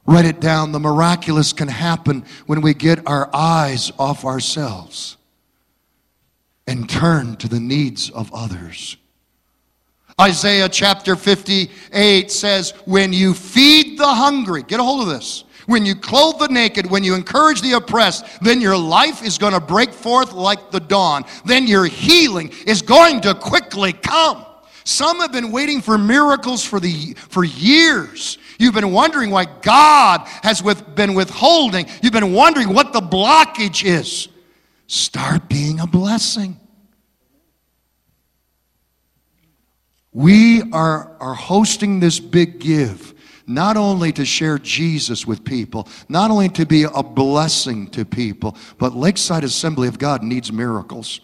Write 0.06 0.24
it 0.24 0.40
down. 0.40 0.72
The 0.72 0.80
miraculous 0.80 1.52
can 1.52 1.68
happen 1.68 2.24
when 2.46 2.60
we 2.60 2.74
get 2.74 3.06
our 3.06 3.30
eyes 3.34 3.92
off 3.98 4.24
ourselves. 4.24 5.16
and 6.68 6.88
turn 6.88 7.34
to 7.36 7.48
the 7.48 7.58
needs 7.58 8.08
of 8.10 8.32
others. 8.32 8.96
Isaiah 10.20 10.68
chapter 10.68 11.16
58 11.16 12.30
says, 12.30 12.70
When 12.84 13.12
you 13.12 13.34
feed 13.34 13.98
the 13.98 14.06
hungry, 14.06 14.62
get 14.62 14.78
a 14.78 14.84
hold 14.84 15.02
of 15.02 15.08
this. 15.08 15.42
When 15.66 15.84
you 15.84 15.94
clothe 15.94 16.38
the 16.38 16.48
naked, 16.48 16.86
when 16.90 17.02
you 17.02 17.14
encourage 17.14 17.62
the 17.62 17.72
oppressed, 17.72 18.24
then 18.42 18.60
your 18.60 18.76
life 18.76 19.24
is 19.24 19.38
going 19.38 19.54
to 19.54 19.60
break 19.60 19.92
forth 19.92 20.32
like 20.32 20.70
the 20.70 20.80
dawn. 20.80 21.24
Then 21.44 21.66
your 21.66 21.86
healing 21.86 22.52
is 22.66 22.80
going 22.82 23.20
to 23.22 23.34
quickly 23.34 23.92
come. 23.92 24.44
Some 24.84 25.20
have 25.20 25.32
been 25.32 25.52
waiting 25.52 25.80
for 25.80 25.96
miracles 25.98 26.64
for, 26.64 26.80
the, 26.80 27.14
for 27.28 27.44
years. 27.44 28.38
You've 28.62 28.74
been 28.74 28.92
wondering 28.92 29.30
why 29.30 29.46
God 29.46 30.20
has 30.44 30.62
with, 30.62 30.94
been 30.94 31.14
withholding. 31.14 31.86
You've 32.00 32.12
been 32.12 32.32
wondering 32.32 32.72
what 32.72 32.92
the 32.92 33.00
blockage 33.00 33.84
is. 33.84 34.28
Start 34.86 35.48
being 35.48 35.80
a 35.80 35.86
blessing. 35.88 36.60
We 40.12 40.62
are, 40.70 41.16
are 41.18 41.34
hosting 41.34 41.98
this 41.98 42.20
big 42.20 42.60
give 42.60 43.14
not 43.48 43.76
only 43.76 44.12
to 44.12 44.24
share 44.24 44.58
Jesus 44.58 45.26
with 45.26 45.42
people, 45.42 45.88
not 46.08 46.30
only 46.30 46.48
to 46.50 46.64
be 46.64 46.84
a 46.84 47.02
blessing 47.02 47.88
to 47.88 48.04
people, 48.04 48.56
but 48.78 48.94
Lakeside 48.94 49.42
Assembly 49.42 49.88
of 49.88 49.98
God 49.98 50.22
needs 50.22 50.52
miracles. 50.52 51.20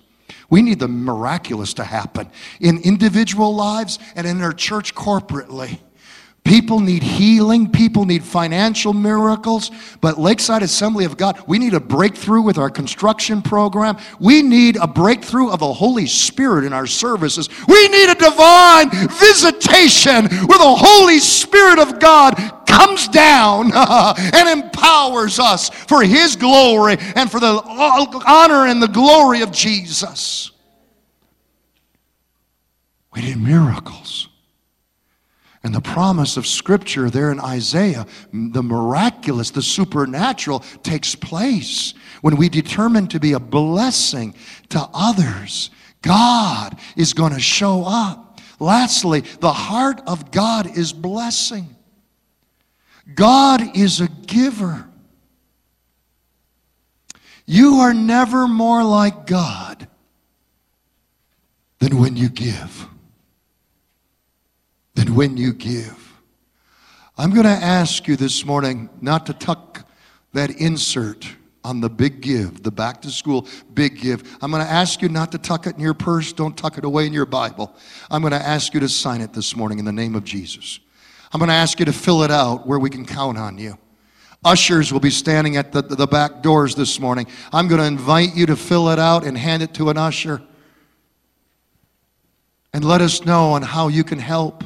We 0.50 0.60
need 0.60 0.80
the 0.80 0.88
miraculous 0.88 1.72
to 1.74 1.84
happen 1.84 2.32
in 2.60 2.78
individual 2.78 3.54
lives 3.54 4.00
and 4.16 4.26
in 4.26 4.42
our 4.42 4.52
church 4.52 4.96
corporately. 4.96 5.78
People 6.44 6.80
need 6.80 7.02
healing. 7.02 7.70
People 7.70 8.06
need 8.06 8.24
financial 8.24 8.94
miracles. 8.94 9.70
But 10.00 10.18
Lakeside 10.18 10.62
Assembly 10.62 11.04
of 11.04 11.18
God, 11.18 11.38
we 11.46 11.58
need 11.58 11.74
a 11.74 11.80
breakthrough 11.80 12.40
with 12.40 12.56
our 12.56 12.70
construction 12.70 13.42
program. 13.42 13.98
We 14.18 14.42
need 14.42 14.76
a 14.76 14.86
breakthrough 14.86 15.50
of 15.50 15.60
the 15.60 15.72
Holy 15.72 16.06
Spirit 16.06 16.64
in 16.64 16.72
our 16.72 16.86
services. 16.86 17.50
We 17.66 17.88
need 17.88 18.10
a 18.10 18.14
divine 18.14 18.88
visitation 19.10 20.24
where 20.46 20.58
the 20.58 20.74
Holy 20.74 21.18
Spirit 21.18 21.78
of 21.78 21.98
God 22.00 22.34
comes 22.66 23.08
down 23.08 23.70
and 23.74 24.48
empowers 24.48 25.38
us 25.38 25.68
for 25.68 26.02
His 26.02 26.34
glory 26.34 26.96
and 27.14 27.30
for 27.30 27.40
the 27.40 27.62
honor 28.26 28.66
and 28.66 28.82
the 28.82 28.88
glory 28.88 29.42
of 29.42 29.52
Jesus. 29.52 30.50
We 33.12 33.20
need 33.22 33.36
miracles. 33.36 34.28
And 35.64 35.74
the 35.74 35.80
promise 35.80 36.36
of 36.36 36.46
Scripture 36.46 37.10
there 37.10 37.32
in 37.32 37.40
Isaiah, 37.40 38.06
the 38.32 38.62
miraculous, 38.62 39.50
the 39.50 39.62
supernatural, 39.62 40.60
takes 40.82 41.14
place 41.14 41.94
when 42.20 42.36
we 42.36 42.48
determine 42.48 43.08
to 43.08 43.20
be 43.20 43.32
a 43.32 43.40
blessing 43.40 44.34
to 44.68 44.88
others. 44.94 45.70
God 46.02 46.78
is 46.96 47.12
going 47.12 47.32
to 47.32 47.40
show 47.40 47.84
up. 47.84 48.40
Lastly, 48.60 49.20
the 49.40 49.52
heart 49.52 50.00
of 50.06 50.30
God 50.30 50.78
is 50.78 50.92
blessing. 50.92 51.76
God 53.14 53.76
is 53.76 54.00
a 54.00 54.08
giver. 54.08 54.88
You 57.46 57.76
are 57.76 57.94
never 57.94 58.46
more 58.46 58.84
like 58.84 59.26
God 59.26 59.88
than 61.78 61.98
when 61.98 62.16
you 62.16 62.28
give 62.28 62.88
than 64.98 65.14
when 65.14 65.36
you 65.36 65.52
give. 65.52 66.12
I'm 67.16 67.30
going 67.30 67.44
to 67.44 67.50
ask 67.50 68.08
you 68.08 68.16
this 68.16 68.44
morning 68.44 68.90
not 69.00 69.26
to 69.26 69.32
tuck 69.32 69.88
that 70.32 70.50
insert 70.50 71.24
on 71.62 71.80
the 71.80 71.88
big 71.88 72.20
give, 72.20 72.64
the 72.64 72.72
back 72.72 73.02
to 73.02 73.10
school 73.10 73.46
big 73.74 74.00
give. 74.00 74.36
I'm 74.42 74.50
going 74.50 74.64
to 74.64 74.68
ask 74.68 75.00
you 75.00 75.08
not 75.08 75.30
to 75.32 75.38
tuck 75.38 75.68
it 75.68 75.76
in 75.76 75.80
your 75.80 75.94
purse. 75.94 76.32
Don't 76.32 76.56
tuck 76.56 76.78
it 76.78 76.84
away 76.84 77.06
in 77.06 77.12
your 77.12 77.26
Bible. 77.26 77.76
I'm 78.10 78.22
going 78.22 78.32
to 78.32 78.44
ask 78.44 78.74
you 78.74 78.80
to 78.80 78.88
sign 78.88 79.20
it 79.20 79.32
this 79.32 79.54
morning 79.54 79.78
in 79.78 79.84
the 79.84 79.92
name 79.92 80.16
of 80.16 80.24
Jesus. 80.24 80.80
I'm 81.32 81.38
going 81.38 81.48
to 81.48 81.54
ask 81.54 81.78
you 81.78 81.84
to 81.86 81.92
fill 81.92 82.24
it 82.24 82.32
out 82.32 82.66
where 82.66 82.80
we 82.80 82.90
can 82.90 83.06
count 83.06 83.38
on 83.38 83.56
you. 83.56 83.78
Ushers 84.44 84.92
will 84.92 84.98
be 84.98 85.10
standing 85.10 85.56
at 85.56 85.70
the, 85.70 85.82
the 85.82 86.08
back 86.08 86.42
doors 86.42 86.74
this 86.74 86.98
morning. 86.98 87.28
I'm 87.52 87.68
going 87.68 87.80
to 87.80 87.86
invite 87.86 88.34
you 88.34 88.46
to 88.46 88.56
fill 88.56 88.88
it 88.88 88.98
out 88.98 89.24
and 89.24 89.38
hand 89.38 89.62
it 89.62 89.74
to 89.74 89.90
an 89.90 89.96
usher. 89.96 90.42
And 92.72 92.84
let 92.84 93.00
us 93.00 93.24
know 93.24 93.50
on 93.50 93.62
how 93.62 93.86
you 93.86 94.02
can 94.02 94.18
help 94.18 94.64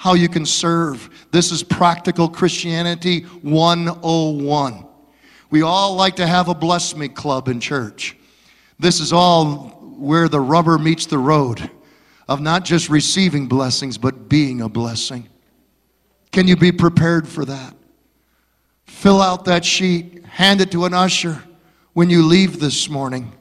how 0.00 0.14
you 0.14 0.30
can 0.30 0.46
serve. 0.46 1.10
This 1.30 1.52
is 1.52 1.62
practical 1.62 2.26
Christianity 2.26 3.24
101. 3.42 4.86
We 5.50 5.60
all 5.60 5.94
like 5.94 6.16
to 6.16 6.26
have 6.26 6.48
a 6.48 6.54
bless 6.54 6.96
me 6.96 7.06
club 7.06 7.48
in 7.48 7.60
church. 7.60 8.16
This 8.78 8.98
is 8.98 9.12
all 9.12 9.68
where 9.98 10.26
the 10.26 10.40
rubber 10.40 10.78
meets 10.78 11.04
the 11.04 11.18
road 11.18 11.70
of 12.30 12.40
not 12.40 12.64
just 12.64 12.88
receiving 12.88 13.46
blessings, 13.46 13.98
but 13.98 14.26
being 14.26 14.62
a 14.62 14.70
blessing. 14.70 15.28
Can 16.32 16.48
you 16.48 16.56
be 16.56 16.72
prepared 16.72 17.28
for 17.28 17.44
that? 17.44 17.74
Fill 18.86 19.20
out 19.20 19.44
that 19.44 19.66
sheet, 19.66 20.24
hand 20.24 20.62
it 20.62 20.70
to 20.70 20.86
an 20.86 20.94
usher 20.94 21.44
when 21.92 22.08
you 22.08 22.24
leave 22.24 22.58
this 22.58 22.88
morning. 22.88 23.34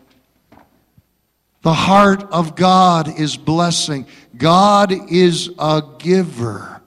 The 1.62 1.74
heart 1.74 2.24
of 2.32 2.56
God 2.56 3.20
is 3.20 3.38
blessing. 3.38 4.08
God 4.40 5.12
is 5.12 5.52
a 5.60 5.84
giver. 6.00 6.82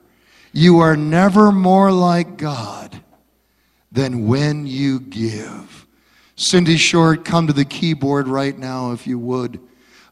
You 0.53 0.81
are 0.81 0.97
never 0.97 1.53
more 1.53 1.93
like 1.93 2.39
God 2.39 3.01
than 3.93 4.27
when 4.27 4.67
you 4.67 5.01
give. 5.01 5.87
Cindy 6.35 6.79
Short, 6.79 7.27
come 7.27 7.47
to 7.47 7.53
the 7.53 7.67
keyboard 7.67 8.27
right 8.27 8.59
now 8.59 8.93
if 8.93 9.07
you 9.07 9.19
would. 9.19 9.61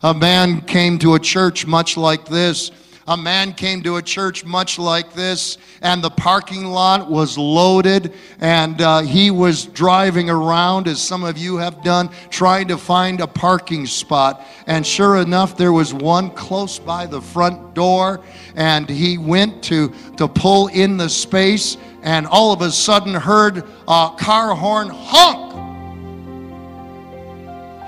A 0.02 0.12
man 0.12 0.60
came 0.60 0.98
to 0.98 1.14
a 1.14 1.18
church 1.18 1.66
much 1.66 1.96
like 1.96 2.26
this 2.26 2.70
a 3.06 3.16
man 3.16 3.52
came 3.52 3.82
to 3.82 3.96
a 3.96 4.02
church 4.02 4.44
much 4.44 4.78
like 4.78 5.12
this, 5.14 5.58
and 5.82 6.02
the 6.02 6.10
parking 6.10 6.66
lot 6.66 7.10
was 7.10 7.36
loaded, 7.38 8.12
and 8.40 8.80
uh, 8.80 9.00
he 9.00 9.30
was 9.30 9.66
driving 9.66 10.30
around, 10.30 10.86
as 10.86 11.00
some 11.00 11.24
of 11.24 11.38
you 11.38 11.56
have 11.56 11.82
done, 11.82 12.10
trying 12.30 12.68
to 12.68 12.78
find 12.78 13.20
a 13.20 13.26
parking 13.26 13.86
spot. 13.86 14.46
And 14.66 14.86
sure 14.86 15.16
enough, 15.16 15.56
there 15.56 15.72
was 15.72 15.92
one 15.94 16.30
close 16.30 16.78
by 16.78 17.06
the 17.06 17.20
front 17.20 17.74
door, 17.74 18.20
and 18.54 18.88
he 18.88 19.18
went 19.18 19.62
to, 19.64 19.92
to 20.16 20.28
pull 20.28 20.68
in 20.68 20.96
the 20.96 21.08
space, 21.08 21.76
and 22.02 22.26
all 22.26 22.52
of 22.52 22.62
a 22.62 22.70
sudden 22.70 23.14
heard 23.14 23.64
a 23.88 24.14
car 24.18 24.54
horn 24.54 24.88
honk. 24.90 25.50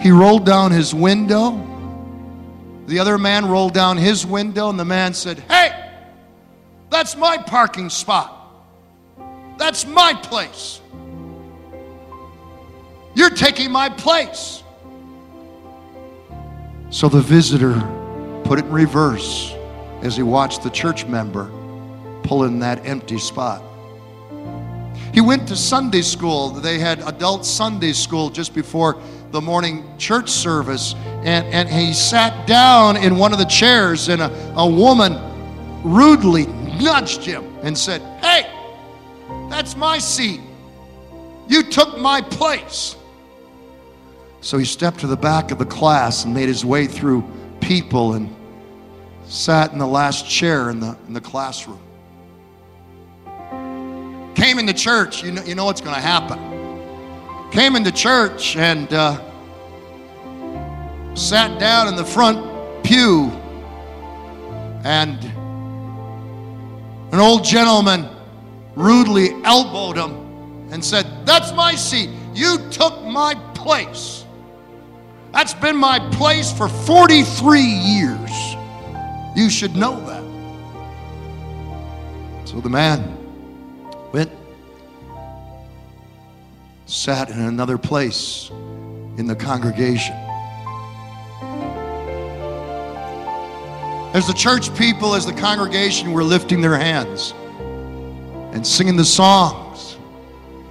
He 0.02 0.10
rolled 0.10 0.44
down 0.44 0.72
his 0.72 0.92
window 0.92 1.71
the 2.92 2.98
other 2.98 3.16
man 3.16 3.46
rolled 3.46 3.72
down 3.72 3.96
his 3.96 4.26
window, 4.26 4.68
and 4.68 4.78
the 4.78 4.84
man 4.84 5.14
said, 5.14 5.38
Hey, 5.48 5.72
that's 6.90 7.16
my 7.16 7.38
parking 7.38 7.88
spot. 7.88 8.38
That's 9.56 9.86
my 9.86 10.12
place. 10.12 10.78
You're 13.14 13.30
taking 13.30 13.70
my 13.70 13.88
place. 13.88 14.62
So 16.90 17.08
the 17.08 17.22
visitor 17.22 17.80
put 18.44 18.58
it 18.58 18.66
in 18.66 18.72
reverse 18.72 19.54
as 20.02 20.14
he 20.14 20.22
watched 20.22 20.62
the 20.62 20.68
church 20.68 21.06
member 21.06 21.50
pull 22.24 22.44
in 22.44 22.58
that 22.58 22.84
empty 22.84 23.18
spot. 23.18 23.62
He 25.14 25.22
went 25.22 25.48
to 25.48 25.56
Sunday 25.56 26.02
school. 26.02 26.50
They 26.50 26.78
had 26.78 27.00
adult 27.00 27.46
Sunday 27.46 27.94
school 27.94 28.28
just 28.28 28.54
before 28.54 29.00
the 29.32 29.40
morning 29.40 29.84
church 29.96 30.30
service, 30.30 30.94
and, 31.24 31.46
and 31.46 31.68
he 31.68 31.94
sat 31.94 32.46
down 32.46 32.96
in 32.96 33.16
one 33.16 33.32
of 33.32 33.38
the 33.38 33.46
chairs, 33.46 34.08
and 34.08 34.20
a, 34.20 34.54
a 34.56 34.68
woman 34.68 35.18
rudely 35.82 36.46
nudged 36.46 37.24
him 37.24 37.44
and 37.62 37.76
said, 37.76 38.02
Hey, 38.22 38.46
that's 39.48 39.74
my 39.74 39.98
seat. 39.98 40.40
You 41.48 41.62
took 41.62 41.98
my 41.98 42.20
place. 42.20 42.96
So 44.42 44.58
he 44.58 44.64
stepped 44.64 45.00
to 45.00 45.06
the 45.06 45.16
back 45.16 45.50
of 45.50 45.58
the 45.58 45.64
class 45.64 46.24
and 46.24 46.34
made 46.34 46.48
his 46.48 46.64
way 46.64 46.86
through 46.86 47.24
people 47.60 48.14
and 48.14 48.34
sat 49.24 49.72
in 49.72 49.78
the 49.78 49.86
last 49.86 50.28
chair 50.28 50.68
in 50.68 50.80
the, 50.80 50.96
in 51.06 51.14
the 51.14 51.20
classroom. 51.20 51.80
Came 54.34 54.58
into 54.58 54.72
church, 54.72 55.22
you 55.22 55.32
know, 55.32 55.42
you 55.44 55.54
know 55.54 55.64
what's 55.64 55.80
going 55.80 55.94
to 55.94 56.00
happen 56.00 56.51
came 57.52 57.76
into 57.76 57.92
church 57.92 58.56
and 58.56 58.90
uh, 58.94 59.20
sat 61.14 61.60
down 61.60 61.86
in 61.86 61.96
the 61.96 62.04
front 62.04 62.82
pew, 62.82 63.30
and 64.84 65.22
an 67.12 67.20
old 67.20 67.44
gentleman 67.44 68.08
rudely 68.74 69.34
elbowed 69.44 69.98
him 69.98 70.72
and 70.72 70.82
said, 70.82 71.06
That's 71.26 71.52
my 71.52 71.74
seat. 71.74 72.08
You 72.32 72.56
took 72.70 73.04
my 73.04 73.34
place. 73.54 74.24
That's 75.32 75.52
been 75.52 75.76
my 75.76 75.98
place 76.12 76.50
for 76.50 76.68
43 76.68 77.60
years. 77.60 78.30
You 79.36 79.50
should 79.50 79.76
know 79.76 80.00
that. 80.06 80.22
So 82.48 82.60
the 82.60 82.70
man 82.70 83.21
sat 86.92 87.30
in 87.30 87.40
another 87.40 87.78
place 87.78 88.50
in 89.16 89.26
the 89.26 89.34
congregation. 89.34 90.14
As 94.14 94.26
the 94.26 94.34
church 94.34 94.76
people, 94.76 95.14
as 95.14 95.24
the 95.24 95.32
congregation 95.32 96.12
were 96.12 96.22
lifting 96.22 96.60
their 96.60 96.76
hands 96.76 97.32
and 98.52 98.66
singing 98.66 98.94
the 98.94 99.06
songs 99.06 99.96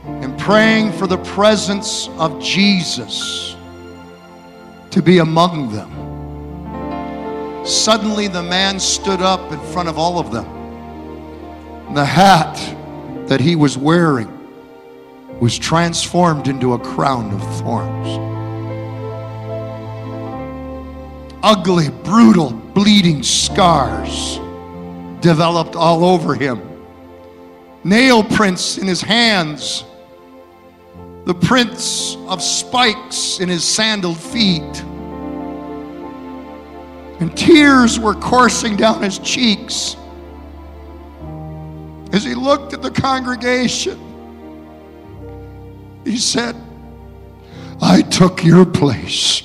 and 0.05 0.37
praying 0.37 0.91
for 0.93 1.07
the 1.07 1.17
presence 1.17 2.07
of 2.19 2.39
Jesus 2.39 3.55
to 4.91 5.01
be 5.01 5.17
among 5.17 5.73
them, 5.73 5.89
suddenly 7.65 8.27
the 8.27 8.43
man 8.43 8.79
stood 8.79 9.23
up 9.23 9.51
in 9.51 9.59
front 9.73 9.89
of 9.89 9.97
all 9.97 10.19
of 10.19 10.31
them. 10.31 10.45
The 11.95 12.05
hat 12.05 12.57
that 13.27 13.41
he 13.41 13.55
was 13.55 13.75
wearing 13.75 14.40
was 15.41 15.57
transformed 15.57 16.47
into 16.47 16.73
a 16.73 16.79
crown 16.79 17.33
of 17.33 17.41
thorns. 17.57 18.07
Ugly, 21.41 21.89
brutal, 22.03 22.51
bleeding 22.51 23.23
scars 23.23 24.39
developed 25.19 25.75
all 25.75 26.05
over 26.05 26.35
him. 26.35 26.61
Nail 27.83 28.23
prints 28.23 28.77
in 28.77 28.85
his 28.85 29.01
hands, 29.01 29.83
the 31.25 31.33
prints 31.33 32.15
of 32.27 32.43
spikes 32.43 33.39
in 33.39 33.49
his 33.49 33.63
sandaled 33.63 34.19
feet. 34.19 34.83
And 37.19 37.35
tears 37.35 37.99
were 37.99 38.13
coursing 38.13 38.75
down 38.75 39.01
his 39.01 39.17
cheeks 39.17 39.95
as 42.13 42.23
he 42.23 42.35
looked 42.35 42.73
at 42.73 42.83
the 42.83 42.91
congregation. 42.91 44.10
He 46.03 46.17
said, 46.17 46.55
I 47.81 48.01
took 48.01 48.43
your 48.43 48.65
place. 48.65 49.43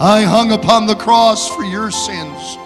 I 0.00 0.22
hung 0.22 0.52
upon 0.52 0.86
the 0.86 0.94
cross 0.94 1.48
for 1.54 1.64
your 1.64 1.90
sins. 1.90 2.56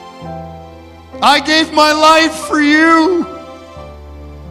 I 1.22 1.40
gave 1.44 1.72
my 1.72 1.92
life 1.92 2.34
for 2.46 2.61
you 2.61 3.24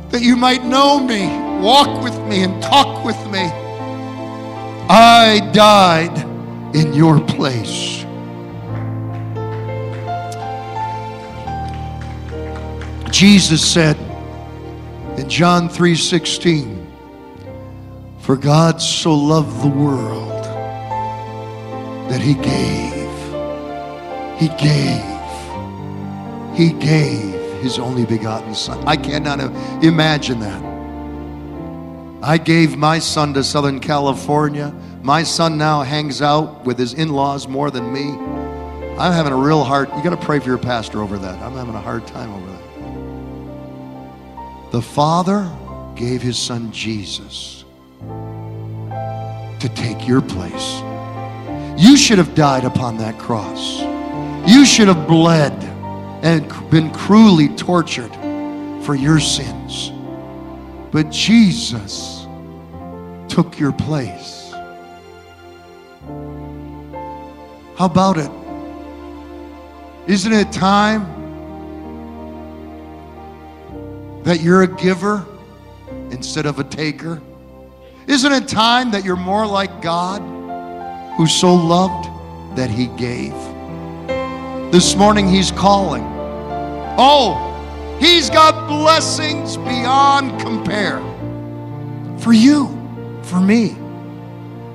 that 0.09 0.21
you 0.21 0.35
might 0.35 0.63
know 0.63 0.99
me, 0.99 1.27
walk 1.61 2.03
with 2.03 2.17
me, 2.27 2.43
and 2.43 2.61
talk 2.61 3.05
with 3.05 3.17
me. 3.29 3.51
I 4.89 5.49
died 5.53 6.17
in 6.75 6.93
your 6.93 7.19
place. 7.19 8.03
Jesus 13.11 13.63
said 13.63 13.95
in 15.17 15.29
John 15.29 15.69
3:16, 15.69 16.80
"For 18.31 18.37
God 18.37 18.81
so 18.81 19.13
loved 19.13 19.61
the 19.61 19.67
world 19.67 20.45
that 22.09 22.21
he 22.21 22.33
gave. 22.35 23.11
He 24.39 24.47
gave. 24.57 25.03
He 26.55 26.71
gave 26.79 27.61
his 27.61 27.77
only 27.77 28.05
begotten 28.05 28.55
son. 28.55 28.87
I 28.87 28.95
cannot 28.95 29.41
imagine 29.83 30.39
that. 30.39 30.63
I 32.23 32.37
gave 32.37 32.77
my 32.77 32.99
son 32.99 33.33
to 33.33 33.43
Southern 33.43 33.81
California. 33.81 34.73
My 35.01 35.23
son 35.23 35.57
now 35.57 35.81
hangs 35.81 36.21
out 36.21 36.63
with 36.63 36.79
his 36.79 36.93
in-laws 36.93 37.49
more 37.49 37.69
than 37.69 37.91
me. 37.91 38.11
I'm 38.97 39.11
having 39.11 39.33
a 39.33 39.35
real 39.35 39.65
hard 39.65 39.89
you 39.89 40.01
got 40.01 40.11
to 40.11 40.25
pray 40.25 40.39
for 40.39 40.47
your 40.47 40.57
pastor 40.57 41.03
over 41.03 41.17
that. 41.17 41.37
I'm 41.41 41.55
having 41.55 41.75
a 41.75 41.81
hard 41.81 42.07
time 42.07 42.31
over 42.31 42.47
that. 42.47 42.61
The 44.71 44.81
Father 44.81 45.51
gave 45.95 46.21
his 46.21 46.39
son 46.39 46.71
Jesus 46.71 47.60
to 49.61 49.69
take 49.69 50.07
your 50.07 50.21
place. 50.21 50.81
You 51.77 51.95
should 51.95 52.17
have 52.17 52.33
died 52.33 52.65
upon 52.65 52.97
that 52.97 53.19
cross. 53.19 53.81
You 54.49 54.65
should 54.65 54.87
have 54.87 55.07
bled 55.07 55.53
and 56.23 56.47
been 56.71 56.91
cruelly 56.91 57.47
tortured 57.49 58.11
for 58.83 58.95
your 58.95 59.19
sins. 59.19 59.91
But 60.91 61.11
Jesus 61.11 62.25
took 63.27 63.59
your 63.59 63.71
place. 63.71 64.51
How 67.77 67.85
about 67.85 68.17
it? 68.17 68.31
Isn't 70.07 70.33
it 70.33 70.51
time 70.51 71.05
that 74.23 74.41
you're 74.41 74.63
a 74.63 74.67
giver 74.67 75.25
instead 76.09 76.47
of 76.47 76.57
a 76.57 76.63
taker? 76.63 77.21
Isn't 78.07 78.31
it 78.31 78.47
time 78.47 78.91
that 78.91 79.05
you're 79.05 79.15
more 79.15 79.45
like 79.45 79.81
God 79.81 80.21
who 81.17 81.27
so 81.27 81.53
loved 81.53 82.09
that 82.57 82.69
he 82.69 82.87
gave? 82.87 83.33
This 84.71 84.95
morning 84.95 85.27
he's 85.27 85.51
calling. 85.51 86.03
Oh, 86.97 87.97
he's 87.99 88.29
got 88.29 88.67
blessings 88.67 89.57
beyond 89.57 90.39
compare 90.41 90.99
for 92.17 92.33
you, 92.33 92.67
for 93.23 93.39
me. 93.39 93.75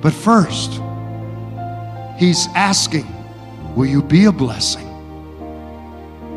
But 0.01 0.13
first, 0.13 0.81
he's 2.17 2.47
asking, 2.55 3.13
Will 3.75 3.87
you 3.87 4.01
be 4.01 4.25
a 4.25 4.31
blessing? 4.31 4.85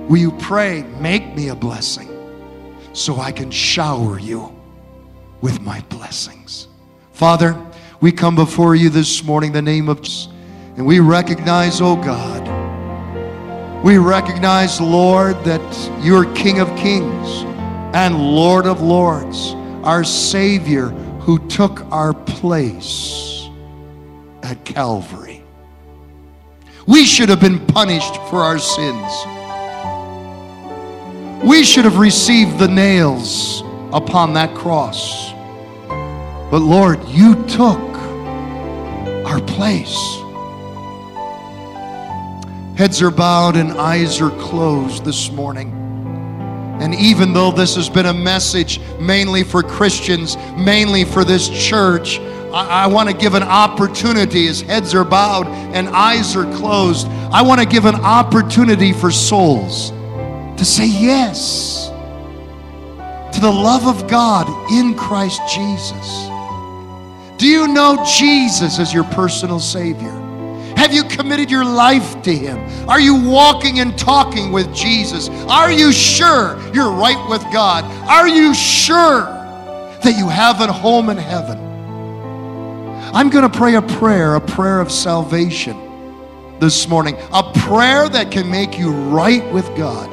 Will 0.09 0.19
you 0.19 0.33
pray, 0.33 0.83
Make 0.99 1.37
me 1.37 1.49
a 1.49 1.55
blessing 1.55 2.09
so 2.93 3.21
I 3.21 3.31
can 3.31 3.51
shower 3.51 4.19
you 4.19 4.53
with 5.41 5.61
my 5.61 5.81
blessings? 5.83 6.67
Father, 7.21 7.55
we 8.01 8.13
come 8.13 8.35
before 8.35 8.75
you 8.75 8.89
this 8.89 9.23
morning, 9.25 9.53
the 9.53 9.61
name 9.61 9.91
of 9.91 10.01
and 10.79 10.87
we 10.87 11.01
recognize, 11.01 11.83
oh 11.83 11.95
God, 11.95 13.85
we 13.85 13.99
recognize, 13.99 14.81
Lord, 14.81 15.35
that 15.45 16.01
you're 16.03 16.25
King 16.35 16.61
of 16.61 16.69
Kings 16.79 17.43
and 17.95 18.19
Lord 18.19 18.65
of 18.65 18.81
Lords, 18.81 19.53
our 19.85 20.03
Savior 20.03 20.89
who 21.21 21.47
took 21.49 21.83
our 21.93 22.15
place 22.15 23.51
at 24.43 24.65
Calvary. 24.65 25.45
We 26.87 27.05
should 27.05 27.29
have 27.29 27.41
been 27.43 27.67
punished 27.67 28.17
for 28.31 28.43
our 28.43 28.59
sins. 28.59 29.13
We 31.45 31.65
should 31.65 31.85
have 31.85 31.99
received 31.99 32.59
the 32.59 32.69
nails 32.69 33.61
upon 33.93 34.33
that 34.33 34.55
cross. 34.55 35.35
But 36.51 36.63
Lord, 36.63 37.07
you 37.09 37.37
took 37.47 37.79
our 39.25 39.41
place. 39.41 39.97
Heads 42.77 43.01
are 43.03 43.11
bowed 43.13 43.57
and 43.57 43.73
eyes 43.73 44.21
are 44.21 44.31
closed 44.31 45.05
this 45.05 45.31
morning. 45.31 45.71
And 46.81 46.95
even 46.95 47.33
though 47.33 47.53
this 47.53 47.77
has 47.77 47.89
been 47.89 48.07
a 48.07 48.15
message 48.15 48.81
mainly 48.99 49.45
for 49.45 49.63
Christians, 49.63 50.37
mainly 50.57 51.05
for 51.05 51.23
this 51.23 51.49
church, 51.51 52.19
I, 52.19 52.85
I 52.85 52.87
want 52.89 53.09
to 53.11 53.15
give 53.15 53.35
an 53.35 53.43
opportunity 53.45 54.49
as 54.49 54.63
heads 54.63 54.93
are 54.95 55.05
bowed 55.05 55.47
and 55.47 55.89
eyes 55.89 56.35
are 56.35 56.51
closed. 56.57 57.07
I 57.31 57.43
want 57.43 57.61
to 57.61 57.67
give 57.67 57.85
an 57.85 57.97
opportunity 57.97 58.93
for 58.93 59.13
souls 59.13 59.91
to 60.57 60.65
say 60.65 60.89
yes 60.89 61.91
to 63.35 63.41
the 63.41 63.51
love 63.51 63.87
of 63.87 64.09
God 64.09 64.49
in 64.73 64.95
Christ 64.95 65.41
Jesus. 65.55 66.30
Do 67.41 67.47
you 67.47 67.69
know 67.69 68.05
Jesus 68.05 68.79
as 68.79 68.93
your 68.93 69.05
personal 69.05 69.61
Savior? 69.61 70.11
Have 70.77 70.93
you 70.93 71.05
committed 71.05 71.51
your 71.51 71.65
life 71.65 72.21
to 72.21 72.37
Him? 72.37 72.59
Are 72.87 73.01
you 73.01 73.15
walking 73.15 73.81
and 73.81 73.99
talking 73.99 74.53
with 74.53 74.75
Jesus? 74.75 75.31
Are 75.49 75.73
you 75.73 75.91
sure 75.91 76.61
you're 76.75 76.93
right 76.93 77.31
with 77.31 77.41
God? 77.51 77.85
Are 78.07 78.29
you 78.29 78.53
sure 78.53 79.23
that 79.23 80.17
you 80.19 80.29
have 80.29 80.61
a 80.61 80.71
home 80.71 81.09
in 81.09 81.17
heaven? 81.17 81.59
I'm 83.15 83.31
going 83.31 83.51
to 83.51 83.59
pray 83.59 83.77
a 83.77 83.83
prayer, 83.83 84.35
a 84.35 84.41
prayer 84.43 84.79
of 84.79 84.93
salvation 84.93 86.59
this 86.61 86.89
morning, 86.89 87.17
a 87.33 87.43
prayer 87.61 88.07
that 88.11 88.31
can 88.31 88.51
make 88.51 88.79
you 88.79 88.91
right 88.91 89.51
with 89.51 89.65
God. 89.79 90.11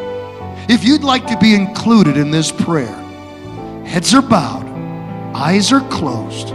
If 0.70 0.86
you'd 0.86 1.04
like 1.04 1.28
to 1.28 1.38
be 1.40 1.56
included 1.56 2.16
in 2.16 2.32
this 2.32 2.54
prayer, 2.54 2.96
heads 3.86 4.14
are 4.14 4.22
bowed, 4.22 4.66
eyes 5.36 5.74
are 5.74 5.86
closed. 5.90 6.54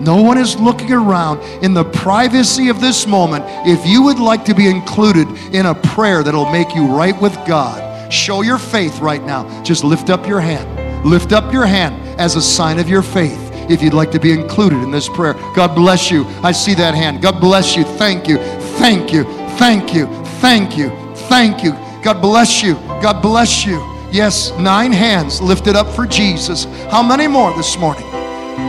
No 0.00 0.22
one 0.22 0.38
is 0.38 0.58
looking 0.58 0.92
around 0.92 1.40
in 1.62 1.74
the 1.74 1.84
privacy 1.84 2.68
of 2.68 2.80
this 2.80 3.06
moment. 3.06 3.44
If 3.68 3.86
you 3.86 4.02
would 4.04 4.18
like 4.18 4.44
to 4.46 4.54
be 4.54 4.68
included 4.68 5.28
in 5.54 5.66
a 5.66 5.74
prayer 5.74 6.22
that'll 6.22 6.50
make 6.50 6.74
you 6.74 6.86
right 6.86 7.18
with 7.20 7.34
God, 7.46 8.12
show 8.12 8.40
your 8.40 8.58
faith 8.58 8.98
right 9.00 9.22
now. 9.22 9.62
Just 9.62 9.84
lift 9.84 10.08
up 10.08 10.26
your 10.26 10.40
hand. 10.40 11.06
Lift 11.06 11.32
up 11.32 11.52
your 11.52 11.66
hand 11.66 11.94
as 12.18 12.36
a 12.36 12.42
sign 12.42 12.78
of 12.78 12.88
your 12.88 13.02
faith 13.02 13.50
if 13.70 13.82
you'd 13.82 13.94
like 13.94 14.10
to 14.10 14.18
be 14.18 14.32
included 14.32 14.82
in 14.82 14.90
this 14.90 15.08
prayer. 15.08 15.34
God 15.54 15.74
bless 15.74 16.10
you. 16.10 16.24
I 16.42 16.52
see 16.52 16.74
that 16.74 16.94
hand. 16.94 17.22
God 17.22 17.40
bless 17.40 17.76
you. 17.76 17.84
Thank 17.84 18.26
you. 18.26 18.38
Thank 18.78 19.12
you. 19.12 19.24
Thank 19.58 19.94
you. 19.94 20.06
Thank 20.40 20.76
you. 20.76 20.90
Thank 21.28 21.62
you. 21.62 21.72
God 22.02 22.20
bless 22.20 22.62
you. 22.62 22.74
God 23.02 23.20
bless 23.20 23.64
you. 23.64 23.78
Yes, 24.10 24.50
nine 24.58 24.92
hands 24.92 25.40
lifted 25.40 25.76
up 25.76 25.86
for 25.94 26.06
Jesus. 26.06 26.64
How 26.90 27.02
many 27.02 27.28
more 27.28 27.54
this 27.56 27.78
morning? 27.78 28.09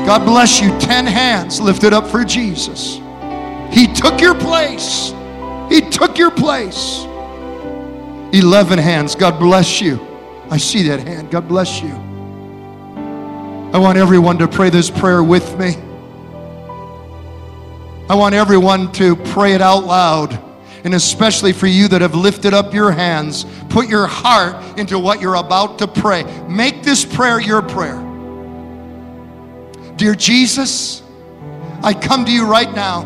God 0.06 0.26
bless 0.26 0.60
you. 0.62 0.70
Ten 0.80 1.06
hands 1.06 1.60
lifted 1.60 1.94
up 1.94 2.08
for 2.08 2.24
Jesus. 2.24 3.00
He 3.72 3.88
took 3.88 4.20
your 4.20 4.36
place 4.36 5.14
He 5.72 5.80
took 5.80 6.18
your 6.18 6.32
place. 6.32 7.06
11 8.34 8.78
hands. 8.78 9.16
God 9.16 9.40
bless 9.40 9.80
you. 9.80 10.06
I 10.50 10.58
see 10.58 10.84
that 10.90 11.00
hand. 11.00 11.32
God 11.32 11.48
bless 11.48 11.82
you. 11.82 11.92
I 13.74 13.78
want 13.78 13.98
everyone 13.98 14.38
to 14.40 14.50
pray 14.50 14.70
this 14.70 14.90
prayer 14.90 15.24
with 15.24 15.58
me. 15.58 15.76
I 18.10 18.16
want 18.16 18.36
everyone 18.36 18.92
to 18.94 19.16
pray 19.16 19.54
it 19.54 19.62
out 19.62 19.86
loud. 19.86 20.38
And 20.84 20.94
especially 20.94 21.54
for 21.54 21.68
you 21.68 21.88
that 21.88 22.02
have 22.02 22.16
lifted 22.16 22.54
up 22.54 22.74
your 22.74 22.92
hands, 22.92 23.46
put 23.70 23.88
your 23.88 24.08
heart 24.08 24.78
into 24.78 25.00
what 25.00 25.22
you're 25.22 25.36
about 25.36 25.80
to 25.80 25.88
pray. 25.88 26.24
Make 26.50 26.84
this 26.84 27.06
prayer 27.06 27.40
your 27.40 27.62
prayer. 27.62 28.11
Dear 30.02 30.16
Jesus, 30.16 31.04
I 31.84 31.94
come 31.94 32.26
to 32.26 32.32
you 32.32 32.48
right 32.48 32.74
now 32.74 33.04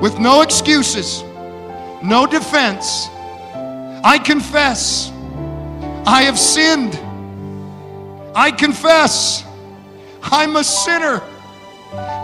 with 0.00 0.20
no 0.20 0.42
excuses, 0.42 1.24
no 2.04 2.24
defense. 2.24 3.08
I 4.04 4.20
confess 4.24 5.10
I 6.06 6.22
have 6.22 6.38
sinned. 6.38 6.94
I 8.32 8.52
confess 8.52 9.42
I'm 10.22 10.54
a 10.54 10.62
sinner. 10.62 11.20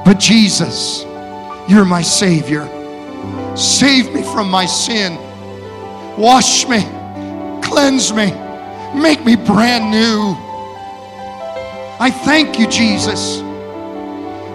But 0.04 0.20
Jesus, 0.20 1.02
you're 1.68 1.84
my 1.84 2.02
Savior. 2.02 2.64
Save 3.56 4.14
me 4.14 4.22
from 4.22 4.48
my 4.48 4.66
sin. 4.66 5.16
Wash 6.16 6.68
me, 6.68 6.82
cleanse 7.60 8.12
me, 8.12 8.30
make 8.94 9.24
me 9.24 9.34
brand 9.34 9.90
new. 9.90 10.45
I 11.98 12.10
thank 12.10 12.58
you, 12.58 12.66
Jesus, 12.66 13.38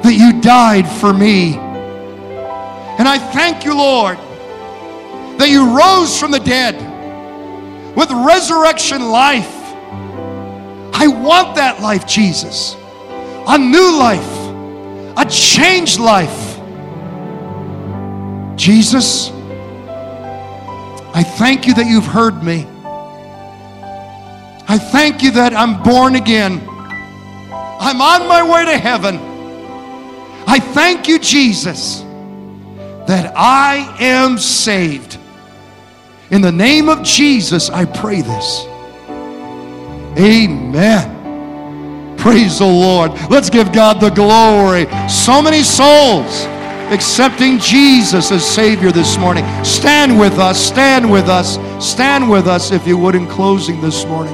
that 0.04 0.14
you 0.16 0.40
died 0.42 0.88
for 0.88 1.12
me. 1.12 1.56
And 1.56 3.08
I 3.08 3.18
thank 3.18 3.66
you, 3.66 3.76
Lord, 3.76 4.18
that 5.40 5.50
you 5.50 5.76
rose 5.76 6.20
from 6.20 6.30
the 6.32 6.40
dead 6.40 6.76
with 7.96 8.12
resurrection 8.12 9.10
life. 9.10 9.58
I 10.94 11.08
want 11.08 11.56
that 11.56 11.82
life, 11.82 12.06
Jesus. 12.06 12.76
A 13.48 13.58
new 13.58 13.98
life, 13.98 15.18
a 15.18 15.26
changed 15.28 16.00
life. 16.00 16.60
Jesus, 18.56 19.32
I 21.16 21.24
thank 21.24 21.66
you 21.66 21.74
that 21.74 21.88
you've 21.88 22.06
heard 22.06 22.44
me. 22.44 22.68
I 24.68 24.78
thank 24.78 25.24
you 25.24 25.32
that 25.32 25.54
I'm 25.54 25.82
born 25.82 26.16
again. 26.16 26.62
I'm 27.84 28.00
on 28.00 28.28
my 28.28 28.44
way 28.44 28.66
to 28.66 28.78
heaven. 28.78 29.18
I 30.48 30.60
thank 30.60 31.08
you, 31.08 31.18
Jesus, 31.18 32.02
that 33.08 33.34
I 33.36 33.98
am 34.00 34.38
saved. 34.38 35.18
In 36.30 36.42
the 36.42 36.52
name 36.52 36.90
of 36.90 37.02
Jesus, 37.02 37.72
I 37.72 37.86
pray 37.86 38.22
this. 38.22 38.66
Amen. 40.20 42.18
Praise 42.18 42.60
the 42.60 42.68
Lord. 42.68 43.14
Let's 43.32 43.50
give 43.50 43.74
God 43.74 44.00
the 44.00 44.12
glory. 44.12 44.86
So 45.10 45.42
many 45.42 45.64
souls 45.64 46.46
accepting 46.94 47.58
Jesus 47.58 48.32
as 48.32 48.46
Savior 48.46 48.92
this 48.92 49.18
morning. 49.18 49.44
Stand 49.66 50.20
with 50.20 50.38
us, 50.38 50.64
stand 50.64 51.12
with 51.12 51.30
us, 51.30 51.58
stand 51.84 52.30
with 52.30 52.46
us 52.46 52.72
if 52.72 52.86
you 52.86 52.96
would 53.00 53.16
in 53.16 53.26
closing 53.28 53.82
this 53.82 54.06
morning. 54.06 54.30